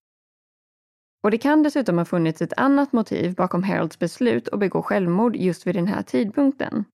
Och 1.24 1.32
det 1.32 1.38
kan 1.38 1.64
dessutom 1.64 1.98
ha 1.98 2.06
funnits 2.06 2.42
ett 2.42 2.54
annat 2.58 2.94
motiv 2.94 3.36
bakom 3.36 3.64
Harolds 3.64 4.00
beslut 4.00 4.48
att 4.50 4.60
begå 4.60 4.82
självmord 4.82 5.36
just 5.36 5.68
vid 5.68 5.76
den 5.76 5.88
här 5.88 6.02
tidpunkten. 6.02 6.86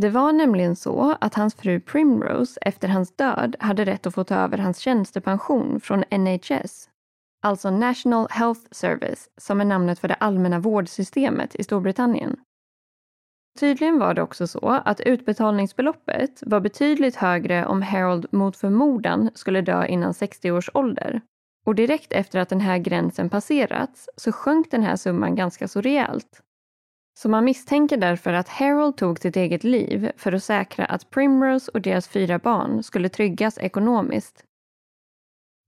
Det 0.00 0.10
var 0.10 0.32
nämligen 0.32 0.76
så 0.76 1.16
att 1.20 1.34
hans 1.34 1.54
fru 1.54 1.80
Primrose 1.80 2.60
efter 2.62 2.88
hans 2.88 3.16
död 3.16 3.56
hade 3.60 3.84
rätt 3.84 4.06
att 4.06 4.14
få 4.14 4.24
ta 4.24 4.34
över 4.34 4.58
hans 4.58 4.78
tjänstepension 4.78 5.80
från 5.80 6.04
NHS, 6.10 6.88
alltså 7.42 7.70
National 7.70 8.26
Health 8.30 8.60
Service, 8.70 9.30
som 9.36 9.60
är 9.60 9.64
namnet 9.64 9.98
för 9.98 10.08
det 10.08 10.14
allmänna 10.14 10.58
vårdsystemet 10.58 11.54
i 11.54 11.64
Storbritannien. 11.64 12.36
Tydligen 13.58 13.98
var 13.98 14.14
det 14.14 14.22
också 14.22 14.46
så 14.46 14.68
att 14.84 15.00
utbetalningsbeloppet 15.00 16.42
var 16.46 16.60
betydligt 16.60 17.16
högre 17.16 17.66
om 17.66 17.82
Harold 17.82 18.26
mot 18.32 18.56
förmodan 18.56 19.30
skulle 19.34 19.60
dö 19.60 19.86
innan 19.86 20.14
60 20.14 20.50
års 20.50 20.70
ålder. 20.74 21.20
Och 21.66 21.74
direkt 21.74 22.12
efter 22.12 22.38
att 22.38 22.48
den 22.48 22.60
här 22.60 22.78
gränsen 22.78 23.30
passerats 23.30 24.08
så 24.16 24.32
sjönk 24.32 24.70
den 24.70 24.82
här 24.82 24.96
summan 24.96 25.34
ganska 25.34 25.68
så 25.68 25.80
rejält. 25.80 26.42
Så 27.18 27.28
man 27.28 27.44
misstänker 27.44 27.96
därför 27.96 28.32
att 28.32 28.48
Harold 28.48 28.96
tog 28.96 29.18
sitt 29.18 29.36
eget 29.36 29.64
liv 29.64 30.10
för 30.16 30.32
att 30.32 30.44
säkra 30.44 30.84
att 30.84 31.10
Primrose 31.10 31.70
och 31.74 31.80
deras 31.80 32.08
fyra 32.08 32.38
barn 32.38 32.82
skulle 32.82 33.08
tryggas 33.08 33.58
ekonomiskt. 33.58 34.44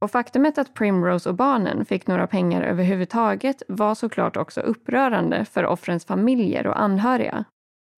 Och 0.01 0.11
faktumet 0.11 0.59
att 0.59 0.75
Primrose 0.75 1.29
och 1.29 1.35
barnen 1.35 1.85
fick 1.85 2.07
några 2.07 2.27
pengar 2.27 2.63
överhuvudtaget 2.63 3.63
var 3.69 3.95
såklart 3.95 4.37
också 4.37 4.61
upprörande 4.61 5.45
för 5.45 5.67
offrens 5.67 6.05
familjer 6.05 6.67
och 6.67 6.81
anhöriga. 6.81 7.45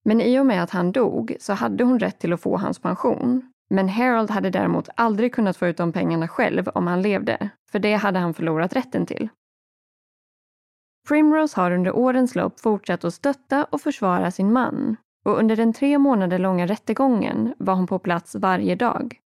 Men 0.05 0.21
i 0.21 0.39
och 0.39 0.47
med 0.47 0.63
att 0.63 0.71
han 0.71 0.93
dog 0.93 1.37
så 1.41 1.53
hade 1.53 1.85
hon 1.85 1.99
rätt 1.99 2.19
till 2.19 2.33
att 2.33 2.41
få 2.41 2.57
hans 2.57 2.79
pension. 2.79 3.53
Men 3.71 3.89
Harold 3.89 4.31
hade 4.31 4.51
däremot 4.51 4.89
aldrig 4.95 5.35
kunnat 5.35 5.57
få 5.57 5.67
ut 5.67 5.77
de 5.77 5.93
pengarna 5.93 6.29
själv 6.29 6.69
om 6.69 6.87
han 6.87 7.03
levde, 7.03 7.51
för 7.71 7.79
det 7.79 7.95
hade 7.95 8.19
han 8.19 8.35
förlorat 8.35 8.77
rätten 8.77 9.07
till. 9.07 9.29
Primrose 11.09 11.61
har 11.61 11.71
under 11.71 11.97
årens 11.97 12.35
lopp 12.35 12.61
fortsatt 12.61 13.05
att 13.05 13.15
stötta 13.15 13.65
och 13.65 13.81
försvara 13.81 14.31
sin 14.31 14.53
man 14.53 14.97
och 15.25 15.39
under 15.39 15.57
den 15.57 15.73
tre 15.73 15.99
månader 15.99 16.39
långa 16.39 16.67
rättegången 16.67 17.55
var 17.59 17.75
hon 17.75 17.87
på 17.87 17.99
plats 17.99 18.35
varje 18.35 18.75
dag. 18.75 19.19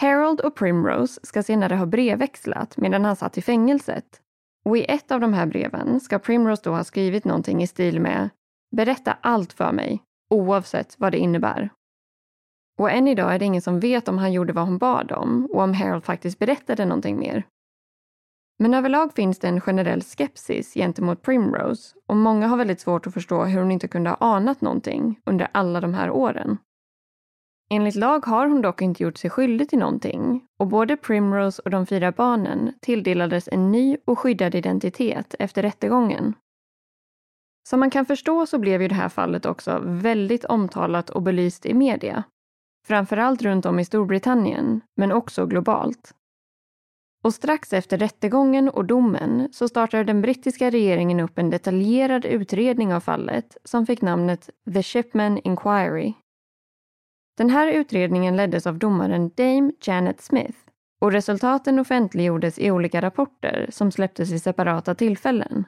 Harold 0.00 0.40
och 0.40 0.54
Primrose 0.54 1.20
ska 1.22 1.42
senare 1.42 1.74
ha 1.74 1.86
brevväxlat 1.86 2.76
medan 2.76 3.04
han 3.04 3.16
satt 3.16 3.38
i 3.38 3.42
fängelset. 3.42 4.20
Och 4.64 4.76
i 4.76 4.84
ett 4.84 5.12
av 5.12 5.20
de 5.20 5.32
här 5.32 5.46
breven 5.46 6.00
ska 6.00 6.18
Primrose 6.18 6.62
då 6.64 6.70
ha 6.70 6.84
skrivit 6.84 7.24
någonting 7.24 7.62
i 7.62 7.66
stil 7.66 8.00
med 8.00 8.30
Berätta 8.76 9.16
allt 9.20 9.52
för 9.52 9.72
mig, 9.72 10.02
oavsett 10.30 10.94
vad 10.98 11.12
det 11.12 11.18
innebär. 11.18 11.70
Och 12.78 12.90
än 12.90 13.08
idag 13.08 13.34
är 13.34 13.38
det 13.38 13.44
ingen 13.44 13.62
som 13.62 13.80
vet 13.80 14.08
om 14.08 14.18
han 14.18 14.32
gjorde 14.32 14.52
vad 14.52 14.64
hon 14.64 14.78
bad 14.78 15.12
om 15.12 15.48
och 15.52 15.62
om 15.62 15.74
Harold 15.74 16.04
faktiskt 16.04 16.38
berättade 16.38 16.84
någonting 16.84 17.18
mer. 17.18 17.46
Men 18.58 18.74
överlag 18.74 19.14
finns 19.14 19.38
det 19.38 19.48
en 19.48 19.60
generell 19.60 20.02
skepsis 20.02 20.74
gentemot 20.74 21.22
Primrose 21.22 21.96
och 22.08 22.16
många 22.16 22.46
har 22.46 22.56
väldigt 22.56 22.80
svårt 22.80 23.06
att 23.06 23.14
förstå 23.14 23.44
hur 23.44 23.60
hon 23.60 23.72
inte 23.72 23.88
kunde 23.88 24.10
ha 24.10 24.16
anat 24.16 24.60
någonting 24.60 25.20
under 25.26 25.48
alla 25.52 25.80
de 25.80 25.94
här 25.94 26.10
åren. 26.10 26.58
Enligt 27.70 27.94
lag 27.94 28.26
har 28.26 28.46
hon 28.46 28.62
dock 28.62 28.82
inte 28.82 29.02
gjort 29.02 29.18
sig 29.18 29.30
skyldig 29.30 29.68
till 29.68 29.78
någonting 29.78 30.44
och 30.58 30.66
både 30.66 30.96
Primrose 30.96 31.62
och 31.64 31.70
de 31.70 31.86
fyra 31.86 32.12
barnen 32.12 32.74
tilldelades 32.80 33.48
en 33.52 33.72
ny 33.72 33.96
och 34.04 34.18
skyddad 34.18 34.54
identitet 34.54 35.34
efter 35.38 35.62
rättegången. 35.62 36.34
Som 37.68 37.80
man 37.80 37.90
kan 37.90 38.06
förstå 38.06 38.46
så 38.46 38.58
blev 38.58 38.82
ju 38.82 38.88
det 38.88 38.94
här 38.94 39.08
fallet 39.08 39.46
också 39.46 39.80
väldigt 39.84 40.44
omtalat 40.44 41.10
och 41.10 41.22
belyst 41.22 41.66
i 41.66 41.74
media. 41.74 42.24
Framförallt 42.86 43.42
runt 43.42 43.66
om 43.66 43.78
i 43.78 43.84
Storbritannien, 43.84 44.80
men 44.96 45.12
också 45.12 45.46
globalt. 45.46 46.14
Och 47.24 47.34
strax 47.34 47.72
efter 47.72 47.98
rättegången 47.98 48.68
och 48.68 48.84
domen 48.84 49.48
så 49.52 49.68
startade 49.68 50.04
den 50.04 50.22
brittiska 50.22 50.70
regeringen 50.70 51.20
upp 51.20 51.38
en 51.38 51.50
detaljerad 51.50 52.24
utredning 52.24 52.94
av 52.94 53.00
fallet 53.00 53.56
som 53.64 53.86
fick 53.86 54.02
namnet 54.02 54.50
The 54.74 54.82
Shipman 54.82 55.38
Inquiry. 55.38 56.14
Den 57.36 57.50
här 57.50 57.68
utredningen 57.68 58.36
leddes 58.36 58.66
av 58.66 58.78
domaren 58.78 59.30
Dame 59.36 59.72
Janet 59.80 60.20
Smith 60.20 60.58
och 61.00 61.12
resultaten 61.12 61.78
offentliggjordes 61.78 62.58
i 62.58 62.70
olika 62.70 63.02
rapporter 63.02 63.66
som 63.70 63.92
släpptes 63.92 64.32
i 64.32 64.38
separata 64.38 64.94
tillfällen. 64.94 65.64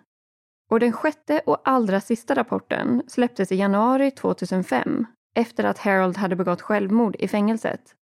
Och 0.70 0.80
den 0.80 0.92
sjätte 0.92 1.40
och 1.46 1.60
allra 1.64 2.00
sista 2.00 2.34
rapporten 2.34 3.02
släpptes 3.06 3.52
i 3.52 3.56
januari 3.56 4.10
2005 4.10 5.06
efter 5.34 5.64
att 5.64 5.78
Harold 5.78 6.16
hade 6.16 6.36
begått 6.36 6.62
självmord 6.62 7.16
i 7.18 7.28
fängelset. 7.28 7.94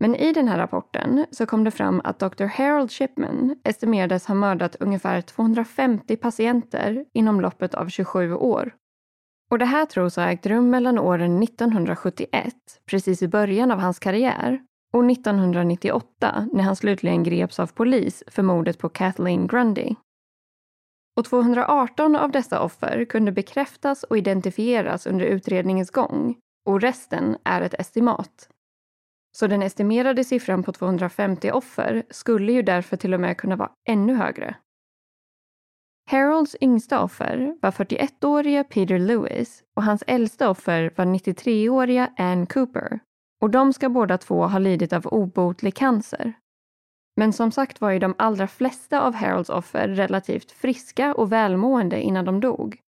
Men 0.00 0.14
i 0.14 0.32
den 0.32 0.48
här 0.48 0.58
rapporten 0.58 1.26
så 1.30 1.46
kom 1.46 1.64
det 1.64 1.70
fram 1.70 2.00
att 2.04 2.18
Dr. 2.18 2.44
Harold 2.44 2.90
Shipman 2.90 3.56
estimerades 3.64 4.26
ha 4.26 4.34
mördat 4.34 4.76
ungefär 4.80 5.20
250 5.20 6.16
patienter 6.16 7.04
inom 7.12 7.40
loppet 7.40 7.74
av 7.74 7.88
27 7.88 8.34
år. 8.34 8.74
Och 9.50 9.58
det 9.58 9.64
här 9.64 9.86
tros 9.86 10.16
ha 10.16 10.30
ägt 10.30 10.46
rum 10.46 10.70
mellan 10.70 10.98
åren 10.98 11.42
1971, 11.42 12.54
precis 12.86 13.22
i 13.22 13.28
början 13.28 13.70
av 13.70 13.78
hans 13.78 13.98
karriär, 13.98 14.60
och 14.92 15.10
1998 15.10 16.48
när 16.52 16.62
han 16.62 16.76
slutligen 16.76 17.22
greps 17.22 17.60
av 17.60 17.66
polis 17.66 18.22
för 18.26 18.42
mordet 18.42 18.78
på 18.78 18.88
Kathleen 18.88 19.46
Grundy. 19.46 19.94
Och 21.16 21.24
218 21.24 22.16
av 22.16 22.30
dessa 22.30 22.60
offer 22.60 23.04
kunde 23.04 23.32
bekräftas 23.32 24.02
och 24.02 24.18
identifieras 24.18 25.06
under 25.06 25.26
utredningens 25.26 25.90
gång 25.90 26.36
och 26.66 26.80
resten 26.80 27.36
är 27.44 27.60
ett 27.60 27.74
estimat. 27.74 28.48
Så 29.36 29.46
den 29.46 29.62
estimerade 29.62 30.24
siffran 30.24 30.62
på 30.62 30.72
250 30.72 31.50
offer 31.50 32.02
skulle 32.10 32.52
ju 32.52 32.62
därför 32.62 32.96
till 32.96 33.14
och 33.14 33.20
med 33.20 33.36
kunna 33.36 33.56
vara 33.56 33.70
ännu 33.88 34.14
högre. 34.14 34.56
Harolds 36.10 36.56
yngsta 36.60 37.02
offer 37.02 37.56
var 37.62 37.70
41-åriga 37.70 38.64
Peter 38.64 38.98
Lewis 38.98 39.62
och 39.76 39.82
hans 39.82 40.04
äldsta 40.06 40.50
offer 40.50 40.92
var 40.96 41.04
93-åriga 41.04 42.12
Ann 42.16 42.46
Cooper. 42.46 43.00
Och 43.40 43.50
de 43.50 43.72
ska 43.72 43.88
båda 43.88 44.18
två 44.18 44.46
ha 44.46 44.58
lidit 44.58 44.92
av 44.92 45.06
obotlig 45.06 45.74
cancer. 45.74 46.34
Men 47.16 47.32
som 47.32 47.52
sagt 47.52 47.80
var 47.80 47.90
ju 47.90 47.98
de 47.98 48.14
allra 48.18 48.46
flesta 48.46 49.00
av 49.00 49.14
Harolds 49.14 49.50
offer 49.50 49.88
relativt 49.88 50.50
friska 50.50 51.14
och 51.14 51.32
välmående 51.32 52.02
innan 52.02 52.24
de 52.24 52.40
dog. 52.40 52.80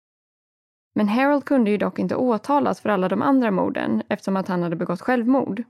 Men 0.95 1.07
Harold 1.07 1.45
kunde 1.45 1.71
ju 1.71 1.77
dock 1.77 1.99
inte 1.99 2.15
åtalas 2.15 2.81
för 2.81 2.89
alla 2.89 3.09
de 3.09 3.21
andra 3.21 3.51
morden 3.51 4.03
eftersom 4.09 4.35
att 4.37 4.47
han 4.47 4.63
hade 4.63 4.75
begått 4.75 5.01
självmord. 5.01 5.63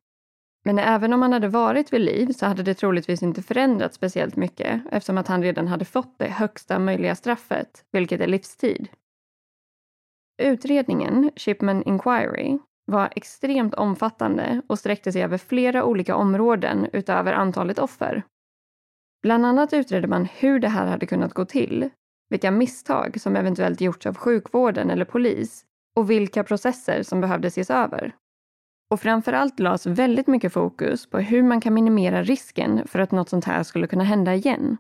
Men 0.66 0.80
även 0.80 1.14
om 1.14 1.22
han 1.22 1.34
hade 1.34 1.48
varit 1.48 1.94
vid 1.94 2.02
liv 2.02 2.32
så 2.32 2.46
hade 2.46 2.64
det 2.64 2.74
troligtvis 2.74 3.24
inte 3.24 3.42
förändrats 3.42 3.96
speciellt 3.96 4.36
mycket 4.36 4.82
eftersom 4.92 5.18
att 5.18 5.28
han 5.28 5.44
redan 5.44 5.68
hade 5.68 5.86
fått 5.86 6.20
det 6.20 6.28
högsta 6.28 6.80
möjliga 6.80 7.16
straffet, 7.16 7.86
vilket 7.92 8.22
är 8.22 8.28
livstid. 8.28 8.88
Utredningen, 10.42 11.32
Shipman 11.36 11.84
Inquiry, 11.84 12.58
var 12.86 13.10
extremt 13.16 13.74
omfattande 13.74 14.62
och 14.68 14.80
sträckte 14.80 15.12
sig 15.12 15.24
över 15.24 15.38
flera 15.38 15.84
olika 15.84 16.16
områden 16.16 16.88
utöver 16.94 17.34
antalet 17.34 17.80
offer. 17.80 18.24
Bland 19.26 19.46
annat 19.46 19.74
utredde 19.74 20.08
man 20.08 20.26
hur 20.26 20.60
det 20.60 20.68
här 20.68 20.86
hade 20.86 21.06
kunnat 21.06 21.34
gå 21.34 21.46
till, 21.46 21.90
vilka 22.30 22.52
misstag 22.52 23.22
som 23.22 23.36
eventuellt 23.36 23.82
gjorts 23.82 24.06
av 24.06 24.18
sjukvården 24.18 24.90
eller 24.90 25.06
polis 25.06 25.66
och 25.96 26.10
vilka 26.10 26.44
processer 26.44 27.04
som 27.04 27.22
behövde 27.22 27.48
ses 27.48 27.70
över. 27.70 28.16
Och 28.92 29.00
framförallt 29.00 29.60
lades 29.60 29.86
väldigt 29.86 30.28
mycket 30.28 30.54
fokus 30.54 31.10
på 31.10 31.20
hur 31.20 31.44
man 31.44 31.62
kan 31.62 31.74
minimera 31.74 32.24
risken 32.24 32.88
för 32.88 33.00
att 33.00 33.12
något 33.12 33.30
sånt 33.30 33.46
här 33.46 33.64
skulle 33.64 33.88
kunna 33.88 34.04
hända 34.04 34.36
igen. 34.36 34.78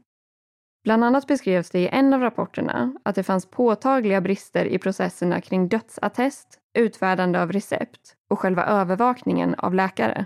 Bland 0.83 1.03
annat 1.03 1.27
beskrevs 1.27 1.69
det 1.69 1.79
i 1.79 1.87
en 1.87 2.13
av 2.13 2.21
rapporterna 2.21 2.93
att 3.05 3.15
det 3.15 3.23
fanns 3.23 3.45
påtagliga 3.45 4.21
brister 4.21 4.65
i 4.65 4.79
processerna 4.79 5.41
kring 5.41 5.67
dödsattest, 5.67 6.59
utfärdande 6.77 7.41
av 7.41 7.51
recept 7.51 8.15
och 8.29 8.39
själva 8.39 8.65
övervakningen 8.65 9.55
av 9.55 9.73
läkare. 9.73 10.25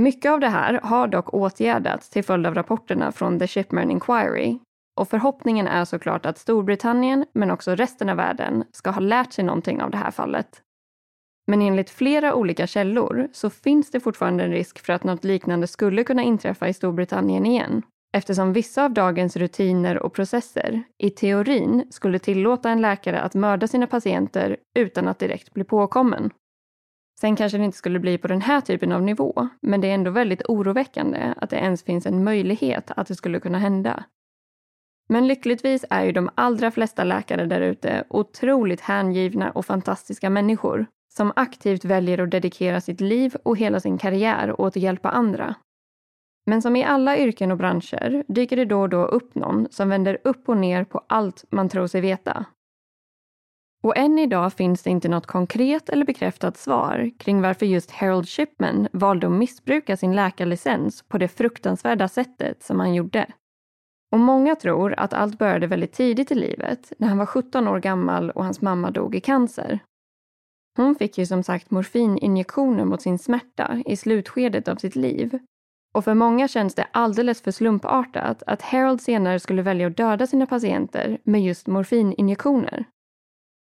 Mycket 0.00 0.32
av 0.32 0.40
det 0.40 0.48
här 0.48 0.80
har 0.82 1.08
dock 1.08 1.34
åtgärdats 1.34 2.10
till 2.10 2.24
följd 2.24 2.46
av 2.46 2.54
rapporterna 2.54 3.12
från 3.12 3.38
The 3.38 3.46
Shipman 3.46 3.90
Inquiry 3.90 4.58
och 5.00 5.08
förhoppningen 5.08 5.68
är 5.68 5.84
såklart 5.84 6.26
att 6.26 6.38
Storbritannien, 6.38 7.24
men 7.34 7.50
också 7.50 7.74
resten 7.74 8.08
av 8.08 8.16
världen, 8.16 8.64
ska 8.72 8.90
ha 8.90 9.00
lärt 9.00 9.32
sig 9.32 9.44
någonting 9.44 9.82
av 9.82 9.90
det 9.90 9.96
här 9.96 10.10
fallet. 10.10 10.62
Men 11.46 11.62
enligt 11.62 11.90
flera 11.90 12.34
olika 12.34 12.66
källor 12.66 13.28
så 13.32 13.50
finns 13.50 13.90
det 13.90 14.00
fortfarande 14.00 14.44
en 14.44 14.50
risk 14.50 14.78
för 14.78 14.92
att 14.92 15.04
något 15.04 15.24
liknande 15.24 15.66
skulle 15.66 16.04
kunna 16.04 16.22
inträffa 16.22 16.68
i 16.68 16.74
Storbritannien 16.74 17.46
igen. 17.46 17.82
Eftersom 18.12 18.52
vissa 18.52 18.84
av 18.84 18.90
dagens 18.90 19.36
rutiner 19.36 20.02
och 20.02 20.12
processer 20.12 20.82
i 20.98 21.10
teorin 21.10 21.86
skulle 21.90 22.18
tillåta 22.18 22.70
en 22.70 22.80
läkare 22.80 23.20
att 23.20 23.34
mörda 23.34 23.66
sina 23.66 23.86
patienter 23.86 24.56
utan 24.78 25.08
att 25.08 25.18
direkt 25.18 25.54
bli 25.54 25.64
påkommen. 25.64 26.30
Sen 27.20 27.36
kanske 27.36 27.58
det 27.58 27.64
inte 27.64 27.78
skulle 27.78 27.98
bli 27.98 28.18
på 28.18 28.28
den 28.28 28.40
här 28.40 28.60
typen 28.60 28.92
av 28.92 29.02
nivå, 29.02 29.48
men 29.60 29.80
det 29.80 29.90
är 29.90 29.94
ändå 29.94 30.10
väldigt 30.10 30.42
oroväckande 30.48 31.34
att 31.36 31.50
det 31.50 31.56
ens 31.56 31.82
finns 31.82 32.06
en 32.06 32.24
möjlighet 32.24 32.90
att 32.96 33.06
det 33.06 33.14
skulle 33.14 33.40
kunna 33.40 33.58
hända. 33.58 34.04
Men 35.08 35.26
lyckligtvis 35.26 35.84
är 35.90 36.04
ju 36.04 36.12
de 36.12 36.30
allra 36.34 36.70
flesta 36.70 37.04
läkare 37.04 37.46
där 37.46 37.60
ute 37.60 38.04
otroligt 38.10 38.80
hängivna 38.80 39.50
och 39.50 39.66
fantastiska 39.66 40.30
människor 40.30 40.86
som 41.14 41.32
aktivt 41.36 41.84
väljer 41.84 42.18
att 42.18 42.30
dedikera 42.30 42.80
sitt 42.80 43.00
liv 43.00 43.36
och 43.42 43.56
hela 43.56 43.80
sin 43.80 43.98
karriär 43.98 44.60
åt 44.60 44.76
att 44.76 44.82
hjälpa 44.82 45.10
andra. 45.10 45.54
Men 46.46 46.62
som 46.62 46.76
i 46.76 46.84
alla 46.84 47.18
yrken 47.18 47.50
och 47.50 47.58
branscher 47.58 48.24
dyker 48.28 48.56
det 48.56 48.64
då 48.64 48.80
och 48.80 48.88
då 48.88 49.04
upp 49.04 49.34
någon 49.34 49.68
som 49.70 49.88
vänder 49.88 50.18
upp 50.24 50.48
och 50.48 50.56
ner 50.56 50.84
på 50.84 51.04
allt 51.08 51.44
man 51.50 51.68
tror 51.68 51.86
sig 51.86 52.00
veta. 52.00 52.46
Och 53.82 53.96
än 53.96 54.18
idag 54.18 54.52
finns 54.52 54.82
det 54.82 54.90
inte 54.90 55.08
något 55.08 55.26
konkret 55.26 55.88
eller 55.88 56.04
bekräftat 56.04 56.56
svar 56.56 57.10
kring 57.18 57.42
varför 57.42 57.66
just 57.66 57.90
Harold 57.90 58.28
Shipman 58.28 58.88
valde 58.92 59.26
att 59.26 59.32
missbruka 59.32 59.96
sin 59.96 60.16
läkarlicens 60.16 61.02
på 61.02 61.18
det 61.18 61.28
fruktansvärda 61.28 62.08
sättet 62.08 62.62
som 62.62 62.80
han 62.80 62.94
gjorde. 62.94 63.26
Och 64.12 64.20
många 64.20 64.54
tror 64.56 64.94
att 64.98 65.12
allt 65.12 65.38
började 65.38 65.66
väldigt 65.66 65.92
tidigt 65.92 66.30
i 66.30 66.34
livet, 66.34 66.92
när 66.98 67.08
han 67.08 67.18
var 67.18 67.26
17 67.26 67.68
år 67.68 67.78
gammal 67.78 68.30
och 68.30 68.44
hans 68.44 68.60
mamma 68.60 68.90
dog 68.90 69.14
i 69.14 69.20
cancer. 69.20 69.78
Hon 70.76 70.94
fick 70.94 71.18
ju 71.18 71.26
som 71.26 71.42
sagt 71.42 71.70
morfininjektioner 71.70 72.84
mot 72.84 73.02
sin 73.02 73.18
smärta 73.18 73.82
i 73.86 73.96
slutskedet 73.96 74.68
av 74.68 74.76
sitt 74.76 74.96
liv. 74.96 75.38
Och 75.94 76.04
för 76.04 76.14
många 76.14 76.48
känns 76.48 76.74
det 76.74 76.86
alldeles 76.92 77.42
för 77.42 77.50
slumpartat 77.50 78.42
att 78.46 78.62
Harold 78.62 79.00
senare 79.00 79.40
skulle 79.40 79.62
välja 79.62 79.86
att 79.86 79.96
döda 79.96 80.26
sina 80.26 80.46
patienter 80.46 81.18
med 81.24 81.42
just 81.42 81.66
morfininjektioner. 81.66 82.84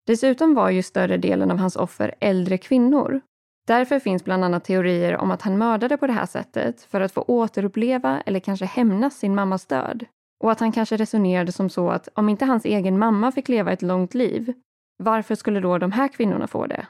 Dessutom 0.06 0.54
var 0.54 0.70
ju 0.70 0.82
större 0.82 1.16
delen 1.16 1.50
av 1.50 1.56
hans 1.56 1.76
offer 1.76 2.14
äldre 2.20 2.58
kvinnor. 2.58 3.20
Därför 3.66 3.98
finns 3.98 4.24
bland 4.24 4.44
annat 4.44 4.64
teorier 4.64 5.16
om 5.16 5.30
att 5.30 5.42
han 5.42 5.58
mördade 5.58 5.96
på 5.96 6.06
det 6.06 6.12
här 6.12 6.26
sättet 6.26 6.82
för 6.82 7.00
att 7.00 7.12
få 7.12 7.24
återuppleva 7.28 8.20
eller 8.20 8.40
kanske 8.40 8.64
hämnas 8.64 9.18
sin 9.18 9.34
mammas 9.34 9.66
död. 9.66 10.04
Och 10.44 10.52
att 10.52 10.60
han 10.60 10.72
kanske 10.72 10.96
resonerade 10.96 11.52
som 11.52 11.70
så 11.70 11.90
att 11.90 12.08
om 12.14 12.28
inte 12.28 12.44
hans 12.44 12.64
egen 12.64 12.98
mamma 12.98 13.32
fick 13.32 13.48
leva 13.48 13.72
ett 13.72 13.82
långt 13.82 14.14
liv, 14.14 14.52
varför 14.98 15.34
skulle 15.34 15.60
då 15.60 15.78
de 15.78 15.92
här 15.92 16.08
kvinnorna 16.08 16.46
få 16.46 16.66
det? 16.66 16.86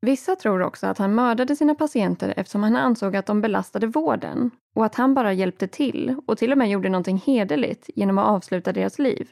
Vissa 0.00 0.36
tror 0.36 0.62
också 0.62 0.86
att 0.86 0.98
han 0.98 1.14
mördade 1.14 1.56
sina 1.56 1.74
patienter 1.74 2.34
eftersom 2.36 2.62
han 2.62 2.76
ansåg 2.76 3.16
att 3.16 3.26
de 3.26 3.40
belastade 3.40 3.86
vården 3.86 4.50
och 4.76 4.84
att 4.84 4.94
han 4.94 5.14
bara 5.14 5.32
hjälpte 5.32 5.68
till 5.68 6.16
och 6.26 6.38
till 6.38 6.52
och 6.52 6.58
med 6.58 6.70
gjorde 6.70 6.88
någonting 6.88 7.22
hederligt 7.26 7.90
genom 7.94 8.18
att 8.18 8.26
avsluta 8.26 8.72
deras 8.72 8.98
liv. 8.98 9.28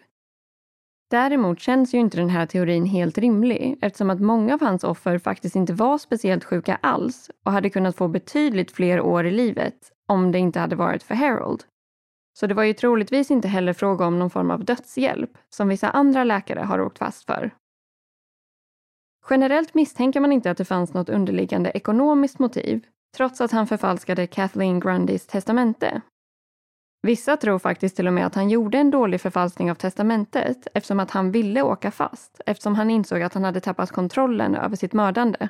Däremot 1.11 1.61
känns 1.61 1.95
ju 1.95 1.99
inte 1.99 2.17
den 2.17 2.29
här 2.29 2.47
teorin 2.47 2.85
helt 2.85 3.19
rimlig 3.19 3.79
eftersom 3.83 4.11
att 4.11 4.21
många 4.21 4.55
av 4.55 4.61
hans 4.61 4.85
offer 4.85 5.19
faktiskt 5.19 5.57
inte 5.57 5.73
var 5.73 5.99
speciellt 5.99 6.45
sjuka 6.45 6.79
alls 6.83 7.31
och 7.45 7.53
hade 7.53 7.71
kunnat 7.71 7.97
få 7.97 8.09
betydligt 8.09 8.73
fler 8.73 9.01
år 9.01 9.27
i 9.27 9.31
livet 9.31 9.93
om 10.09 10.33
det 10.33 10.39
inte 10.39 10.61
hade 10.61 10.77
varit 10.77 11.03
för 11.03 11.15
Harold. 11.15 11.65
Så 12.39 12.47
det 12.47 12.55
var 12.55 12.63
ju 12.63 12.73
troligtvis 12.73 13.31
inte 13.31 13.49
heller 13.49 13.73
fråga 13.73 14.07
om 14.07 14.19
någon 14.19 14.31
form 14.31 14.51
av 14.51 14.65
dödshjälp 14.65 15.31
som 15.49 15.69
vissa 15.69 15.91
andra 15.91 16.25
läkare 16.25 16.61
har 16.61 16.81
åkt 16.81 16.99
fast 16.99 17.25
för. 17.25 17.51
Generellt 19.31 19.75
misstänker 19.75 20.21
man 20.21 20.33
inte 20.33 20.51
att 20.51 20.59
det 20.59 20.65
fanns 20.65 20.95
något 20.95 21.09
underliggande 21.09 21.71
ekonomiskt 21.71 22.39
motiv 22.39 22.87
trots 23.17 23.41
att 23.41 23.53
han 23.53 23.67
förfalskade 23.67 24.27
Kathleen 24.27 24.81
Grundys 24.81 25.27
testamente 25.27 26.01
Vissa 27.05 27.37
tror 27.37 27.59
faktiskt 27.59 27.97
till 27.97 28.07
och 28.07 28.13
med 28.13 28.27
att 28.27 28.35
han 28.35 28.49
gjorde 28.49 28.79
en 28.79 28.91
dålig 28.91 29.21
förfalskning 29.21 29.71
av 29.71 29.75
testamentet 29.75 30.67
eftersom 30.75 31.01
att 31.01 31.11
han 31.11 31.31
ville 31.31 31.63
åka 31.63 31.91
fast, 31.91 32.41
eftersom 32.47 32.75
han 32.75 32.91
insåg 32.91 33.23
att 33.23 33.35
han 33.35 33.45
hade 33.45 33.61
tappat 33.61 33.93
kontrollen 33.93 34.55
över 34.55 34.77
sitt 34.77 34.93
mördande. 34.93 35.49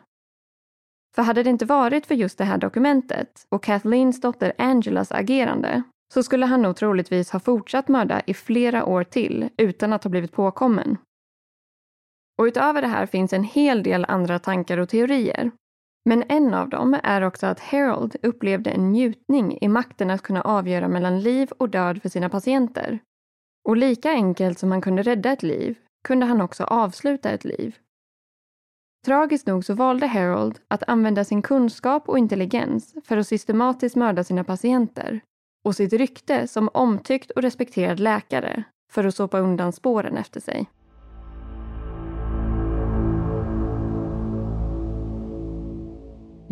För 1.15 1.23
hade 1.23 1.43
det 1.43 1.51
inte 1.51 1.65
varit 1.65 2.07
för 2.07 2.15
just 2.15 2.39
det 2.39 2.45
här 2.45 2.59
dokumentet 2.59 3.47
och 3.49 3.63
Kathleens 3.63 4.21
dotter 4.21 4.53
Angelas 4.59 5.13
agerande 5.13 5.83
så 6.15 6.23
skulle 6.23 6.47
han 6.47 6.63
nog 6.63 6.77
troligtvis 6.77 7.31
ha 7.31 7.41
fortsatt 7.41 7.89
mörda 7.89 8.23
i 8.27 8.35
flera 8.35 8.85
år 8.85 9.05
till 9.05 9.49
utan 9.57 9.93
att 9.93 10.05
ha 10.05 10.11
blivit 10.11 10.33
påkommen. 10.33 10.97
Och 12.39 12.45
utöver 12.45 12.83
det 12.83 12.89
här 12.89 13.07
finns 13.07 13.33
en 13.33 13.45
hel 13.45 13.83
del 13.83 14.05
andra 14.09 14.39
tankar 14.39 14.79
och 14.79 14.89
teorier 14.89 15.51
men 16.05 16.25
en 16.29 16.55
av 16.55 16.69
dem 16.69 16.97
är 17.03 17.23
också 17.23 17.47
att 17.47 17.61
Harold 17.61 18.17
upplevde 18.23 18.71
en 18.71 18.93
njutning 18.93 19.59
i 19.61 19.69
makten 19.69 20.11
att 20.11 20.23
kunna 20.23 20.43
avgöra 20.43 20.89
mellan 20.89 21.21
liv 21.21 21.51
och 21.59 21.69
död 21.69 22.03
för 22.03 22.09
sina 22.09 22.29
patienter. 22.29 22.99
Och 23.69 23.77
lika 23.77 24.11
enkelt 24.11 24.59
som 24.59 24.71
han 24.71 24.81
kunde 24.81 25.03
rädda 25.03 25.33
ett 25.33 25.43
liv 25.43 25.79
kunde 26.05 26.27
han 26.27 26.41
också 26.41 26.65
avsluta 26.65 27.31
ett 27.31 27.45
liv. 27.45 27.79
Tragiskt 29.05 29.47
nog 29.47 29.65
så 29.65 29.75
valde 29.75 30.07
Harold 30.07 30.59
att 30.69 30.83
använda 30.89 31.25
sin 31.25 31.43
kunskap 31.43 32.09
och 32.09 32.19
intelligens 32.19 32.95
för 33.05 33.17
att 33.17 33.27
systematiskt 33.27 33.97
mörda 33.97 34.25
sina 34.25 34.45
patienter 34.45 35.21
och 35.65 35.77
sitt 35.77 35.93
rykte 35.93 36.49
som 36.49 36.69
omtyckt 36.75 37.31
och 37.31 37.43
respekterad 37.43 38.01
läkare 38.01 38.65
för 38.93 39.05
att 39.05 39.15
sopa 39.15 39.39
undan 39.39 39.73
spåren 39.73 40.17
efter 40.17 40.41
sig. 40.41 40.67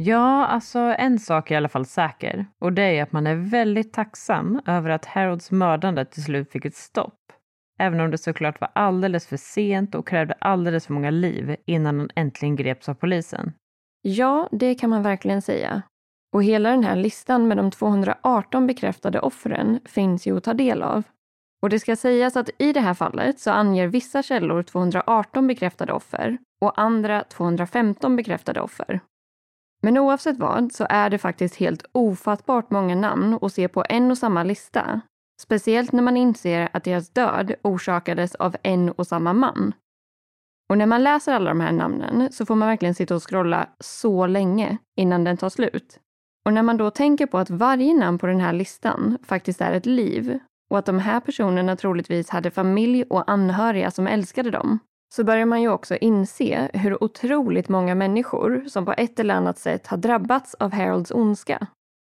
Ja, 0.04 0.46
alltså 0.46 0.78
en 0.78 1.18
sak 1.18 1.50
är 1.50 1.54
i 1.54 1.56
alla 1.56 1.68
fall 1.68 1.86
säker 1.86 2.46
och 2.58 2.72
det 2.72 2.82
är 2.82 3.02
att 3.02 3.12
man 3.12 3.26
är 3.26 3.34
väldigt 3.34 3.92
tacksam 3.92 4.60
över 4.66 4.90
att 4.90 5.04
Harolds 5.04 5.50
mördande 5.50 6.04
till 6.04 6.24
slut 6.24 6.52
fick 6.52 6.64
ett 6.64 6.76
stopp. 6.76 7.18
Även 7.78 8.00
om 8.00 8.10
det 8.10 8.18
såklart 8.18 8.60
var 8.60 8.70
alldeles 8.74 9.26
för 9.26 9.36
sent 9.36 9.94
och 9.94 10.08
krävde 10.08 10.34
alldeles 10.38 10.86
för 10.86 10.92
många 10.92 11.10
liv 11.10 11.56
innan 11.66 11.98
han 11.98 12.10
äntligen 12.14 12.56
greps 12.56 12.88
av 12.88 12.94
polisen. 12.94 13.52
Ja, 14.02 14.48
det 14.52 14.74
kan 14.74 14.90
man 14.90 15.02
verkligen 15.02 15.42
säga. 15.42 15.82
Och 16.34 16.44
hela 16.44 16.70
den 16.70 16.84
här 16.84 16.96
listan 16.96 17.48
med 17.48 17.56
de 17.56 17.70
218 17.70 18.66
bekräftade 18.66 19.20
offren 19.20 19.80
finns 19.84 20.26
ju 20.26 20.36
att 20.36 20.44
ta 20.44 20.54
del 20.54 20.82
av. 20.82 21.02
Och 21.62 21.70
det 21.70 21.80
ska 21.80 21.96
sägas 21.96 22.36
att 22.36 22.50
i 22.58 22.72
det 22.72 22.80
här 22.80 22.94
fallet 22.94 23.40
så 23.40 23.50
anger 23.50 23.86
vissa 23.86 24.22
källor 24.22 24.62
218 24.62 25.46
bekräftade 25.46 25.92
offer 25.92 26.38
och 26.60 26.80
andra 26.80 27.24
215 27.24 28.16
bekräftade 28.16 28.60
offer. 28.60 29.00
Men 29.82 29.98
oavsett 29.98 30.38
vad 30.38 30.72
så 30.72 30.86
är 30.88 31.10
det 31.10 31.18
faktiskt 31.18 31.56
helt 31.56 31.84
ofattbart 31.92 32.70
många 32.70 32.94
namn 32.94 33.38
att 33.42 33.52
se 33.52 33.68
på 33.68 33.84
en 33.88 34.10
och 34.10 34.18
samma 34.18 34.42
lista. 34.42 35.00
Speciellt 35.42 35.92
när 35.92 36.02
man 36.02 36.16
inser 36.16 36.68
att 36.72 36.84
deras 36.84 37.08
död 37.08 37.54
orsakades 37.62 38.34
av 38.34 38.56
en 38.62 38.90
och 38.90 39.06
samma 39.06 39.32
man. 39.32 39.72
Och 40.70 40.78
när 40.78 40.86
man 40.86 41.02
läser 41.02 41.32
alla 41.34 41.50
de 41.50 41.60
här 41.60 41.72
namnen 41.72 42.32
så 42.32 42.46
får 42.46 42.54
man 42.54 42.68
verkligen 42.68 42.94
sitta 42.94 43.14
och 43.14 43.30
scrolla 43.30 43.68
så 43.80 44.26
länge 44.26 44.78
innan 44.96 45.24
den 45.24 45.36
tar 45.36 45.48
slut. 45.48 45.98
Och 46.44 46.52
när 46.52 46.62
man 46.62 46.76
då 46.76 46.90
tänker 46.90 47.26
på 47.26 47.38
att 47.38 47.50
varje 47.50 47.94
namn 47.94 48.18
på 48.18 48.26
den 48.26 48.40
här 48.40 48.52
listan 48.52 49.18
faktiskt 49.22 49.60
är 49.60 49.72
ett 49.72 49.86
liv 49.86 50.38
och 50.70 50.78
att 50.78 50.86
de 50.86 50.98
här 50.98 51.20
personerna 51.20 51.76
troligtvis 51.76 52.30
hade 52.30 52.50
familj 52.50 53.02
och 53.02 53.30
anhöriga 53.30 53.90
som 53.90 54.06
älskade 54.06 54.50
dem 54.50 54.78
så 55.14 55.24
börjar 55.24 55.46
man 55.46 55.62
ju 55.62 55.68
också 55.68 55.96
inse 55.96 56.70
hur 56.72 57.04
otroligt 57.04 57.68
många 57.68 57.94
människor 57.94 58.64
som 58.68 58.84
på 58.84 58.92
ett 58.92 59.20
eller 59.20 59.34
annat 59.34 59.58
sätt 59.58 59.86
har 59.86 59.96
drabbats 59.96 60.54
av 60.54 60.72
Harolds 60.72 61.10
ondska. 61.10 61.66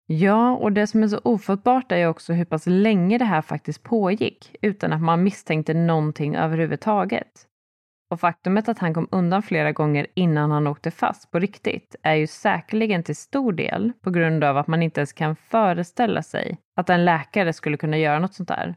Ja, 0.08 0.52
och 0.56 0.72
det 0.72 0.88
som 0.88 1.04
är 1.04 1.08
så 1.08 1.20
ofattbart 1.24 1.91
är 1.91 2.08
också 2.08 2.34
hur 2.34 2.45
pass 2.45 2.64
länge 2.66 3.18
det 3.18 3.26
här 3.26 3.41
faktiskt 3.41 3.84
pågick 3.84 4.56
utan 4.62 4.93
att 4.93 5.02
man 5.02 5.24
misstänkte 5.24 5.74
någonting 5.74 6.36
överhuvudtaget. 6.36 7.45
Och 8.12 8.20
faktumet 8.20 8.70
att 8.70 8.80
han 8.80 8.93
kom 8.93 9.08
undan 9.12 9.43
flera 9.43 9.72
gånger 9.72 10.08
innan 10.14 10.52
han 10.52 10.68
åkte 10.68 10.91
fast 10.91 11.32
på 11.32 11.39
riktigt 11.39 11.95
är 12.04 12.16
ju 12.16 12.28
säkerligen 12.28 13.04
till 13.04 13.16
stor 13.16 13.54
del 13.54 13.91
på 14.02 14.10
grund 14.10 14.43
av 14.43 14.58
att 14.58 14.68
man 14.68 14.84
inte 14.84 15.00
ens 15.00 15.14
kan 15.14 15.36
föreställa 15.36 16.24
sig 16.24 16.58
att 16.76 16.89
en 16.89 17.06
läkare 17.06 17.54
skulle 17.54 17.78
kunna 17.78 17.97
göra 17.97 18.20
något 18.20 18.34
sånt 18.34 18.50
där. 18.50 18.76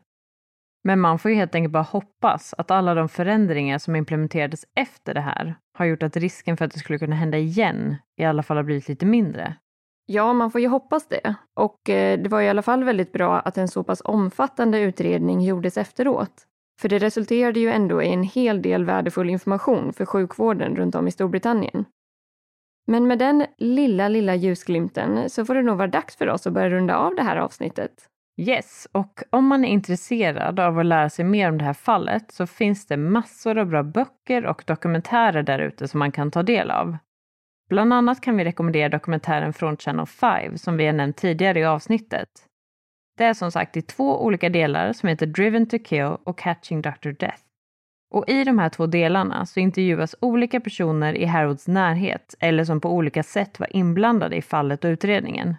Men 0.84 1.00
man 1.00 1.18
får 1.18 1.30
ju 1.30 1.36
helt 1.36 1.54
enkelt 1.54 1.72
bara 1.72 1.82
hoppas 1.82 2.54
att 2.58 2.70
alla 2.70 2.94
de 2.94 3.08
förändringar 3.08 3.78
som 3.78 3.96
implementerades 3.96 4.64
efter 4.74 5.14
det 5.14 5.20
här 5.20 5.54
har 5.78 5.84
gjort 5.84 6.02
att 6.02 6.16
risken 6.16 6.56
för 6.56 6.64
att 6.64 6.72
det 6.72 6.78
skulle 6.78 6.98
kunna 6.98 7.16
hända 7.16 7.38
igen 7.38 7.96
i 8.16 8.24
alla 8.24 8.42
fall 8.42 8.56
har 8.56 8.64
blivit 8.64 8.88
lite 8.88 9.06
mindre. 9.06 9.56
Ja, 10.06 10.32
man 10.32 10.50
får 10.50 10.60
ju 10.60 10.68
hoppas 10.68 11.08
det. 11.08 11.34
Och 11.54 11.90
eh, 11.90 12.18
det 12.18 12.28
var 12.28 12.40
i 12.40 12.48
alla 12.48 12.62
fall 12.62 12.84
väldigt 12.84 13.12
bra 13.12 13.40
att 13.40 13.58
en 13.58 13.68
så 13.68 13.84
pass 13.84 14.02
omfattande 14.04 14.80
utredning 14.80 15.40
gjordes 15.40 15.78
efteråt. 15.78 16.46
För 16.80 16.88
det 16.88 16.98
resulterade 16.98 17.60
ju 17.60 17.70
ändå 17.70 18.02
i 18.02 18.12
en 18.12 18.22
hel 18.22 18.62
del 18.62 18.84
värdefull 18.84 19.30
information 19.30 19.92
för 19.92 20.04
sjukvården 20.04 20.76
runt 20.76 20.94
om 20.94 21.08
i 21.08 21.10
Storbritannien. 21.10 21.84
Men 22.86 23.06
med 23.06 23.18
den 23.18 23.46
lilla, 23.58 24.08
lilla 24.08 24.34
ljusglimten 24.34 25.30
så 25.30 25.44
får 25.44 25.54
det 25.54 25.62
nog 25.62 25.76
vara 25.76 25.88
dags 25.88 26.16
för 26.16 26.28
oss 26.28 26.46
att 26.46 26.52
börja 26.52 26.70
runda 26.70 26.96
av 26.96 27.14
det 27.14 27.22
här 27.22 27.36
avsnittet. 27.36 28.08
Yes, 28.36 28.88
och 28.92 29.22
om 29.30 29.46
man 29.46 29.64
är 29.64 29.68
intresserad 29.68 30.60
av 30.60 30.78
att 30.78 30.86
lära 30.86 31.10
sig 31.10 31.24
mer 31.24 31.48
om 31.48 31.58
det 31.58 31.64
här 31.64 31.72
fallet 31.72 32.32
så 32.32 32.46
finns 32.46 32.86
det 32.86 32.96
massor 32.96 33.58
av 33.58 33.66
bra 33.66 33.82
böcker 33.82 34.46
och 34.46 34.64
dokumentärer 34.66 35.42
där 35.42 35.58
ute 35.58 35.88
som 35.88 35.98
man 35.98 36.12
kan 36.12 36.30
ta 36.30 36.42
del 36.42 36.70
av. 36.70 36.96
Bland 37.68 37.92
annat 37.92 38.20
kan 38.20 38.36
vi 38.36 38.44
rekommendera 38.44 38.88
dokumentären 38.88 39.52
från 39.52 39.76
Channel 39.76 40.06
5 40.06 40.58
som 40.58 40.76
vi 40.76 40.86
har 40.86 40.92
nämnt 40.92 41.16
tidigare 41.16 41.60
i 41.60 41.64
avsnittet. 41.64 42.28
Det 43.18 43.24
är 43.24 43.34
som 43.34 43.52
sagt 43.52 43.76
i 43.76 43.82
två 43.82 44.24
olika 44.24 44.48
delar 44.48 44.92
som 44.92 45.08
heter 45.08 45.26
Driven 45.26 45.66
to 45.68 45.78
Kill 45.78 46.16
och 46.24 46.38
Catching 46.38 46.82
Dr. 46.82 47.10
Death. 47.10 47.42
Och 48.14 48.28
i 48.28 48.44
de 48.44 48.58
här 48.58 48.68
två 48.68 48.86
delarna 48.86 49.46
så 49.46 49.60
intervjuas 49.60 50.14
olika 50.20 50.60
personer 50.60 51.14
i 51.14 51.24
Harrods 51.24 51.68
närhet 51.68 52.34
eller 52.40 52.64
som 52.64 52.80
på 52.80 52.90
olika 52.92 53.22
sätt 53.22 53.60
var 53.60 53.76
inblandade 53.76 54.36
i 54.36 54.42
fallet 54.42 54.84
och 54.84 54.88
utredningen. 54.88 55.56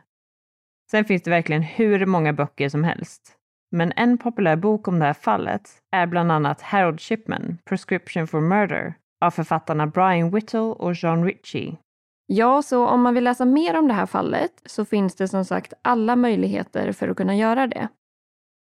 Sen 0.92 1.06
finns 1.06 1.24
det 1.24 1.30
verkligen 1.30 1.62
hur 1.62 2.06
många 2.06 2.34
böcker 2.34 2.70
som 2.70 2.84
helst. 2.84 3.36
Men 3.72 3.94
en 3.96 4.18
populär 4.18 4.56
bok 4.56 4.88
om 4.88 5.00
det 5.00 5.06
här 5.06 5.14
fallet 5.14 5.70
är 5.92 6.08
bland 6.08 6.32
annat 6.32 6.62
Harold 6.62 7.02
Shipman, 7.02 7.58
Prescription 7.66 8.28
for 8.28 8.42
Murder, 8.42 8.94
av 9.26 9.32
författarna 9.32 9.88
Brian 9.88 10.32
Whittle 10.32 10.60
och 10.60 10.94
John 10.94 11.26
Ritchie. 11.26 11.78
Ja, 12.26 12.62
så 12.62 12.88
om 12.88 13.02
man 13.02 13.14
vill 13.14 13.24
läsa 13.24 13.46
mer 13.46 13.78
om 13.78 13.88
det 13.88 13.94
här 13.94 14.06
fallet 14.06 14.62
så 14.66 14.86
finns 14.86 15.16
det 15.16 15.28
som 15.28 15.46
sagt 15.46 15.74
alla 15.82 16.16
möjligheter 16.16 16.92
för 16.92 17.08
att 17.08 17.18
kunna 17.18 17.36
göra 17.36 17.68
det. 17.68 17.88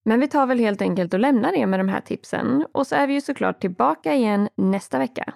Men 0.05 0.19
vi 0.19 0.27
tar 0.27 0.45
väl 0.45 0.59
helt 0.59 0.81
enkelt 0.81 1.13
och 1.13 1.19
lämnar 1.19 1.53
er 1.53 1.65
med 1.65 1.79
de 1.79 1.89
här 1.89 2.01
tipsen 2.01 2.65
och 2.71 2.87
så 2.87 2.95
är 2.95 3.07
vi 3.07 3.13
ju 3.13 3.21
såklart 3.21 3.61
tillbaka 3.61 4.13
igen 4.13 4.49
nästa 4.55 4.99
vecka. 4.99 5.33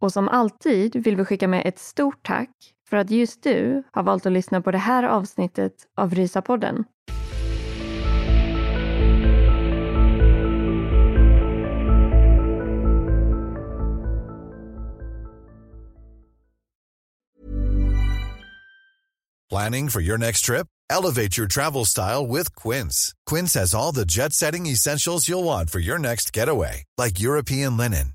Och 0.00 0.12
som 0.12 0.28
alltid 0.28 0.96
vill 1.04 1.16
vi 1.16 1.24
skicka 1.24 1.48
med 1.48 1.66
ett 1.66 1.78
stort 1.78 2.22
tack 2.22 2.50
för 2.92 2.96
att 2.96 3.10
just 3.10 3.42
du 3.42 3.82
har 3.92 4.02
valt 4.02 4.26
att 4.26 4.32
lyssna 4.32 4.60
på 4.60 4.70
det 4.70 4.78
här 4.78 5.02
avsnittet 5.02 5.72
av 5.96 6.14
Rysapodden. 6.14 6.84
Planning 19.50 19.90
for 19.90 20.00
your 20.02 20.18
next 20.18 20.44
trip? 20.44 20.66
Elevate 20.90 21.38
your 21.38 21.48
travel 21.48 21.86
style 21.86 22.26
with 22.26 22.54
Quince. 22.54 23.12
Quince 23.30 23.54
has 23.60 23.74
all 23.74 23.94
the 23.94 24.04
jet 24.04 24.32
setting 24.32 24.66
essentials 24.66 25.28
you'll 25.28 25.44
want 25.44 25.70
for 25.70 25.80
your 25.80 25.98
next 25.98 26.36
getaway, 26.36 26.84
like 26.98 27.20
European 27.20 27.76
linen, 27.76 28.14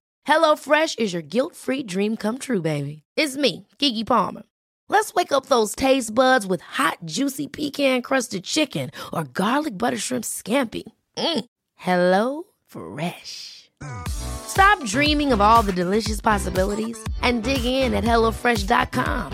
HelloFresh 0.27 0.99
is 0.99 1.13
your 1.13 1.21
guilt-free 1.21 1.83
dream 1.83 2.15
come 2.17 2.37
true, 2.37 2.61
baby. 2.61 3.03
It's 3.15 3.37
me, 3.37 3.67
Kiki 3.79 4.03
Palmer. 4.03 4.43
Let's 4.87 5.13
wake 5.13 5.31
up 5.31 5.47
those 5.47 5.73
taste 5.75 6.13
buds 6.13 6.45
with 6.45 6.61
hot, 6.61 6.97
juicy 7.05 7.47
pecan-crusted 7.47 8.43
chicken 8.43 8.91
or 9.13 9.23
garlic 9.23 9.77
butter 9.77 9.97
shrimp 9.97 10.25
scampi. 10.25 10.83
Mm. 11.17 11.45
Hello 11.75 12.43
Fresh. 12.67 13.69
Stop 14.07 14.83
dreaming 14.85 15.31
of 15.31 15.41
all 15.41 15.63
the 15.63 15.73
delicious 15.73 16.21
possibilities 16.21 17.01
and 17.21 17.43
dig 17.43 17.65
in 17.65 17.93
at 17.93 18.03
HelloFresh.com. 18.03 19.31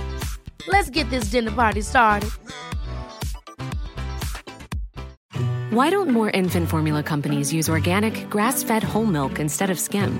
Let's 0.67 0.89
get 0.89 1.09
this 1.09 1.25
dinner 1.31 1.51
party 1.51 1.81
started. 1.81 2.29
Why 5.71 5.89
don't 5.89 6.09
more 6.09 6.29
infant 6.31 6.69
formula 6.69 7.03
companies 7.03 7.51
use 7.51 7.69
organic, 7.69 8.29
grass 8.29 8.63
fed 8.63 8.83
whole 8.83 9.05
milk 9.05 9.39
instead 9.39 9.69
of 9.69 9.79
skim? 9.79 10.19